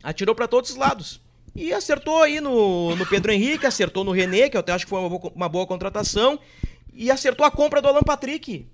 Atirou 0.00 0.32
pra 0.32 0.46
todos 0.46 0.70
os 0.70 0.76
lados. 0.76 1.20
E 1.56 1.72
acertou 1.72 2.22
aí 2.22 2.40
no, 2.40 2.94
no 2.94 3.04
Pedro 3.04 3.32
Henrique, 3.32 3.66
acertou 3.66 4.04
no 4.04 4.12
René, 4.12 4.48
que 4.48 4.56
eu 4.56 4.60
até 4.60 4.70
acho 4.70 4.86
que 4.86 4.90
foi 4.90 5.00
uma 5.00 5.08
boa, 5.08 5.32
uma 5.34 5.48
boa 5.48 5.66
contratação, 5.66 6.38
e 6.94 7.10
acertou 7.10 7.44
a 7.44 7.50
compra 7.50 7.82
do 7.82 7.88
Alan 7.88 8.04
Patrick. 8.04 8.64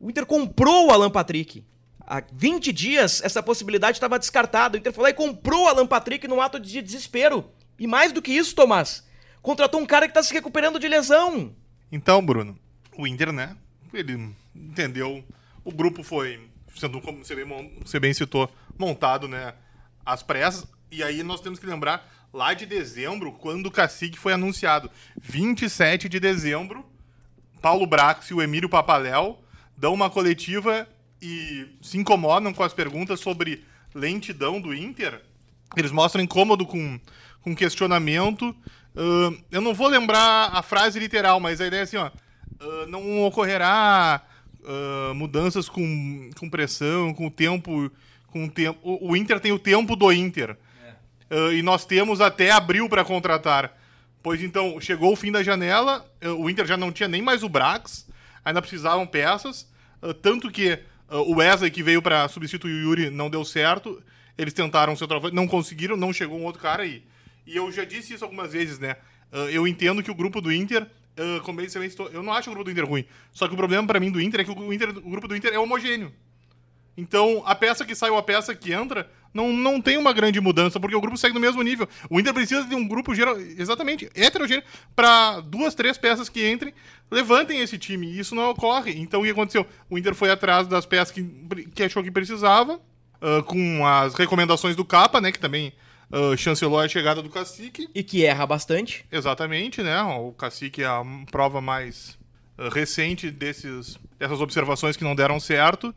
O 0.00 0.08
Inter 0.08 0.24
comprou 0.24 0.86
o 0.86 0.90
Alan 0.90 1.10
Patrick. 1.10 1.66
Há 2.12 2.24
20 2.32 2.72
dias, 2.72 3.22
essa 3.22 3.40
possibilidade 3.40 3.96
estava 3.96 4.18
descartada. 4.18 4.76
O 4.76 4.80
Inter 4.80 4.92
foi 4.92 5.04
lá 5.04 5.10
e 5.10 5.14
comprou 5.14 5.68
Alan 5.68 5.86
Patrick 5.86 6.26
num 6.26 6.40
ato 6.40 6.58
de 6.58 6.82
desespero. 6.82 7.48
E 7.78 7.86
mais 7.86 8.10
do 8.10 8.20
que 8.20 8.32
isso, 8.32 8.52
Tomás, 8.52 9.06
contratou 9.40 9.80
um 9.80 9.86
cara 9.86 10.08
que 10.08 10.10
está 10.10 10.20
se 10.20 10.34
recuperando 10.34 10.80
de 10.80 10.88
lesão. 10.88 11.54
Então, 11.92 12.20
Bruno, 12.20 12.58
o 12.98 13.06
Inter, 13.06 13.30
né? 13.30 13.56
Ele 13.94 14.34
entendeu. 14.52 15.22
O 15.64 15.70
grupo 15.70 16.02
foi, 16.02 16.50
sendo 16.76 17.00
como 17.00 17.24
você 17.24 17.36
bem, 17.36 17.78
você 17.80 18.00
bem 18.00 18.12
citou, 18.12 18.50
montado, 18.76 19.28
né? 19.28 19.54
Às 20.04 20.20
pressas. 20.20 20.66
E 20.90 21.04
aí 21.04 21.22
nós 21.22 21.40
temos 21.40 21.60
que 21.60 21.66
lembrar 21.66 22.12
lá 22.32 22.52
de 22.54 22.66
dezembro, 22.66 23.30
quando 23.34 23.66
o 23.66 23.70
Cacique 23.70 24.18
foi 24.18 24.32
anunciado. 24.32 24.90
27 25.22 26.08
de 26.08 26.18
dezembro, 26.18 26.84
Paulo 27.62 27.86
Brax 27.86 28.30
e 28.30 28.34
o 28.34 28.42
Emílio 28.42 28.68
Papaléu 28.68 29.44
dão 29.76 29.94
uma 29.94 30.10
coletiva 30.10 30.88
e 31.20 31.66
se 31.82 31.98
incomodam 31.98 32.52
com 32.52 32.62
as 32.62 32.72
perguntas 32.72 33.20
sobre 33.20 33.64
lentidão 33.94 34.60
do 34.60 34.74
Inter. 34.74 35.20
Eles 35.76 35.92
mostram 35.92 36.22
incômodo 36.22 36.66
com, 36.66 36.98
com 37.42 37.54
questionamento. 37.54 38.54
Ahn, 38.96 39.36
eu 39.50 39.60
não 39.60 39.74
vou 39.74 39.88
lembrar 39.88 40.50
a 40.52 40.62
frase 40.62 40.98
literal, 40.98 41.38
mas 41.38 41.60
a 41.60 41.66
ideia 41.66 41.80
é 41.80 41.84
assim, 41.84 41.96
ó. 41.96 42.10
ah, 42.60 42.86
não 42.88 43.22
ocorrerá 43.24 44.22
ah, 44.64 45.12
mudanças 45.14 45.68
com, 45.68 46.30
com 46.38 46.50
pressão, 46.50 47.14
com 47.14 47.26
o 47.26 47.30
tempo. 47.30 47.90
Com 48.28 48.44
o, 48.44 48.50
tempo. 48.50 48.78
O, 48.82 49.10
o 49.10 49.16
Inter 49.16 49.40
tem 49.40 49.52
o 49.52 49.58
tempo 49.58 49.94
do 49.94 50.12
Inter. 50.12 50.56
Ah, 51.30 51.52
e 51.52 51.62
nós 51.62 51.84
temos 51.84 52.20
até 52.20 52.50
abril 52.50 52.88
para 52.88 53.04
contratar. 53.04 53.76
Pois 54.22 54.42
então, 54.42 54.80
chegou 54.80 55.12
o 55.12 55.16
fim 55.16 55.32
da 55.32 55.42
janela, 55.42 56.06
o 56.38 56.50
Inter 56.50 56.66
já 56.66 56.76
não 56.76 56.92
tinha 56.92 57.08
nem 57.08 57.22
mais 57.22 57.42
o 57.42 57.48
Brax, 57.48 58.06
ainda 58.44 58.60
precisavam 58.60 59.06
peças, 59.06 59.66
tanto 60.20 60.50
que 60.50 60.78
o 61.10 61.36
Wesley 61.36 61.70
que 61.70 61.82
veio 61.82 62.00
para 62.00 62.28
substituir 62.28 62.72
o 62.72 62.88
Yuri 62.88 63.10
não 63.10 63.28
deu 63.28 63.44
certo, 63.44 64.02
eles 64.38 64.54
tentaram 64.54 64.94
ser 64.94 65.00
centroavante, 65.00 65.34
não 65.34 65.46
conseguiram, 65.46 65.96
não 65.96 66.12
chegou 66.12 66.38
um 66.38 66.44
outro 66.44 66.62
cara 66.62 66.84
aí. 66.84 67.02
E 67.46 67.56
eu 67.56 67.70
já 67.72 67.84
disse 67.84 68.14
isso 68.14 68.24
algumas 68.24 68.52
vezes, 68.52 68.78
né? 68.78 68.96
Ah, 69.32 69.48
eu 69.50 69.66
entendo 69.66 70.02
que 70.02 70.10
o 70.10 70.14
grupo 70.14 70.40
do 70.40 70.52
Inter, 70.52 70.86
ah, 71.16 71.40
como 71.42 71.64
também 71.66 71.90
citou, 71.90 72.08
eu 72.08 72.22
não 72.22 72.32
acho 72.32 72.48
o 72.50 72.52
grupo 72.52 72.64
do 72.64 72.70
Inter 72.70 72.86
ruim. 72.86 73.04
Só 73.32 73.48
que 73.48 73.54
o 73.54 73.56
problema 73.56 73.86
para 73.86 74.00
mim 74.00 74.10
do 74.10 74.20
Inter 74.20 74.40
é 74.40 74.44
que 74.44 74.50
o, 74.50 74.72
Inter, 74.72 74.90
o 74.90 75.10
grupo 75.10 75.28
do 75.28 75.36
Inter 75.36 75.52
é 75.52 75.58
homogêneo. 75.58 76.12
Então, 76.96 77.42
a 77.46 77.54
peça 77.54 77.84
que 77.84 77.94
sai 77.94 78.10
ou 78.10 78.18
a 78.18 78.22
peça 78.22 78.54
que 78.54 78.72
entra 78.72 79.10
não, 79.32 79.52
não 79.52 79.80
tem 79.80 79.96
uma 79.96 80.12
grande 80.12 80.40
mudança, 80.40 80.80
porque 80.80 80.96
o 80.96 81.00
grupo 81.00 81.16
segue 81.16 81.34
no 81.34 81.40
mesmo 81.40 81.62
nível. 81.62 81.88
O 82.08 82.18
Inter 82.18 82.34
precisa 82.34 82.64
de 82.64 82.74
um 82.74 82.86
grupo 82.86 83.14
geral, 83.14 83.38
exatamente 83.38 84.10
heterogêneo 84.14 84.64
para 84.94 85.40
duas, 85.40 85.74
três 85.74 85.96
peças 85.96 86.28
que 86.28 86.50
entrem, 86.50 86.74
levantem 87.10 87.60
esse 87.60 87.78
time. 87.78 88.08
E 88.08 88.18
isso 88.18 88.34
não 88.34 88.50
ocorre. 88.50 88.92
Então, 88.98 89.20
o 89.20 89.24
que 89.24 89.30
aconteceu? 89.30 89.66
O 89.88 89.96
Inter 89.96 90.14
foi 90.14 90.30
atrás 90.30 90.66
das 90.66 90.84
peças 90.84 91.12
que, 91.12 91.22
que 91.74 91.82
achou 91.82 92.02
que 92.02 92.10
precisava, 92.10 92.80
ah, 93.20 93.42
com 93.42 93.86
as 93.86 94.14
recomendações 94.14 94.74
do 94.74 94.84
Capa, 94.84 95.20
né, 95.20 95.30
que 95.30 95.38
também 95.38 95.72
ah, 96.12 96.36
chancelou 96.36 96.80
a 96.80 96.88
chegada 96.88 97.22
do 97.22 97.30
Cacique. 97.30 97.88
E 97.94 98.02
que 98.02 98.24
erra 98.24 98.46
bastante. 98.46 99.04
Exatamente, 99.12 99.82
né? 99.82 100.02
O 100.02 100.32
Cacique 100.32 100.82
é 100.82 100.86
a 100.86 101.02
prova 101.30 101.60
mais 101.60 102.18
uh, 102.58 102.68
recente 102.68 103.30
desses, 103.30 103.96
dessas 104.18 104.40
observações 104.40 104.96
que 104.96 105.04
não 105.04 105.14
deram 105.14 105.38
certo. 105.38 105.94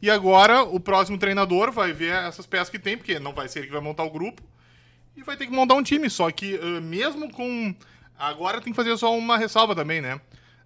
E 0.00 0.10
agora 0.10 0.62
o 0.62 0.78
próximo 0.78 1.18
treinador 1.18 1.72
vai 1.72 1.92
ver 1.92 2.12
essas 2.12 2.46
peças 2.46 2.68
que 2.68 2.78
tem, 2.78 2.96
porque 2.96 3.18
não 3.18 3.32
vai 3.32 3.48
ser 3.48 3.60
ele 3.60 3.68
que 3.68 3.72
vai 3.72 3.82
montar 3.82 4.04
o 4.04 4.10
grupo, 4.10 4.42
e 5.16 5.22
vai 5.22 5.36
ter 5.36 5.46
que 5.46 5.52
montar 5.52 5.74
um 5.74 5.82
time. 5.82 6.08
Só 6.10 6.30
que 6.30 6.54
uh, 6.56 6.82
mesmo 6.82 7.30
com. 7.30 7.74
Agora 8.18 8.60
tem 8.60 8.72
que 8.72 8.76
fazer 8.76 8.96
só 8.96 9.16
uma 9.16 9.36
ressalva 9.38 9.74
também, 9.74 10.00
né? 10.00 10.20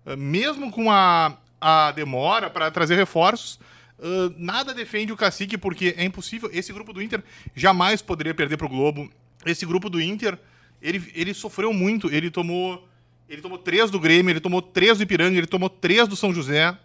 Uh, 0.04 0.16
mesmo 0.16 0.70
com 0.70 0.90
a, 0.90 1.36
a 1.60 1.92
demora 1.92 2.50
para 2.50 2.70
trazer 2.70 2.96
reforços, 2.96 3.60
uh, 3.98 4.34
nada 4.36 4.74
defende 4.74 5.12
o 5.12 5.16
Cacique, 5.16 5.56
porque 5.56 5.94
é 5.96 6.04
impossível. 6.04 6.50
Esse 6.52 6.72
grupo 6.72 6.92
do 6.92 7.00
Inter 7.00 7.22
jamais 7.54 8.02
poderia 8.02 8.34
perder 8.34 8.56
pro 8.56 8.68
Globo. 8.68 9.08
Esse 9.46 9.64
grupo 9.64 9.88
do 9.88 10.00
Inter, 10.00 10.38
ele, 10.82 11.10
ele 11.14 11.32
sofreu 11.32 11.72
muito. 11.72 12.12
Ele 12.12 12.30
tomou. 12.30 12.88
Ele 13.28 13.40
tomou 13.40 13.58
três 13.58 13.92
do 13.92 14.00
Grêmio, 14.00 14.32
ele 14.32 14.40
tomou 14.40 14.60
três 14.60 14.98
do 14.98 15.04
Ipiranga, 15.04 15.38
ele 15.38 15.46
tomou 15.46 15.70
três 15.70 16.08
do 16.08 16.16
São 16.16 16.34
José. 16.34 16.76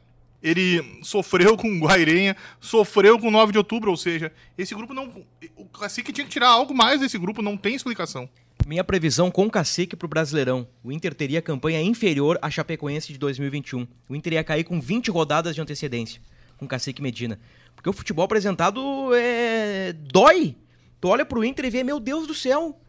Ele 0.46 1.00
sofreu 1.02 1.58
com 1.58 1.68
o 1.68 1.80
Guairenha, 1.80 2.38
sofreu 2.60 3.18
com 3.18 3.30
o 3.30 3.32
9 3.32 3.52
de 3.52 3.58
outubro, 3.58 3.90
ou 3.90 3.98
seja, 3.98 4.32
esse 4.56 4.76
grupo 4.76 4.94
não. 4.94 5.26
O 5.56 5.66
Cacique 5.66 6.14
tinha 6.14 6.24
que 6.24 6.32
tirar 6.32 6.50
algo 6.50 6.72
mais 6.72 7.00
desse 7.00 7.18
grupo, 7.18 7.42
não 7.42 7.58
tem 7.58 7.74
explicação. 7.74 8.30
Minha 8.68 8.84
previsão 8.84 9.32
com 9.32 9.46
o 9.46 9.52
cacique 9.52 9.96
pro 9.96 10.08
Brasileirão. 10.08 10.68
O 10.84 10.92
Inter 10.92 11.14
teria 11.16 11.42
campanha 11.42 11.82
inferior 11.82 12.38
à 12.42 12.50
Chapecoense 12.50 13.12
de 13.12 13.18
2021. 13.18 13.88
O 14.08 14.16
Inter 14.16 14.34
ia 14.34 14.44
cair 14.44 14.64
com 14.64 14.80
20 14.80 15.10
rodadas 15.10 15.56
de 15.56 15.62
antecedência 15.62 16.22
com 16.58 16.66
o 16.66 16.68
cacique 16.68 17.02
Medina. 17.02 17.40
Porque 17.76 17.90
o 17.90 17.94
futebol 17.94 18.26
apresentado 18.26 19.14
é... 19.14 19.94
dói. 19.94 20.56
Tu 21.02 21.08
olha 21.08 21.26
pro 21.26 21.44
Inter 21.44 21.66
e 21.66 21.70
vê, 21.70 21.84
meu 21.84 22.00
Deus 22.00 22.28
do 22.28 22.34
céu. 22.34 22.80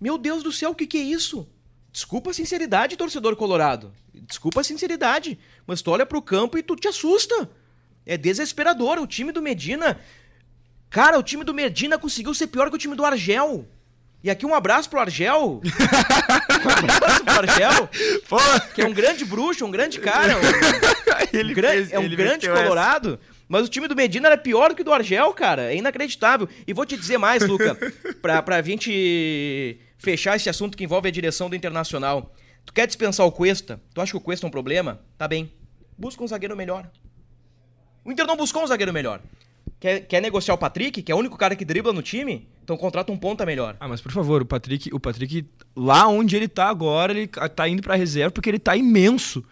Meu 0.00 0.18
Deus 0.18 0.42
do 0.42 0.52
céu, 0.52 0.70
o 0.70 0.74
que, 0.74 0.86
que 0.86 0.98
é 0.98 1.02
isso? 1.02 1.48
Desculpa 1.96 2.30
a 2.30 2.34
sinceridade, 2.34 2.94
torcedor 2.94 3.34
colorado. 3.36 3.90
Desculpa 4.12 4.60
a 4.60 4.64
sinceridade. 4.64 5.38
Mas 5.66 5.80
tu 5.80 5.90
olha 5.90 6.04
pro 6.04 6.20
campo 6.20 6.58
e 6.58 6.62
tu 6.62 6.76
te 6.76 6.86
assusta. 6.86 7.48
É 8.04 8.18
desesperador. 8.18 8.98
O 8.98 9.06
time 9.06 9.32
do 9.32 9.40
Medina. 9.40 9.98
Cara, 10.90 11.18
o 11.18 11.22
time 11.22 11.42
do 11.42 11.54
Medina 11.54 11.98
conseguiu 11.98 12.34
ser 12.34 12.48
pior 12.48 12.68
que 12.68 12.76
o 12.76 12.78
time 12.78 12.94
do 12.94 13.02
Argel. 13.02 13.66
E 14.22 14.28
aqui 14.28 14.44
um 14.44 14.54
abraço 14.54 14.90
pro 14.90 15.00
Argel. 15.00 15.62
um 15.64 16.94
abraço 16.94 17.24
pro 17.24 17.32
Argel. 17.38 17.88
Pô, 18.28 18.36
Que 18.74 18.82
é 18.82 18.86
um 18.86 18.92
grande 18.92 19.24
bruxo, 19.24 19.64
um 19.64 19.70
grande 19.70 19.98
cara. 19.98 20.36
Um, 20.36 20.40
ele 21.32 21.54
gran- 21.54 21.70
fez- 21.70 21.92
é 21.94 21.98
um 21.98 22.08
grande 22.10 22.46
meteu 22.46 22.56
essa. 22.56 23.18
Mas 23.48 23.66
o 23.66 23.68
time 23.68 23.86
do 23.86 23.94
Medina 23.94 24.28
era 24.28 24.36
pior 24.36 24.70
do 24.70 24.74
que 24.74 24.82
o 24.82 24.84
do 24.84 24.92
Argel, 24.92 25.32
cara. 25.32 25.72
É 25.72 25.76
inacreditável. 25.76 26.48
E 26.66 26.72
vou 26.72 26.84
te 26.84 26.96
dizer 26.96 27.18
mais, 27.18 27.46
Luca, 27.46 27.76
pra, 28.20 28.42
pra 28.42 28.62
gente 28.62 29.78
fechar 29.98 30.36
esse 30.36 30.48
assunto 30.48 30.76
que 30.76 30.84
envolve 30.84 31.08
a 31.08 31.12
direção 31.12 31.48
do 31.48 31.56
Internacional. 31.56 32.34
Tu 32.64 32.72
quer 32.72 32.86
dispensar 32.86 33.24
o 33.24 33.32
Cuesta? 33.32 33.80
Tu 33.94 34.00
acha 34.00 34.10
que 34.12 34.16
o 34.16 34.20
Cuesta 34.20 34.46
é 34.46 34.48
um 34.48 34.50
problema? 34.50 35.00
Tá 35.16 35.28
bem. 35.28 35.52
Busca 35.96 36.22
um 36.22 36.28
zagueiro 36.28 36.56
melhor. 36.56 36.90
O 38.04 38.10
Inter 38.10 38.26
não 38.26 38.36
buscou 38.36 38.62
um 38.62 38.66
zagueiro 38.66 38.92
melhor. 38.92 39.20
Quer, 39.78 40.00
quer 40.00 40.20
negociar 40.20 40.54
o 40.54 40.58
Patrick, 40.58 41.02
que 41.02 41.12
é 41.12 41.14
o 41.14 41.18
único 41.18 41.36
cara 41.36 41.54
que 41.54 41.64
dribla 41.64 41.92
no 41.92 42.02
time? 42.02 42.48
Então 42.64 42.76
contrata 42.76 43.12
um 43.12 43.16
ponta 43.16 43.46
melhor. 43.46 43.76
Ah, 43.78 43.86
mas 43.88 44.00
por 44.00 44.10
favor, 44.10 44.42
o 44.42 44.46
Patrick, 44.46 44.92
o 44.92 44.98
Patrick, 44.98 45.46
lá 45.74 46.08
onde 46.08 46.34
ele 46.34 46.48
tá 46.48 46.68
agora, 46.68 47.12
ele 47.12 47.26
tá 47.26 47.68
indo 47.68 47.82
pra 47.82 47.94
reserva 47.94 48.30
porque 48.30 48.48
ele 48.48 48.58
tá 48.58 48.76
imenso. 48.76 49.44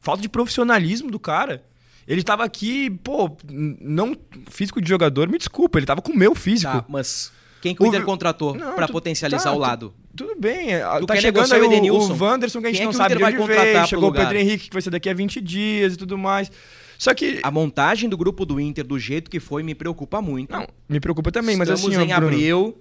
Falta 0.00 0.22
de 0.22 0.28
profissionalismo 0.28 1.10
do 1.10 1.18
cara. 1.18 1.64
Ele 2.06 2.22
tava 2.22 2.44
aqui, 2.44 2.90
pô, 2.90 3.30
não 3.48 4.16
físico 4.50 4.80
de 4.80 4.88
jogador, 4.88 5.28
me 5.28 5.38
desculpa, 5.38 5.78
ele 5.78 5.86
tava 5.86 6.02
com 6.02 6.12
o 6.12 6.16
meu 6.16 6.34
físico. 6.34 6.72
Tá, 6.72 6.84
mas 6.88 7.32
quem 7.60 7.74
que 7.74 7.82
o 7.82 7.84
O 7.84 7.88
Inter 7.88 8.02
contratou 8.04 8.54
tu- 8.54 8.92
potencializar 8.92 9.44
tá, 9.50 9.52
o 9.52 9.58
lado? 9.58 9.94
Tudo 10.14 10.34
bem, 10.38 10.74
é, 10.74 10.84
Tu 10.98 11.06
tá 11.06 11.16
chegando 11.16 11.52
aí 11.52 11.60
o 11.60 11.62
o, 11.62 11.66
Edenilson? 11.66 12.12
o 12.12 12.22
Wanderson 12.22 12.60
que 12.60 12.66
a 12.66 12.70
gente 12.70 12.78
Quem 12.78 12.82
é 12.82 12.84
não 12.86 12.90
o 12.90 12.94
sabe 12.94 13.14
de 13.14 13.20
vai 13.22 13.32
onde 13.32 13.40
contratar 13.40 13.64
veio, 13.64 13.86
chegou 13.86 14.10
o? 14.10 14.12
Pedro 14.12 14.36
Henrique 14.36 14.68
que 14.68 14.72
vai 14.74 14.82
ser 14.82 14.90
daqui 14.90 15.08
a 15.08 15.14
20 15.14 15.40
dias 15.40 15.94
e 15.94 15.96
tudo 15.96 16.18
mais. 16.18 16.50
Só 16.98 17.14
que 17.14 17.40
A 17.42 17.50
montagem 17.50 18.08
do 18.08 18.16
grupo 18.16 18.44
do 18.44 18.60
Inter, 18.60 18.84
do 18.84 18.98
jeito 18.98 19.30
que 19.30 19.40
foi, 19.40 19.62
me 19.62 19.74
preocupa 19.74 20.20
muito. 20.20 20.52
não, 20.52 20.66
me 20.88 21.00
preocupa 21.00 21.32
também, 21.32 21.56
mas 21.56 21.68
Estamos 21.68 21.96
assim, 21.96 22.02
ó, 22.02 22.04
em 22.04 22.14
Bruno, 22.14 22.26
abril, 22.26 22.78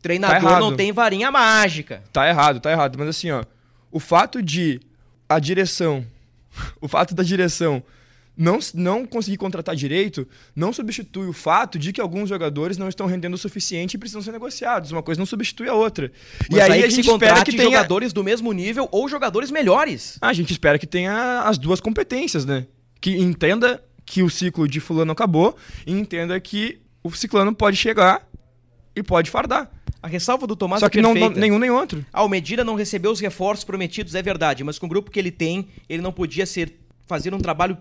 treinador 0.00 0.40
Tá 0.40 0.60
não 0.60 0.76
tem 0.76 0.92
varinha 0.92 1.30
mágica. 1.30 2.02
Tá 2.12 2.28
errado, 2.28 2.60
tá 2.60 2.70
errado. 2.70 2.96
Mas 2.98 3.08
assim, 3.08 3.30
ó, 3.30 3.42
o 3.90 3.98
fato 3.98 4.42
de 4.42 4.80
a 5.28 5.38
direção, 5.38 6.06
o 6.80 6.86
fato 6.88 7.14
da 7.14 7.22
direção 7.22 7.82
não, 8.36 8.58
não 8.74 9.06
conseguir 9.06 9.36
contratar 9.36 9.76
direito, 9.76 10.26
não 10.54 10.72
substitui 10.72 11.28
o 11.28 11.32
fato 11.32 11.78
de 11.78 11.92
que 11.92 12.00
alguns 12.00 12.28
jogadores 12.28 12.78
não 12.78 12.88
estão 12.88 13.06
rendendo 13.06 13.34
o 13.34 13.38
suficiente 13.38 13.94
e 13.94 13.98
precisam 13.98 14.22
ser 14.22 14.32
negociados. 14.32 14.92
Uma 14.92 15.02
coisa 15.02 15.18
não 15.18 15.26
substitui 15.26 15.68
a 15.68 15.74
outra. 15.74 16.10
Mas 16.50 16.58
e 16.58 16.60
aí, 16.60 16.72
aí 16.72 16.84
a 16.84 16.88
gente 16.88 17.10
espera 17.10 17.44
que 17.44 17.52
tenha... 17.52 17.64
jogadores 17.64 18.12
do 18.12 18.24
mesmo 18.24 18.52
nível 18.52 18.88
ou 18.90 19.08
jogadores 19.08 19.50
melhores. 19.50 20.16
A 20.20 20.32
gente 20.32 20.52
espera 20.52 20.78
que 20.78 20.86
tenha 20.86 21.42
as 21.42 21.58
duas 21.58 21.80
competências, 21.80 22.44
né? 22.44 22.66
Que 23.00 23.16
entenda 23.18 23.82
que 24.04 24.22
o 24.22 24.30
ciclo 24.30 24.66
de 24.66 24.80
fulano 24.80 25.12
acabou 25.12 25.56
e 25.86 25.92
entenda 25.92 26.38
que 26.40 26.80
o 27.02 27.10
ciclano 27.12 27.54
pode 27.54 27.76
chegar 27.76 28.26
e 28.94 29.02
pode 29.02 29.30
fardar. 29.30 29.70
A 30.02 30.08
ressalva 30.08 30.46
do 30.46 30.56
Tomás 30.56 30.80
Só 30.80 30.86
é 30.86 30.90
que 30.90 31.02
não, 31.02 31.10
não- 31.10 31.14
perfeita. 31.14 31.40
nenhum 31.40 31.58
nem 31.58 31.70
outro. 31.70 32.04
Ah, 32.12 32.24
o 32.24 32.28
Medina 32.28 32.64
não 32.64 32.74
recebeu 32.74 33.10
os 33.10 33.20
reforços 33.20 33.64
prometidos, 33.64 34.14
é 34.14 34.22
verdade, 34.22 34.64
mas 34.64 34.78
com 34.78 34.86
o 34.86 34.88
grupo 34.88 35.10
que 35.10 35.18
ele 35.18 35.30
tem, 35.30 35.68
ele 35.88 36.02
não 36.02 36.12
podia 36.12 36.46
ser 36.46 36.80
fazer 37.06 37.34
um 37.34 37.38
trabalho 37.38 37.76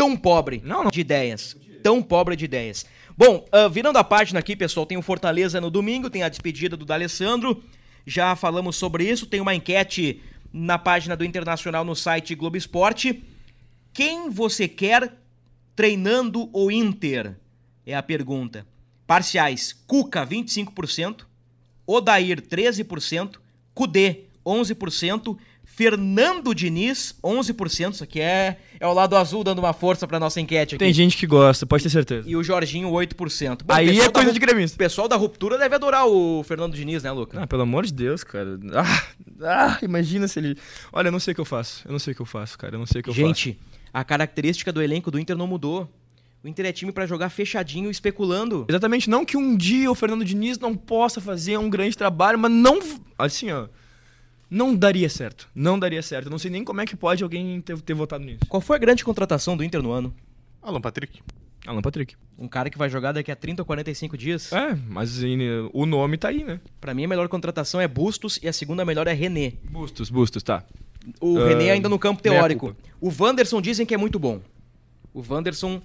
tão 0.00 0.16
pobre 0.16 0.62
Não, 0.64 0.84
não. 0.84 0.90
de 0.90 1.02
ideias. 1.02 1.54
Tão 1.82 2.02
pobre 2.02 2.34
de 2.34 2.46
ideias. 2.46 2.86
Bom, 3.18 3.44
ah, 3.52 3.68
virando 3.68 3.98
a 3.98 4.04
página 4.04 4.40
aqui, 4.40 4.56
pessoal, 4.56 4.86
tem 4.86 4.96
o 4.96 5.02
Fortaleza 5.02 5.60
no 5.60 5.70
domingo, 5.70 6.08
tem 6.08 6.22
a 6.22 6.28
despedida 6.30 6.74
do 6.74 6.86
D'Alessandro. 6.86 7.62
Já 8.06 8.34
falamos 8.34 8.76
sobre 8.76 9.04
isso, 9.04 9.26
tem 9.26 9.42
uma 9.42 9.54
enquete 9.54 10.22
na 10.50 10.78
página 10.78 11.14
do 11.14 11.22
Internacional 11.22 11.84
no 11.84 11.94
site 11.94 12.34
Globo 12.34 12.56
Esporte. 12.56 13.22
Quem 13.92 14.30
você 14.30 14.66
quer 14.66 15.18
treinando 15.76 16.48
o 16.50 16.70
Inter? 16.70 17.36
É 17.84 17.94
a 17.94 18.02
pergunta. 18.02 18.66
Parciais: 19.06 19.74
Cuca 19.86 20.26
25%, 20.26 21.26
Odair 21.86 22.40
13%, 22.40 23.36
Cudê 23.74 24.24
11%, 24.46 25.36
Fernando 25.84 26.54
Diniz 26.54 27.14
11%, 27.24 27.92
isso 27.94 28.04
aqui 28.04 28.20
é, 28.20 28.58
é 28.78 28.86
o 28.86 28.92
lado 28.92 29.16
azul 29.16 29.42
dando 29.42 29.60
uma 29.60 29.72
força 29.72 30.06
pra 30.06 30.20
nossa 30.20 30.38
enquete 30.38 30.74
aqui. 30.74 30.84
Tem 30.84 30.92
gente 30.92 31.16
que 31.16 31.26
gosta, 31.26 31.64
pode 31.64 31.82
ter 31.82 31.88
certeza. 31.88 32.28
E 32.28 32.36
o 32.36 32.42
Jorginho 32.42 32.90
8%. 32.90 33.62
Bom, 33.64 33.72
Aí 33.72 33.98
é 33.98 34.04
da 34.04 34.10
coisa 34.10 34.28
ru- 34.28 34.34
de 34.34 34.38
gremista. 34.38 34.74
O 34.74 34.78
pessoal 34.78 35.08
da 35.08 35.16
ruptura 35.16 35.56
deve 35.56 35.74
adorar 35.74 36.06
o 36.06 36.42
Fernando 36.46 36.74
Diniz, 36.74 37.02
né, 37.02 37.10
Luca? 37.10 37.40
Ah, 37.42 37.46
pelo 37.46 37.62
amor 37.62 37.86
de 37.86 37.94
Deus, 37.94 38.22
cara. 38.22 38.60
Ah, 38.74 39.04
ah, 39.42 39.78
imagina 39.80 40.28
se 40.28 40.38
ele. 40.38 40.54
Olha, 40.92 41.08
eu 41.08 41.12
não 41.12 41.18
sei 41.18 41.32
o 41.32 41.34
que 41.34 41.40
eu 41.40 41.46
faço. 41.46 41.82
Eu 41.86 41.92
não 41.92 41.98
sei 41.98 42.12
o 42.12 42.14
que 42.14 42.20
eu 42.20 42.26
faço, 42.26 42.58
cara. 42.58 42.74
Eu 42.74 42.78
não 42.78 42.86
sei 42.86 43.00
o 43.00 43.04
que 43.04 43.08
eu 43.08 43.14
faço. 43.14 43.26
Gente, 43.26 43.58
a 43.90 44.04
característica 44.04 44.70
do 44.70 44.82
elenco 44.82 45.10
do 45.10 45.18
Inter 45.18 45.34
não 45.34 45.46
mudou. 45.46 45.88
O 46.44 46.48
Inter 46.48 46.66
é 46.66 46.72
time 46.72 46.92
pra 46.92 47.06
jogar 47.06 47.30
fechadinho, 47.30 47.90
especulando. 47.90 48.66
Exatamente, 48.68 49.08
não 49.08 49.24
que 49.24 49.36
um 49.38 49.56
dia 49.56 49.90
o 49.90 49.94
Fernando 49.94 50.26
Diniz 50.26 50.58
não 50.58 50.76
possa 50.76 51.22
fazer 51.22 51.58
um 51.58 51.70
grande 51.70 51.96
trabalho, 51.96 52.38
mas 52.38 52.50
não. 52.52 52.78
Assim, 53.18 53.50
ó. 53.50 53.66
Não 54.50 54.74
daria 54.74 55.08
certo. 55.08 55.48
Não 55.54 55.78
daria 55.78 56.02
certo. 56.02 56.26
Eu 56.26 56.30
não 56.30 56.38
sei 56.38 56.50
nem 56.50 56.64
como 56.64 56.80
é 56.80 56.86
que 56.86 56.96
pode 56.96 57.22
alguém 57.22 57.60
ter, 57.60 57.80
ter 57.80 57.94
votado 57.94 58.24
nisso. 58.24 58.40
Qual 58.48 58.60
foi 58.60 58.76
a 58.76 58.78
grande 58.80 59.04
contratação 59.04 59.56
do 59.56 59.62
Inter 59.62 59.80
no 59.82 59.92
ano? 59.92 60.12
Alan 60.60 60.80
Patrick. 60.80 61.20
Alan 61.66 61.80
Patrick. 61.82 62.16
Um 62.38 62.48
cara 62.48 62.68
que 62.70 62.76
vai 62.78 62.88
jogar 62.90 63.12
daqui 63.12 63.30
a 63.30 63.36
30 63.36 63.62
ou 63.62 63.66
45 63.66 64.16
dias. 64.18 64.52
É, 64.52 64.74
mas 64.88 65.20
o 65.72 65.86
nome 65.86 66.16
tá 66.18 66.28
aí, 66.28 66.42
né? 66.42 66.60
Pra 66.80 66.92
mim, 66.94 67.04
a 67.04 67.08
melhor 67.08 67.28
contratação 67.28 67.80
é 67.80 67.86
Bustos 67.86 68.38
e 68.42 68.48
a 68.48 68.52
segunda 68.52 68.84
melhor 68.84 69.06
é 69.06 69.12
René. 69.12 69.52
Bustos, 69.70 70.10
Bustos, 70.10 70.42
tá. 70.42 70.64
O 71.20 71.38
Ah, 71.38 71.46
René 71.48 71.70
ainda 71.70 71.88
no 71.88 71.98
campo 71.98 72.20
teórico. 72.22 72.74
O 73.00 73.10
Wanderson 73.18 73.60
dizem 73.62 73.86
que 73.86 73.94
é 73.94 73.96
muito 73.98 74.18
bom. 74.18 74.40
O 75.14 75.22
Wanderson, 75.28 75.80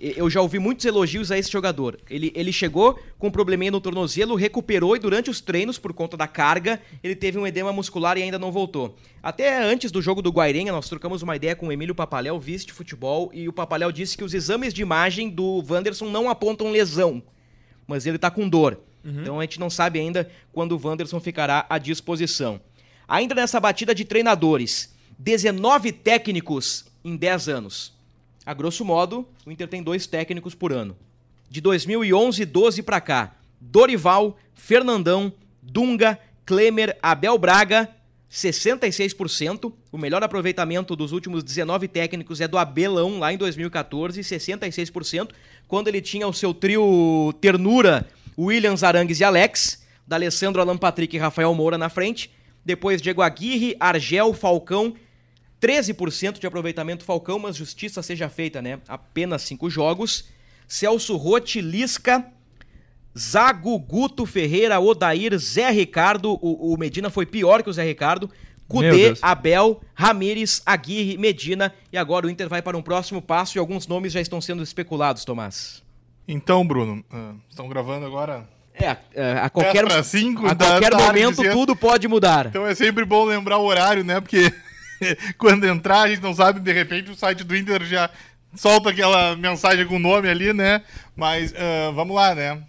eu 0.00 0.30
já 0.30 0.40
ouvi 0.40 0.58
muitos 0.58 0.84
elogios 0.84 1.30
a 1.30 1.38
esse 1.38 1.50
jogador. 1.50 1.98
Ele, 2.08 2.32
ele 2.34 2.52
chegou 2.52 2.98
com 3.18 3.28
um 3.28 3.30
probleminha 3.30 3.70
no 3.70 3.80
tornozelo, 3.80 4.34
recuperou 4.34 4.94
e 4.94 4.98
durante 4.98 5.28
os 5.28 5.40
treinos, 5.40 5.78
por 5.78 5.92
conta 5.92 6.16
da 6.16 6.28
carga, 6.28 6.80
ele 7.02 7.16
teve 7.16 7.38
um 7.38 7.46
edema 7.46 7.72
muscular 7.72 8.16
e 8.16 8.22
ainda 8.22 8.38
não 8.38 8.52
voltou. 8.52 8.96
Até 9.22 9.62
antes 9.62 9.90
do 9.90 10.00
jogo 10.00 10.22
do 10.22 10.30
Guairenha, 10.30 10.72
nós 10.72 10.88
trocamos 10.88 11.22
uma 11.22 11.34
ideia 11.34 11.56
com 11.56 11.66
o 11.66 11.72
Emílio 11.72 11.94
Papaléu, 11.94 12.38
vice 12.38 12.66
de 12.66 12.72
futebol, 12.72 13.30
e 13.34 13.48
o 13.48 13.52
Papaléu 13.52 13.90
disse 13.90 14.16
que 14.16 14.24
os 14.24 14.34
exames 14.34 14.72
de 14.72 14.82
imagem 14.82 15.28
do 15.28 15.64
Wanderson 15.68 16.08
não 16.08 16.30
apontam 16.30 16.70
lesão, 16.70 17.22
mas 17.86 18.06
ele 18.06 18.18
tá 18.18 18.30
com 18.30 18.48
dor. 18.48 18.78
Então 19.22 19.38
a 19.38 19.42
gente 19.42 19.58
não 19.58 19.70
sabe 19.70 19.98
ainda 19.98 20.30
quando 20.52 20.72
o 20.72 20.80
Wanderson 20.86 21.18
ficará 21.18 21.66
à 21.68 21.78
disposição. 21.78 22.60
Ainda 23.06 23.34
nessa 23.34 23.58
batida 23.58 23.94
de 23.94 24.04
treinadores, 24.04 24.94
19 25.18 25.92
técnicos 25.92 26.84
em 27.04 27.16
10 27.16 27.48
anos. 27.48 27.97
A 28.48 28.54
grosso 28.54 28.82
modo, 28.82 29.28
o 29.44 29.52
Inter 29.52 29.68
tem 29.68 29.82
dois 29.82 30.06
técnicos 30.06 30.54
por 30.54 30.72
ano. 30.72 30.96
De 31.50 31.60
2011 31.60 32.46
12 32.46 32.82
pra 32.82 32.98
cá, 32.98 33.36
Dorival, 33.60 34.38
Fernandão, 34.54 35.30
Dunga, 35.62 36.18
Klemer, 36.46 36.96
Abel 37.02 37.36
Braga, 37.36 37.90
66%. 38.32 39.70
O 39.92 39.98
melhor 39.98 40.22
aproveitamento 40.22 40.96
dos 40.96 41.12
últimos 41.12 41.44
19 41.44 41.88
técnicos 41.88 42.40
é 42.40 42.48
do 42.48 42.56
Abelão, 42.56 43.18
lá 43.18 43.30
em 43.30 43.36
2014, 43.36 44.18
66%. 44.22 45.28
Quando 45.66 45.88
ele 45.88 46.00
tinha 46.00 46.26
o 46.26 46.32
seu 46.32 46.54
trio 46.54 47.34
ternura, 47.42 48.08
Williams, 48.38 48.82
Arangues 48.82 49.20
e 49.20 49.24
Alex, 49.24 49.82
da 50.06 50.16
Alessandro, 50.16 50.62
Alan 50.62 50.78
Patrick 50.78 51.14
e 51.14 51.18
Rafael 51.18 51.54
Moura 51.54 51.76
na 51.76 51.90
frente. 51.90 52.30
Depois 52.64 53.02
Diego 53.02 53.20
Aguirre, 53.20 53.76
Argel, 53.78 54.32
Falcão, 54.32 54.94
13% 55.60 56.38
de 56.38 56.46
aproveitamento 56.46 57.04
Falcão, 57.04 57.38
mas 57.38 57.56
justiça 57.56 58.02
seja 58.02 58.28
feita, 58.28 58.62
né? 58.62 58.80
Apenas 58.86 59.42
cinco 59.42 59.68
jogos. 59.68 60.26
Celso 60.66 61.16
Rotti, 61.16 61.60
Lisca, 61.60 62.26
Zago, 63.18 63.78
Guto 63.78 64.24
Ferreira, 64.26 64.78
Odair, 64.78 65.36
Zé 65.38 65.70
Ricardo. 65.70 66.38
O, 66.40 66.74
o 66.74 66.78
Medina 66.78 67.10
foi 67.10 67.26
pior 67.26 67.62
que 67.62 67.70
o 67.70 67.72
Zé 67.72 67.84
Ricardo. 67.84 68.30
Cudê. 68.68 69.14
Abel, 69.22 69.80
Ramires, 69.94 70.62
Aguirre, 70.64 71.16
Medina. 71.16 71.74
E 71.90 71.96
agora 71.96 72.26
o 72.26 72.30
Inter 72.30 72.48
vai 72.48 72.60
para 72.60 72.76
um 72.76 72.82
próximo 72.82 73.20
passo 73.22 73.56
e 73.56 73.58
alguns 73.58 73.86
nomes 73.86 74.12
já 74.12 74.20
estão 74.20 74.40
sendo 74.40 74.62
especulados, 74.62 75.24
Tomás. 75.24 75.82
Então, 76.28 76.66
Bruno, 76.66 77.02
ah, 77.10 77.32
estão 77.48 77.66
gravando 77.68 78.04
agora. 78.04 78.46
É, 78.74 78.90
a, 78.90 79.46
a 79.46 79.50
qualquer, 79.50 80.04
cinco 80.04 80.46
a 80.46 80.54
qualquer 80.54 80.94
momento 80.94 81.42
tudo 81.50 81.74
pode 81.74 82.06
mudar. 82.06 82.46
Então 82.46 82.66
é 82.66 82.74
sempre 82.74 83.04
bom 83.04 83.24
lembrar 83.24 83.58
o 83.58 83.64
horário, 83.64 84.04
né? 84.04 84.20
Porque 84.20 84.52
quando 85.38 85.66
entrar, 85.66 86.02
a 86.02 86.08
gente 86.08 86.22
não 86.22 86.34
sabe, 86.34 86.60
de 86.60 86.72
repente 86.72 87.10
o 87.10 87.16
site 87.16 87.44
do 87.44 87.56
Inter 87.56 87.84
já 87.84 88.10
solta 88.54 88.90
aquela 88.90 89.36
mensagem 89.36 89.86
com 89.86 89.96
o 89.96 90.00
nome 90.00 90.28
ali, 90.28 90.52
né? 90.52 90.82
Mas 91.16 91.54
ah, 91.54 91.90
vamos 91.92 92.14
lá, 92.14 92.34
né? 92.34 92.62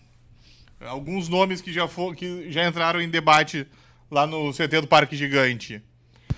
Alguns 0.81 1.27
nomes 1.27 1.61
que 1.61 1.73
já, 1.73 1.87
for, 1.87 2.15
que 2.15 2.49
já 2.51 2.65
entraram 2.67 3.01
em 3.01 3.09
debate 3.09 3.67
lá 4.09 4.25
no 4.25 4.51
CT 4.53 4.81
do 4.81 4.87
Parque 4.87 5.15
Gigante. 5.15 5.81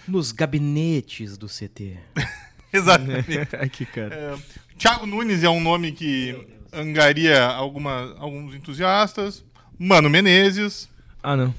Nos 0.08 0.32
gabinetes 0.32 1.38
do 1.38 1.48
CT. 1.48 1.98
Exatamente. 2.74 3.56
Aqui, 3.56 3.86
cara. 3.86 4.16
É, 4.16 4.38
Thiago 4.78 5.06
Nunes 5.06 5.44
é 5.44 5.50
um 5.50 5.62
nome 5.62 5.92
que 5.92 6.36
angaria 6.74 7.44
alguma, 7.46 8.16
alguns 8.18 8.56
entusiastas. 8.56 9.44
Mano 9.78 10.10
Menezes. 10.10 10.90
Ah, 11.22 11.36
não. 11.36 11.54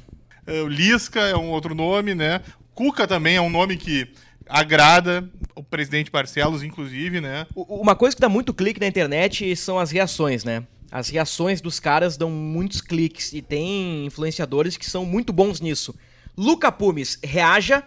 É, 0.46 0.64
Lisca 0.64 1.20
é 1.20 1.36
um 1.36 1.50
outro 1.50 1.74
nome, 1.74 2.14
né? 2.14 2.40
Cuca 2.74 3.06
também 3.06 3.36
é 3.36 3.40
um 3.40 3.50
nome 3.50 3.76
que 3.76 4.08
agrada 4.48 5.28
o 5.54 5.62
presidente 5.62 6.10
Barcelos, 6.10 6.62
inclusive, 6.62 7.20
né? 7.20 7.46
Uma 7.54 7.94
coisa 7.94 8.16
que 8.16 8.20
dá 8.20 8.28
muito 8.28 8.52
clique 8.54 8.80
na 8.80 8.86
internet 8.86 9.54
são 9.56 9.78
as 9.78 9.90
reações, 9.90 10.44
né? 10.44 10.64
As 10.90 11.08
reações 11.08 11.60
dos 11.60 11.80
caras 11.80 12.16
dão 12.16 12.30
muitos 12.30 12.80
cliques 12.80 13.32
e 13.32 13.40
tem 13.40 14.04
influenciadores 14.04 14.76
que 14.76 14.88
são 14.88 15.04
muito 15.06 15.32
bons 15.32 15.60
nisso. 15.60 15.94
Luca 16.36 16.70
Pumes, 16.72 17.18
reaja, 17.22 17.82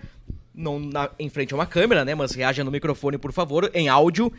não 0.53 0.79
na- 0.79 1.09
em 1.19 1.29
frente 1.29 1.53
a 1.53 1.57
uma 1.57 1.65
câmera, 1.65 2.03
né? 2.05 2.15
Mas 2.15 2.31
reaja 2.33 2.63
no 2.63 2.71
microfone, 2.71 3.17
por 3.17 3.31
favor, 3.31 3.69
em 3.73 3.89
áudio, 3.89 4.31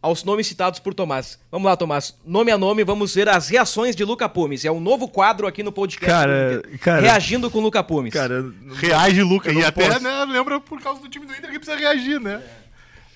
aos 0.00 0.22
nomes 0.24 0.46
citados 0.46 0.78
por 0.80 0.94
Tomás. 0.94 1.38
Vamos 1.50 1.66
lá, 1.66 1.76
Tomás. 1.76 2.14
Nome 2.24 2.50
a 2.52 2.58
nome, 2.58 2.84
vamos 2.84 3.14
ver 3.14 3.28
as 3.28 3.48
reações 3.48 3.96
de 3.96 4.04
Luca 4.04 4.28
Pumes. 4.28 4.64
É 4.64 4.70
um 4.70 4.80
novo 4.80 5.08
quadro 5.08 5.46
aqui 5.46 5.62
no 5.62 5.72
podcast. 5.72 6.06
Cara, 6.06 6.62
cara- 6.80 7.00
Reagindo 7.00 7.50
com 7.50 7.60
Luca 7.60 7.82
Pumes. 7.82 8.12
Cara, 8.12 8.44
Reage, 8.74 9.22
Luca. 9.22 9.52
E 9.52 9.64
até, 9.64 9.88
posso. 9.88 10.00
né, 10.02 10.24
lembra 10.26 10.60
por 10.60 10.80
causa 10.80 11.00
do 11.00 11.08
time 11.08 11.26
do 11.26 11.32
Inter 11.32 11.50
que 11.50 11.58
precisa 11.58 11.76
reagir, 11.76 12.20
né? 12.20 12.40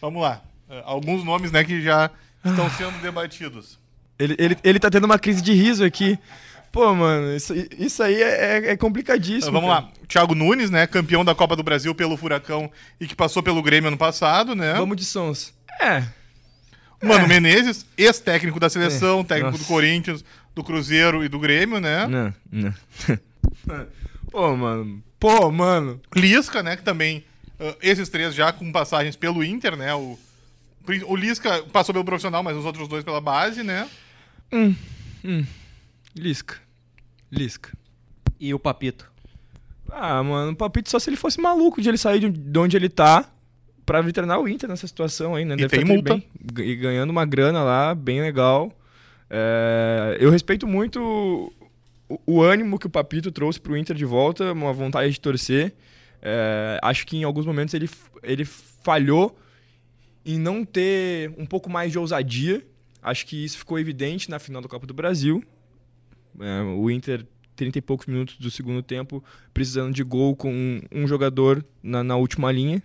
Vamos 0.01 0.23
lá. 0.23 0.41
É, 0.69 0.83
Alguns 0.85 1.23
nomes, 1.25 1.53
né, 1.53 1.63
que 1.63 1.81
já 1.81 2.11
estão 2.45 2.69
sendo 2.71 3.01
debatidos. 3.01 3.79
ele, 4.19 4.35
ele, 4.39 4.57
ele 4.65 4.79
tá 4.81 4.91
tendo 4.91 5.05
uma 5.05 5.19
crise 5.19 5.41
de 5.43 5.53
riso 5.53 5.85
aqui. 5.85 6.19
Pô, 6.73 6.93
mano, 6.95 7.37
isso, 7.37 7.53
isso 7.79 8.03
aí 8.03 8.21
é, 8.23 8.57
é- 8.57 8.71
é 8.73 8.77
complicadíssimo. 8.77 9.53
Vamos 9.53 9.69
cara. 9.71 9.83
lá. 9.83 9.93
Thiago 10.09 10.35
Nunes, 10.35 10.71
né, 10.71 10.87
campeão 10.87 11.23
da 11.25 11.35
Copa 11.35 11.55
do 11.55 11.63
Brasil 11.63 11.95
pelo 11.95 12.17
Furacão 12.17 12.71
e 12.99 13.07
que 13.07 13.15
passou 13.15 13.43
pelo 13.43 13.63
Grêmio 13.63 13.89
ano 13.89 13.97
passado, 13.99 14.55
né? 14.57 14.73
Vamos 14.75 14.97
de 14.97 15.05
sons. 15.05 15.53
É. 15.81 16.03
Mano 17.03 17.27
Menezes, 17.27 17.85
ex-técnico 17.97 18.61
da 18.61 18.69
seleção, 18.71 19.21
É. 19.21 19.25
técnico 19.25 19.53
do 19.53 19.59
Nossa. 19.59 19.73
Corinthians, 19.73 20.25
do 20.55 20.63
Cruzeiro 20.63 21.25
e 21.25 21.29
do 21.29 21.39
Grêmio, 21.39 21.81
né? 21.81 22.07
Não, 22.07 22.35
não. 22.51 22.75
Pô, 24.31 24.57
mano. 24.57 25.03
Pô, 25.19 25.51
mano. 25.51 26.01
Lisca, 26.15 26.63
né, 26.63 26.77
que 26.77 26.83
também 26.83 27.25
ah, 27.61 27.77
esses 27.83 28.09
três 28.09 28.35
já 28.35 28.53
com 28.53 28.71
passagens 28.73 29.17
pelo 29.17 29.43
Inter, 29.45 29.77
né? 29.77 29.95
O, 29.95 30.19
o 31.07 31.17
Lisca 31.17 31.63
passou 31.73 31.93
pelo 31.93 32.05
profissional, 32.05 32.43
mas 32.43 32.57
os 32.57 32.65
outros 32.65 32.89
dois 32.89 33.05
pela 33.05 33.21
base, 33.21 33.63
né? 33.63 33.89
Lisca. 36.15 36.57
Lisca. 37.31 37.71
E 38.39 38.53
o 38.53 38.59
Papito. 38.59 39.11
Ah, 39.91 40.23
mano, 40.23 40.53
o 40.53 40.57
Papito 40.57 40.91
só 40.91 40.99
se 40.99 41.11
ele 41.11 41.17
fosse 41.17 41.41
maluco 41.41 41.81
de 41.81 41.89
ele 41.89 41.99
sair 41.99 42.21
de 42.21 42.29
de 42.31 42.59
onde 42.59 42.77
ele 42.77 42.89
tá 42.89 43.29
pra 43.85 44.01
vir 44.01 44.13
treinar 44.13 44.41
o 44.41 44.49
Inter 44.49 44.69
nessa 44.69 44.87
situação 44.87 45.35
aí, 45.35 45.45
né? 45.45 45.55
E 45.59 45.69
tem 45.69 45.81
tá 45.81 45.87
multa. 45.87 46.15
bem. 46.15 46.67
E 46.67 46.77
ganhando 46.77 47.11
uma 47.11 47.25
grana 47.25 47.63
lá, 47.63 47.95
bem 47.95 48.21
legal. 48.21 48.73
É, 49.29 50.17
eu 50.21 50.31
respeito 50.31 50.67
muito 50.67 51.53
o, 52.09 52.21
o 52.27 52.43
ânimo 52.43 52.79
que 52.79 52.87
o 52.87 52.91
Papito 52.91 53.33
trouxe 53.33 53.61
pro 53.61 53.77
Inter 53.77 53.97
de 53.97 54.05
volta, 54.05 54.53
uma 54.53 54.73
vontade 54.73 55.13
de 55.13 55.21
torcer. 55.21 55.75
É, 56.21 56.79
acho 56.83 57.07
que 57.07 57.17
em 57.17 57.25
alguns 57.25 57.47
momentos 57.47 57.75
ele, 57.75 57.89
ele 58.23 58.45
falhou 58.45 59.37
em 60.25 60.39
não 60.39 60.65
ter 60.65 61.33
um 61.37 61.45
pouco 61.45 61.69
mais 61.69 61.91
de 61.91 61.99
ousadia 61.99 62.63
Acho 63.03 63.27
que 63.27 63.45
isso 63.45 63.59
ficou 63.59 63.79
evidente 63.81 64.31
na 64.31 64.39
final 64.39 64.63
da 64.63 64.69
Copa 64.69 64.87
do 64.87 64.95
Brasil. 64.95 65.43
É, 66.39 66.63
o 66.63 66.89
Inter, 66.89 67.27
30 67.57 67.79
e 67.79 67.83
poucos 67.83 68.07
minutos 68.07 68.37
do 68.37 68.49
segundo 68.49 68.81
tempo, 68.81 69.23
precisando 69.53 69.93
de 69.93 70.05
gol 70.05 70.37
com 70.37 70.53
um, 70.53 70.81
um 70.93 71.07
jogador 71.07 71.65
na, 71.83 72.05
na, 72.05 72.17
última 72.17 72.53
linha. 72.53 72.81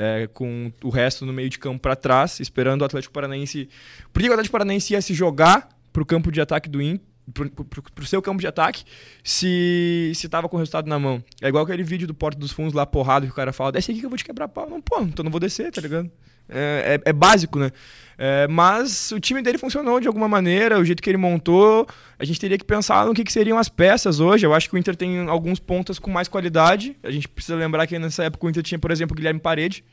É, 0.00 0.28
com 0.28 0.72
o 0.84 0.90
resto 0.90 1.26
no 1.26 1.32
meio 1.32 1.50
de 1.50 1.58
campo 1.58 1.80
para 1.80 1.96
trás, 1.96 2.38
esperando 2.38 2.82
o 2.82 2.84
Atlético 2.84 3.12
Paranaense. 3.12 3.68
Por 4.12 4.22
que 4.22 4.28
o 4.28 4.32
Atlético 4.32 4.52
Paranaense 4.52 4.92
ia 4.92 5.02
se 5.02 5.12
jogar 5.12 5.68
para 5.92 6.00
o 6.00 6.06
campo 6.06 6.30
de 6.30 6.40
ataque 6.40 6.68
do 6.68 6.80
Inter? 6.80 7.07
Pro, 7.32 8.06
seu 8.06 8.22
campo 8.22 8.40
de 8.40 8.46
ataque 8.46 8.84
se 9.22 10.12
se 10.14 10.28
tava 10.28 10.48
com 10.48 10.56
o 10.56 10.58
resultado 10.58 10.88
na 10.88 10.98
mão. 10.98 11.22
É 11.42 11.48
igual 11.48 11.64
aquele 11.64 11.82
vídeo 11.82 12.06
do 12.06 12.14
Porto 12.14 12.38
dos 12.38 12.52
Fundos 12.52 12.72
lá, 12.72 12.86
porrado, 12.86 13.26
que 13.26 13.32
o 13.32 13.34
cara 13.34 13.52
fala, 13.52 13.72
desce 13.72 13.90
aqui 13.90 14.00
que 14.00 14.06
eu 14.06 14.10
vou 14.10 14.18
te 14.18 14.24
quebrar 14.24 14.48
pau. 14.48 14.68
Não, 14.68 14.80
pô, 14.80 15.00
então 15.02 15.22
não 15.22 15.30
vou 15.30 15.40
descer, 15.40 15.70
tá 15.70 15.80
ligado? 15.80 16.10
É, 16.48 17.00
é, 17.04 17.10
é 17.10 17.12
básico, 17.12 17.58
né? 17.58 17.70
É, 18.16 18.48
mas 18.48 19.12
o 19.12 19.20
time 19.20 19.42
dele 19.42 19.58
funcionou 19.58 20.00
de 20.00 20.08
alguma 20.08 20.26
maneira, 20.26 20.78
o 20.78 20.84
jeito 20.84 21.02
que 21.02 21.10
ele 21.10 21.18
montou. 21.18 21.86
A 22.18 22.24
gente 22.24 22.40
teria 22.40 22.58
que 22.58 22.64
pensar 22.64 23.06
no 23.06 23.14
que, 23.14 23.22
que, 23.22 23.32
seriam 23.32 23.58
as 23.58 23.68
peças 23.68 24.18
hoje. 24.18 24.46
Eu 24.46 24.54
acho 24.54 24.68
que 24.68 24.74
o 24.74 24.78
Inter 24.78 24.96
tem 24.96 25.28
alguns 25.28 25.60
pontos 25.60 25.98
com 25.98 26.10
mais 26.10 26.26
qualidade. 26.26 26.96
A 27.02 27.10
gente 27.10 27.28
precisa 27.28 27.56
lembrar 27.56 27.86
que 27.86 27.98
nessa 27.98 28.24
época 28.24 28.46
o 28.46 28.50
Inter 28.50 28.62
tinha, 28.62 28.78
por 28.78 28.90
exemplo, 28.90 29.14
o 29.14 29.16
Guilherme 29.16 29.38
Parede. 29.38 29.84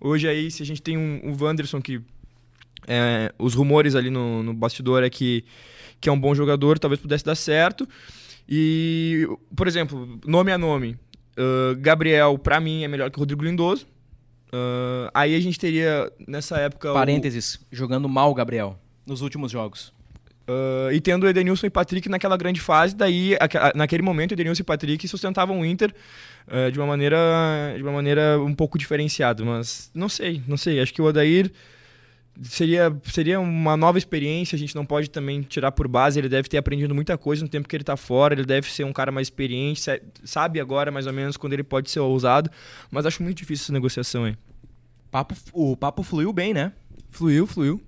Hoje 0.00 0.28
aí, 0.28 0.50
se 0.50 0.62
a 0.62 0.66
gente 0.66 0.82
tem 0.82 0.96
um, 0.96 1.20
um 1.24 1.36
Wanderson 1.40 1.80
que. 1.80 2.00
É, 2.86 3.32
os 3.38 3.54
rumores 3.54 3.94
ali 3.94 4.10
no, 4.10 4.42
no 4.42 4.52
bastidor 4.52 5.04
é 5.04 5.10
que, 5.10 5.44
que 6.02 6.08
é 6.08 6.12
um 6.12 6.18
bom 6.18 6.34
jogador, 6.34 6.78
talvez 6.78 7.00
pudesse 7.00 7.24
dar 7.24 7.36
certo. 7.36 7.88
E, 8.48 9.26
por 9.56 9.68
exemplo, 9.68 10.20
nome 10.26 10.50
a 10.50 10.58
nome. 10.58 10.98
Uh, 11.38 11.76
Gabriel, 11.78 12.36
para 12.36 12.60
mim, 12.60 12.82
é 12.82 12.88
melhor 12.88 13.10
que 13.10 13.16
o 13.16 13.20
Rodrigo 13.20 13.44
Lindoso. 13.44 13.86
Uh, 14.48 15.08
aí 15.14 15.34
a 15.34 15.40
gente 15.40 15.58
teria, 15.58 16.12
nessa 16.26 16.58
época. 16.58 16.92
Parênteses, 16.92 17.54
o... 17.54 17.58
jogando 17.70 18.08
mal 18.08 18.30
o 18.30 18.34
Gabriel 18.34 18.78
nos 19.06 19.22
últimos 19.22 19.50
jogos. 19.50 19.92
Uh, 20.42 20.92
e 20.92 21.00
tendo 21.00 21.26
Edenilson 21.28 21.66
e 21.66 21.70
Patrick 21.70 22.08
naquela 22.08 22.36
grande 22.36 22.60
fase, 22.60 22.96
daí, 22.96 23.38
naquele 23.76 24.02
momento, 24.02 24.32
Edenilson 24.32 24.62
e 24.62 24.64
Patrick 24.64 25.06
sustentavam 25.06 25.60
o 25.60 25.64
Inter 25.64 25.94
uh, 26.48 26.70
de, 26.70 26.80
uma 26.80 26.86
maneira, 26.86 27.16
de 27.76 27.82
uma 27.82 27.92
maneira 27.92 28.40
um 28.40 28.52
pouco 28.52 28.76
diferenciada. 28.76 29.44
Mas 29.44 29.88
não 29.94 30.08
sei, 30.08 30.42
não 30.48 30.56
sei. 30.56 30.80
Acho 30.80 30.92
que 30.92 31.00
o 31.00 31.04
Odair 31.04 31.50
seria, 32.40 32.94
seria 33.04 33.40
uma 33.40 33.76
nova 33.76 33.98
experiência. 33.98 34.56
A 34.56 34.58
gente 34.58 34.74
não 34.74 34.84
pode 34.84 35.10
também 35.10 35.42
tirar 35.42 35.72
por 35.72 35.86
base. 35.88 36.18
Ele 36.18 36.28
deve 36.28 36.48
ter 36.48 36.56
aprendido 36.56 36.94
muita 36.94 37.18
coisa 37.18 37.42
no 37.42 37.48
tempo 37.48 37.68
que 37.68 37.76
ele 37.76 37.82
está 37.82 37.96
fora. 37.96 38.34
Ele 38.34 38.44
deve 38.44 38.70
ser 38.70 38.84
um 38.84 38.92
cara 38.92 39.12
mais 39.12 39.26
experiente, 39.26 39.82
sabe 40.24 40.60
agora 40.60 40.90
mais 40.90 41.06
ou 41.06 41.12
menos 41.12 41.36
quando 41.36 41.52
ele 41.52 41.62
pode 41.62 41.90
ser 41.90 42.00
ousado. 42.00 42.50
Mas 42.90 43.06
acho 43.06 43.22
muito 43.22 43.38
difícil 43.38 43.64
essa 43.64 43.72
negociação 43.72 44.24
aí. 44.24 44.36
Papo, 45.10 45.34
o 45.52 45.76
papo 45.76 46.02
fluiu 46.02 46.32
bem, 46.32 46.54
né? 46.54 46.72
Fluiu, 47.10 47.46
fluiu. 47.46 47.80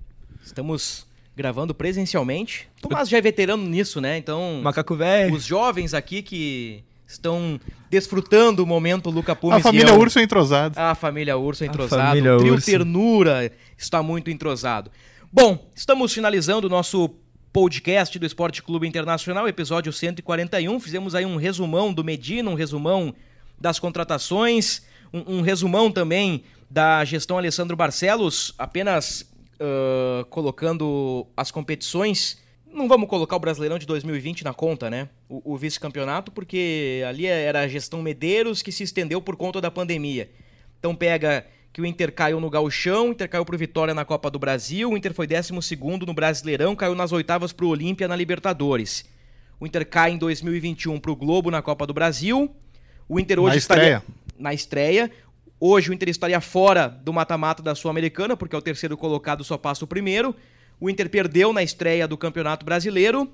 Estamos 0.45 1.07
gravando 1.35 1.73
presencialmente. 1.73 2.69
Tomás 2.79 3.09
já 3.09 3.17
é 3.17 3.21
veterano 3.21 3.65
nisso, 3.65 3.99
né? 3.99 4.17
Então. 4.17 4.61
Macaco 4.63 4.95
velho. 4.95 5.33
Os 5.33 5.43
jovens 5.43 5.93
aqui 5.93 6.21
que 6.21 6.83
estão 7.07 7.59
desfrutando 7.89 8.63
o 8.63 8.65
momento 8.65 9.09
Luca 9.09 9.35
Pumes. 9.35 9.57
A 9.57 9.59
família 9.59 9.89
é 9.89 9.93
Urso 9.93 10.19
é 10.19 10.23
entrosada. 10.23 10.79
A 10.79 10.95
família 10.95 11.37
Urso 11.37 11.63
é 11.63 11.67
entrosada. 11.67 12.35
O 12.35 12.37
trio 12.39 12.53
Urso. 12.53 12.65
Ternura 12.65 13.51
está 13.77 14.01
muito 14.01 14.29
entrosado. 14.29 14.91
Bom, 15.31 15.69
estamos 15.75 16.13
finalizando 16.13 16.67
o 16.67 16.69
nosso 16.69 17.09
podcast 17.51 18.17
do 18.19 18.25
Esporte 18.25 18.61
Clube 18.61 18.87
Internacional, 18.87 19.47
episódio 19.47 19.91
141. 19.91 20.79
Fizemos 20.79 21.15
aí 21.15 21.25
um 21.25 21.37
resumão 21.37 21.93
do 21.93 22.03
Medina, 22.03 22.49
um 22.49 22.53
resumão 22.53 23.13
das 23.59 23.79
contratações, 23.79 24.81
um, 25.13 25.37
um 25.37 25.41
resumão 25.41 25.91
também 25.91 26.43
da 26.69 27.03
gestão 27.05 27.37
Alessandro 27.37 27.75
Barcelos, 27.75 28.53
apenas 28.57 29.21
uh, 29.55 30.25
colocando 30.25 31.27
as 31.35 31.51
competições. 31.51 32.41
Não 32.69 32.87
vamos 32.87 33.07
colocar 33.07 33.37
o 33.37 33.39
Brasileirão 33.39 33.79
de 33.79 33.85
2020 33.85 34.43
na 34.43 34.53
conta, 34.53 34.89
né? 34.89 35.07
O, 35.29 35.53
o 35.53 35.57
vice-campeonato, 35.57 36.31
porque 36.31 37.03
ali 37.07 37.25
era 37.25 37.61
a 37.61 37.67
gestão 37.67 38.01
Medeiros 38.01 38.61
que 38.61 38.71
se 38.71 38.83
estendeu 38.83 39.21
por 39.21 39.35
conta 39.37 39.61
da 39.61 39.71
pandemia. 39.71 40.29
Então 40.77 40.93
pega 40.93 41.45
que 41.75 41.81
o 41.81 41.85
Inter 41.85 42.09
caiu 42.13 42.39
no 42.39 42.49
Gauchão, 42.49 43.09
o 43.09 43.11
Inter 43.11 43.27
caiu 43.27 43.43
pro 43.43 43.57
Vitória 43.57 43.93
na 43.93 44.05
Copa 44.05 44.31
do 44.31 44.39
Brasil, 44.39 44.89
o 44.89 44.95
Inter 44.95 45.13
foi 45.13 45.27
12 45.27 45.51
no 46.07 46.13
Brasileirão, 46.13 46.73
caiu 46.73 46.95
nas 46.95 47.11
oitavas 47.11 47.51
pro 47.51 47.67
Olímpia 47.67 48.07
na 48.07 48.15
Libertadores. 48.15 49.03
O 49.59 49.67
Inter 49.67 49.85
cai 49.85 50.11
em 50.11 50.17
2021 50.17 50.97
pro 51.01 51.13
Globo 51.17 51.51
na 51.51 51.61
Copa 51.61 51.85
do 51.85 51.93
Brasil. 51.93 52.49
O 53.09 53.19
Inter 53.19 53.41
hoje 53.41 53.49
na 53.49 53.57
estreia. 53.57 53.97
estaria 53.97 54.15
na 54.39 54.53
estreia. 54.53 55.11
Hoje 55.59 55.89
o 55.89 55.93
Inter 55.93 56.07
estaria 56.07 56.39
fora 56.39 56.87
do 56.87 57.11
mata-mata 57.11 57.61
da 57.61 57.75
Sul-Americana, 57.75 58.37
porque 58.37 58.55
é 58.55 58.57
o 58.57 58.61
terceiro 58.61 58.95
colocado 58.95 59.43
só 59.43 59.57
passa 59.57 59.83
o 59.83 59.87
primeiro. 59.87 60.33
O 60.79 60.89
Inter 60.89 61.09
perdeu 61.09 61.51
na 61.51 61.61
estreia 61.61 62.07
do 62.07 62.15
Campeonato 62.15 62.65
Brasileiro. 62.65 63.29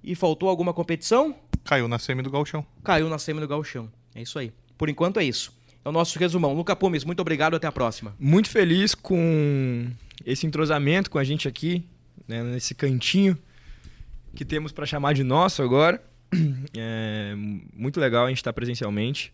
E 0.00 0.14
faltou 0.14 0.48
alguma 0.48 0.72
competição? 0.72 1.34
Caiu 1.64 1.88
na 1.88 1.98
semi 1.98 2.22
do 2.22 2.30
Galchão. 2.30 2.64
Caiu 2.84 3.08
na 3.08 3.18
semi 3.18 3.40
do 3.40 3.48
Galchão. 3.48 3.90
É 4.14 4.22
isso 4.22 4.38
aí. 4.38 4.52
Por 4.78 4.88
enquanto 4.88 5.18
é 5.18 5.24
isso. 5.24 5.52
É 5.84 5.88
o 5.88 5.92
nosso 5.92 6.18
resumão. 6.18 6.54
Luca 6.54 6.74
Pumes, 6.74 7.04
muito 7.04 7.20
obrigado. 7.20 7.54
Até 7.54 7.66
a 7.66 7.72
próxima. 7.72 8.14
Muito 8.18 8.48
feliz 8.48 8.94
com 8.94 9.90
esse 10.24 10.46
entrosamento 10.46 11.10
com 11.10 11.18
a 11.18 11.24
gente 11.24 11.46
aqui, 11.46 11.84
né, 12.26 12.42
nesse 12.42 12.74
cantinho 12.74 13.36
que 14.34 14.44
temos 14.44 14.72
para 14.72 14.86
chamar 14.86 15.12
de 15.12 15.22
nosso 15.22 15.62
agora. 15.62 16.02
É 16.76 17.34
muito 17.72 18.00
legal 18.00 18.26
a 18.26 18.28
gente 18.28 18.38
estar 18.38 18.52
presencialmente 18.52 19.32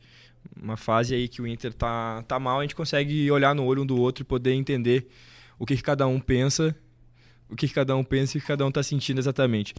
uma 0.60 0.76
fase 0.76 1.14
aí 1.14 1.28
que 1.28 1.40
o 1.40 1.46
Inter 1.46 1.72
tá, 1.72 2.22
tá 2.26 2.38
mal, 2.38 2.58
a 2.58 2.62
gente 2.62 2.74
consegue 2.74 3.30
olhar 3.30 3.54
no 3.54 3.64
olho 3.64 3.82
um 3.82 3.86
do 3.86 3.98
outro 3.98 4.22
e 4.22 4.24
poder 4.24 4.52
entender 4.52 5.08
o 5.58 5.66
que, 5.66 5.76
que 5.76 5.82
cada 5.82 6.06
um 6.06 6.20
pensa, 6.20 6.74
o 7.48 7.56
que, 7.56 7.68
que 7.68 7.74
cada 7.74 7.96
um 7.96 8.04
pensa 8.04 8.36
e 8.36 8.38
o 8.38 8.40
que 8.40 8.46
cada 8.46 8.64
um 8.64 8.68
está 8.68 8.82
sentindo 8.82 9.18
exatamente. 9.18 9.74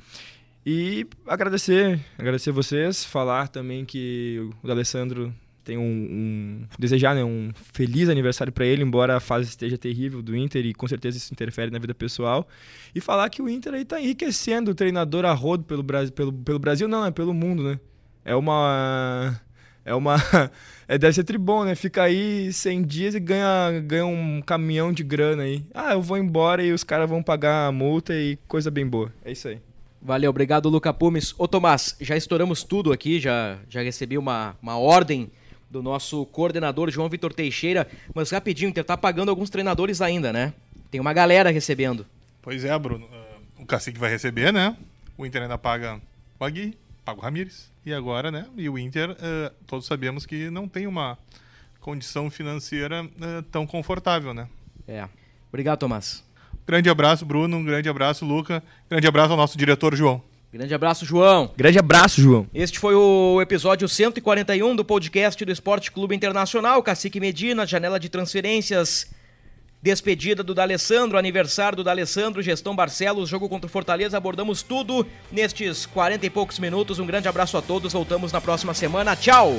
E 0.65 1.07
agradecer, 1.25 1.99
agradecer 2.17 2.51
vocês, 2.51 3.03
falar 3.03 3.47
também 3.47 3.85
que 3.85 4.49
o 4.63 4.71
Alessandro 4.71 5.33
tem 5.63 5.77
um, 5.77 5.83
um 5.83 6.61
desejar 6.77 7.15
né, 7.15 7.23
um 7.23 7.51
feliz 7.73 8.09
aniversário 8.09 8.51
para 8.51 8.65
ele, 8.65 8.83
embora 8.83 9.17
a 9.17 9.19
fase 9.19 9.49
esteja 9.49 9.77
terrível 9.77 10.21
do 10.21 10.35
Inter 10.35 10.65
e 10.65 10.73
com 10.73 10.87
certeza 10.87 11.17
isso 11.17 11.33
interfere 11.33 11.71
na 11.71 11.79
vida 11.79 11.93
pessoal. 11.93 12.47
E 12.93 13.01
falar 13.01 13.29
que 13.29 13.41
o 13.41 13.49
Inter 13.49 13.73
aí 13.73 13.85
tá 13.85 13.99
enriquecendo 13.99 14.71
o 14.71 14.75
treinador 14.75 15.25
a 15.25 15.33
rodo 15.33 15.63
pelo 15.63 15.83
Brasil, 15.83 16.11
pelo, 16.11 16.33
pelo 16.33 16.59
Brasil 16.59 16.87
não, 16.87 17.05
é 17.05 17.11
pelo 17.11 17.33
mundo, 17.33 17.63
né? 17.63 17.79
É 18.23 18.35
uma 18.35 19.39
é 19.85 19.93
uma. 19.93 20.15
É, 20.87 20.97
deve 20.97 21.13
ser 21.13 21.23
tribom, 21.23 21.63
né? 21.63 21.73
Fica 21.73 22.03
aí 22.03 22.51
100 22.51 22.83
dias 22.83 23.15
e 23.15 23.19
ganha, 23.21 23.79
ganha 23.79 24.05
um 24.05 24.41
caminhão 24.41 24.91
de 24.91 25.03
grana 25.03 25.43
aí. 25.43 25.65
Ah, 25.73 25.93
eu 25.93 26.01
vou 26.01 26.17
embora 26.17 26.61
e 26.61 26.73
os 26.73 26.83
caras 26.83 27.09
vão 27.09 27.23
pagar 27.23 27.67
a 27.67 27.71
multa 27.71 28.13
e 28.13 28.37
coisa 28.45 28.69
bem 28.69 28.85
boa. 28.85 29.09
É 29.23 29.31
isso 29.31 29.47
aí. 29.47 29.61
Valeu, 30.01 30.29
obrigado, 30.29 30.67
Luca 30.67 30.93
Pumes. 30.93 31.33
Ô, 31.37 31.47
Tomás, 31.47 31.95
já 32.01 32.17
estouramos 32.17 32.65
tudo 32.65 32.91
aqui, 32.91 33.21
já, 33.21 33.57
já 33.69 33.81
recebi 33.81 34.17
uma, 34.17 34.57
uma 34.61 34.77
ordem 34.77 35.31
do 35.71 35.81
nosso 35.81 36.25
coordenador 36.27 36.91
João 36.91 37.07
Vitor 37.07 37.33
Teixeira, 37.33 37.87
mas 38.13 38.29
rapidinho, 38.29 38.67
o 38.67 38.71
Inter 38.71 38.83
tá 38.83 38.97
pagando 38.97 39.29
alguns 39.29 39.49
treinadores 39.49 40.01
ainda, 40.01 40.33
né? 40.33 40.53
Tem 40.91 40.99
uma 40.99 41.13
galera 41.13 41.49
recebendo. 41.49 42.05
Pois 42.41 42.65
é, 42.65 42.77
Bruno. 42.77 43.05
Uh, 43.05 43.63
o 43.63 43.65
Cacique 43.65 43.97
vai 43.97 44.09
receber, 44.09 44.51
né? 44.51 44.75
O 45.17 45.25
Inter 45.25 45.43
ainda 45.43 45.57
paga 45.57 46.01
o 46.37 46.43
Agui, 46.43 46.77
paga 47.05 47.19
o 47.19 47.23
Ramires. 47.23 47.71
E 47.85 47.93
agora, 47.93 48.29
né? 48.29 48.45
E 48.57 48.69
o 48.69 48.77
Inter, 48.77 49.11
uh, 49.11 49.15
todos 49.65 49.85
sabemos 49.87 50.25
que 50.25 50.49
não 50.49 50.67
tem 50.67 50.85
uma 50.85 51.17
condição 51.79 52.29
financeira 52.29 53.03
uh, 53.03 53.41
tão 53.51 53.65
confortável, 53.65 54.33
né? 54.33 54.47
É. 54.87 55.07
Obrigado, 55.49 55.79
Tomás. 55.79 56.23
Grande 56.67 56.89
abraço, 56.89 57.25
Bruno. 57.25 57.57
Um 57.57 57.63
grande 57.63 57.87
abraço, 57.87 58.25
Luca. 58.25 58.61
Grande 58.89 59.07
abraço 59.07 59.31
ao 59.31 59.37
nosso 59.37 59.57
diretor, 59.57 59.95
João. 59.95 60.21
Grande 60.51 60.73
abraço, 60.73 61.05
João. 61.05 61.51
Grande 61.55 61.79
abraço, 61.79 62.21
João. 62.21 62.45
Este 62.53 62.77
foi 62.77 62.93
o 62.93 63.41
episódio 63.41 63.87
141 63.87 64.75
do 64.75 64.83
podcast 64.83 65.43
do 65.45 65.51
Esporte 65.51 65.91
Clube 65.91 66.13
Internacional. 66.13 66.83
Cacique 66.83 67.21
Medina, 67.21 67.65
janela 67.65 67.97
de 67.97 68.09
transferências 68.09 69.09
Despedida 69.81 70.43
do 70.43 70.53
D'Alessandro, 70.53 71.17
aniversário 71.17 71.77
do 71.77 71.83
D'Alessandro, 71.83 72.43
gestão 72.43 72.75
Barcelos, 72.75 73.27
jogo 73.27 73.49
contra 73.49 73.65
o 73.65 73.69
Fortaleza, 73.69 74.15
abordamos 74.15 74.61
tudo 74.61 75.07
nestes 75.31 75.87
40 75.87 76.23
e 76.23 76.29
poucos 76.29 76.59
minutos. 76.59 76.99
Um 76.99 77.05
grande 77.05 77.27
abraço 77.27 77.57
a 77.57 77.61
todos, 77.63 77.93
voltamos 77.93 78.31
na 78.31 78.39
próxima 78.39 78.75
semana. 78.75 79.15
Tchau! 79.15 79.55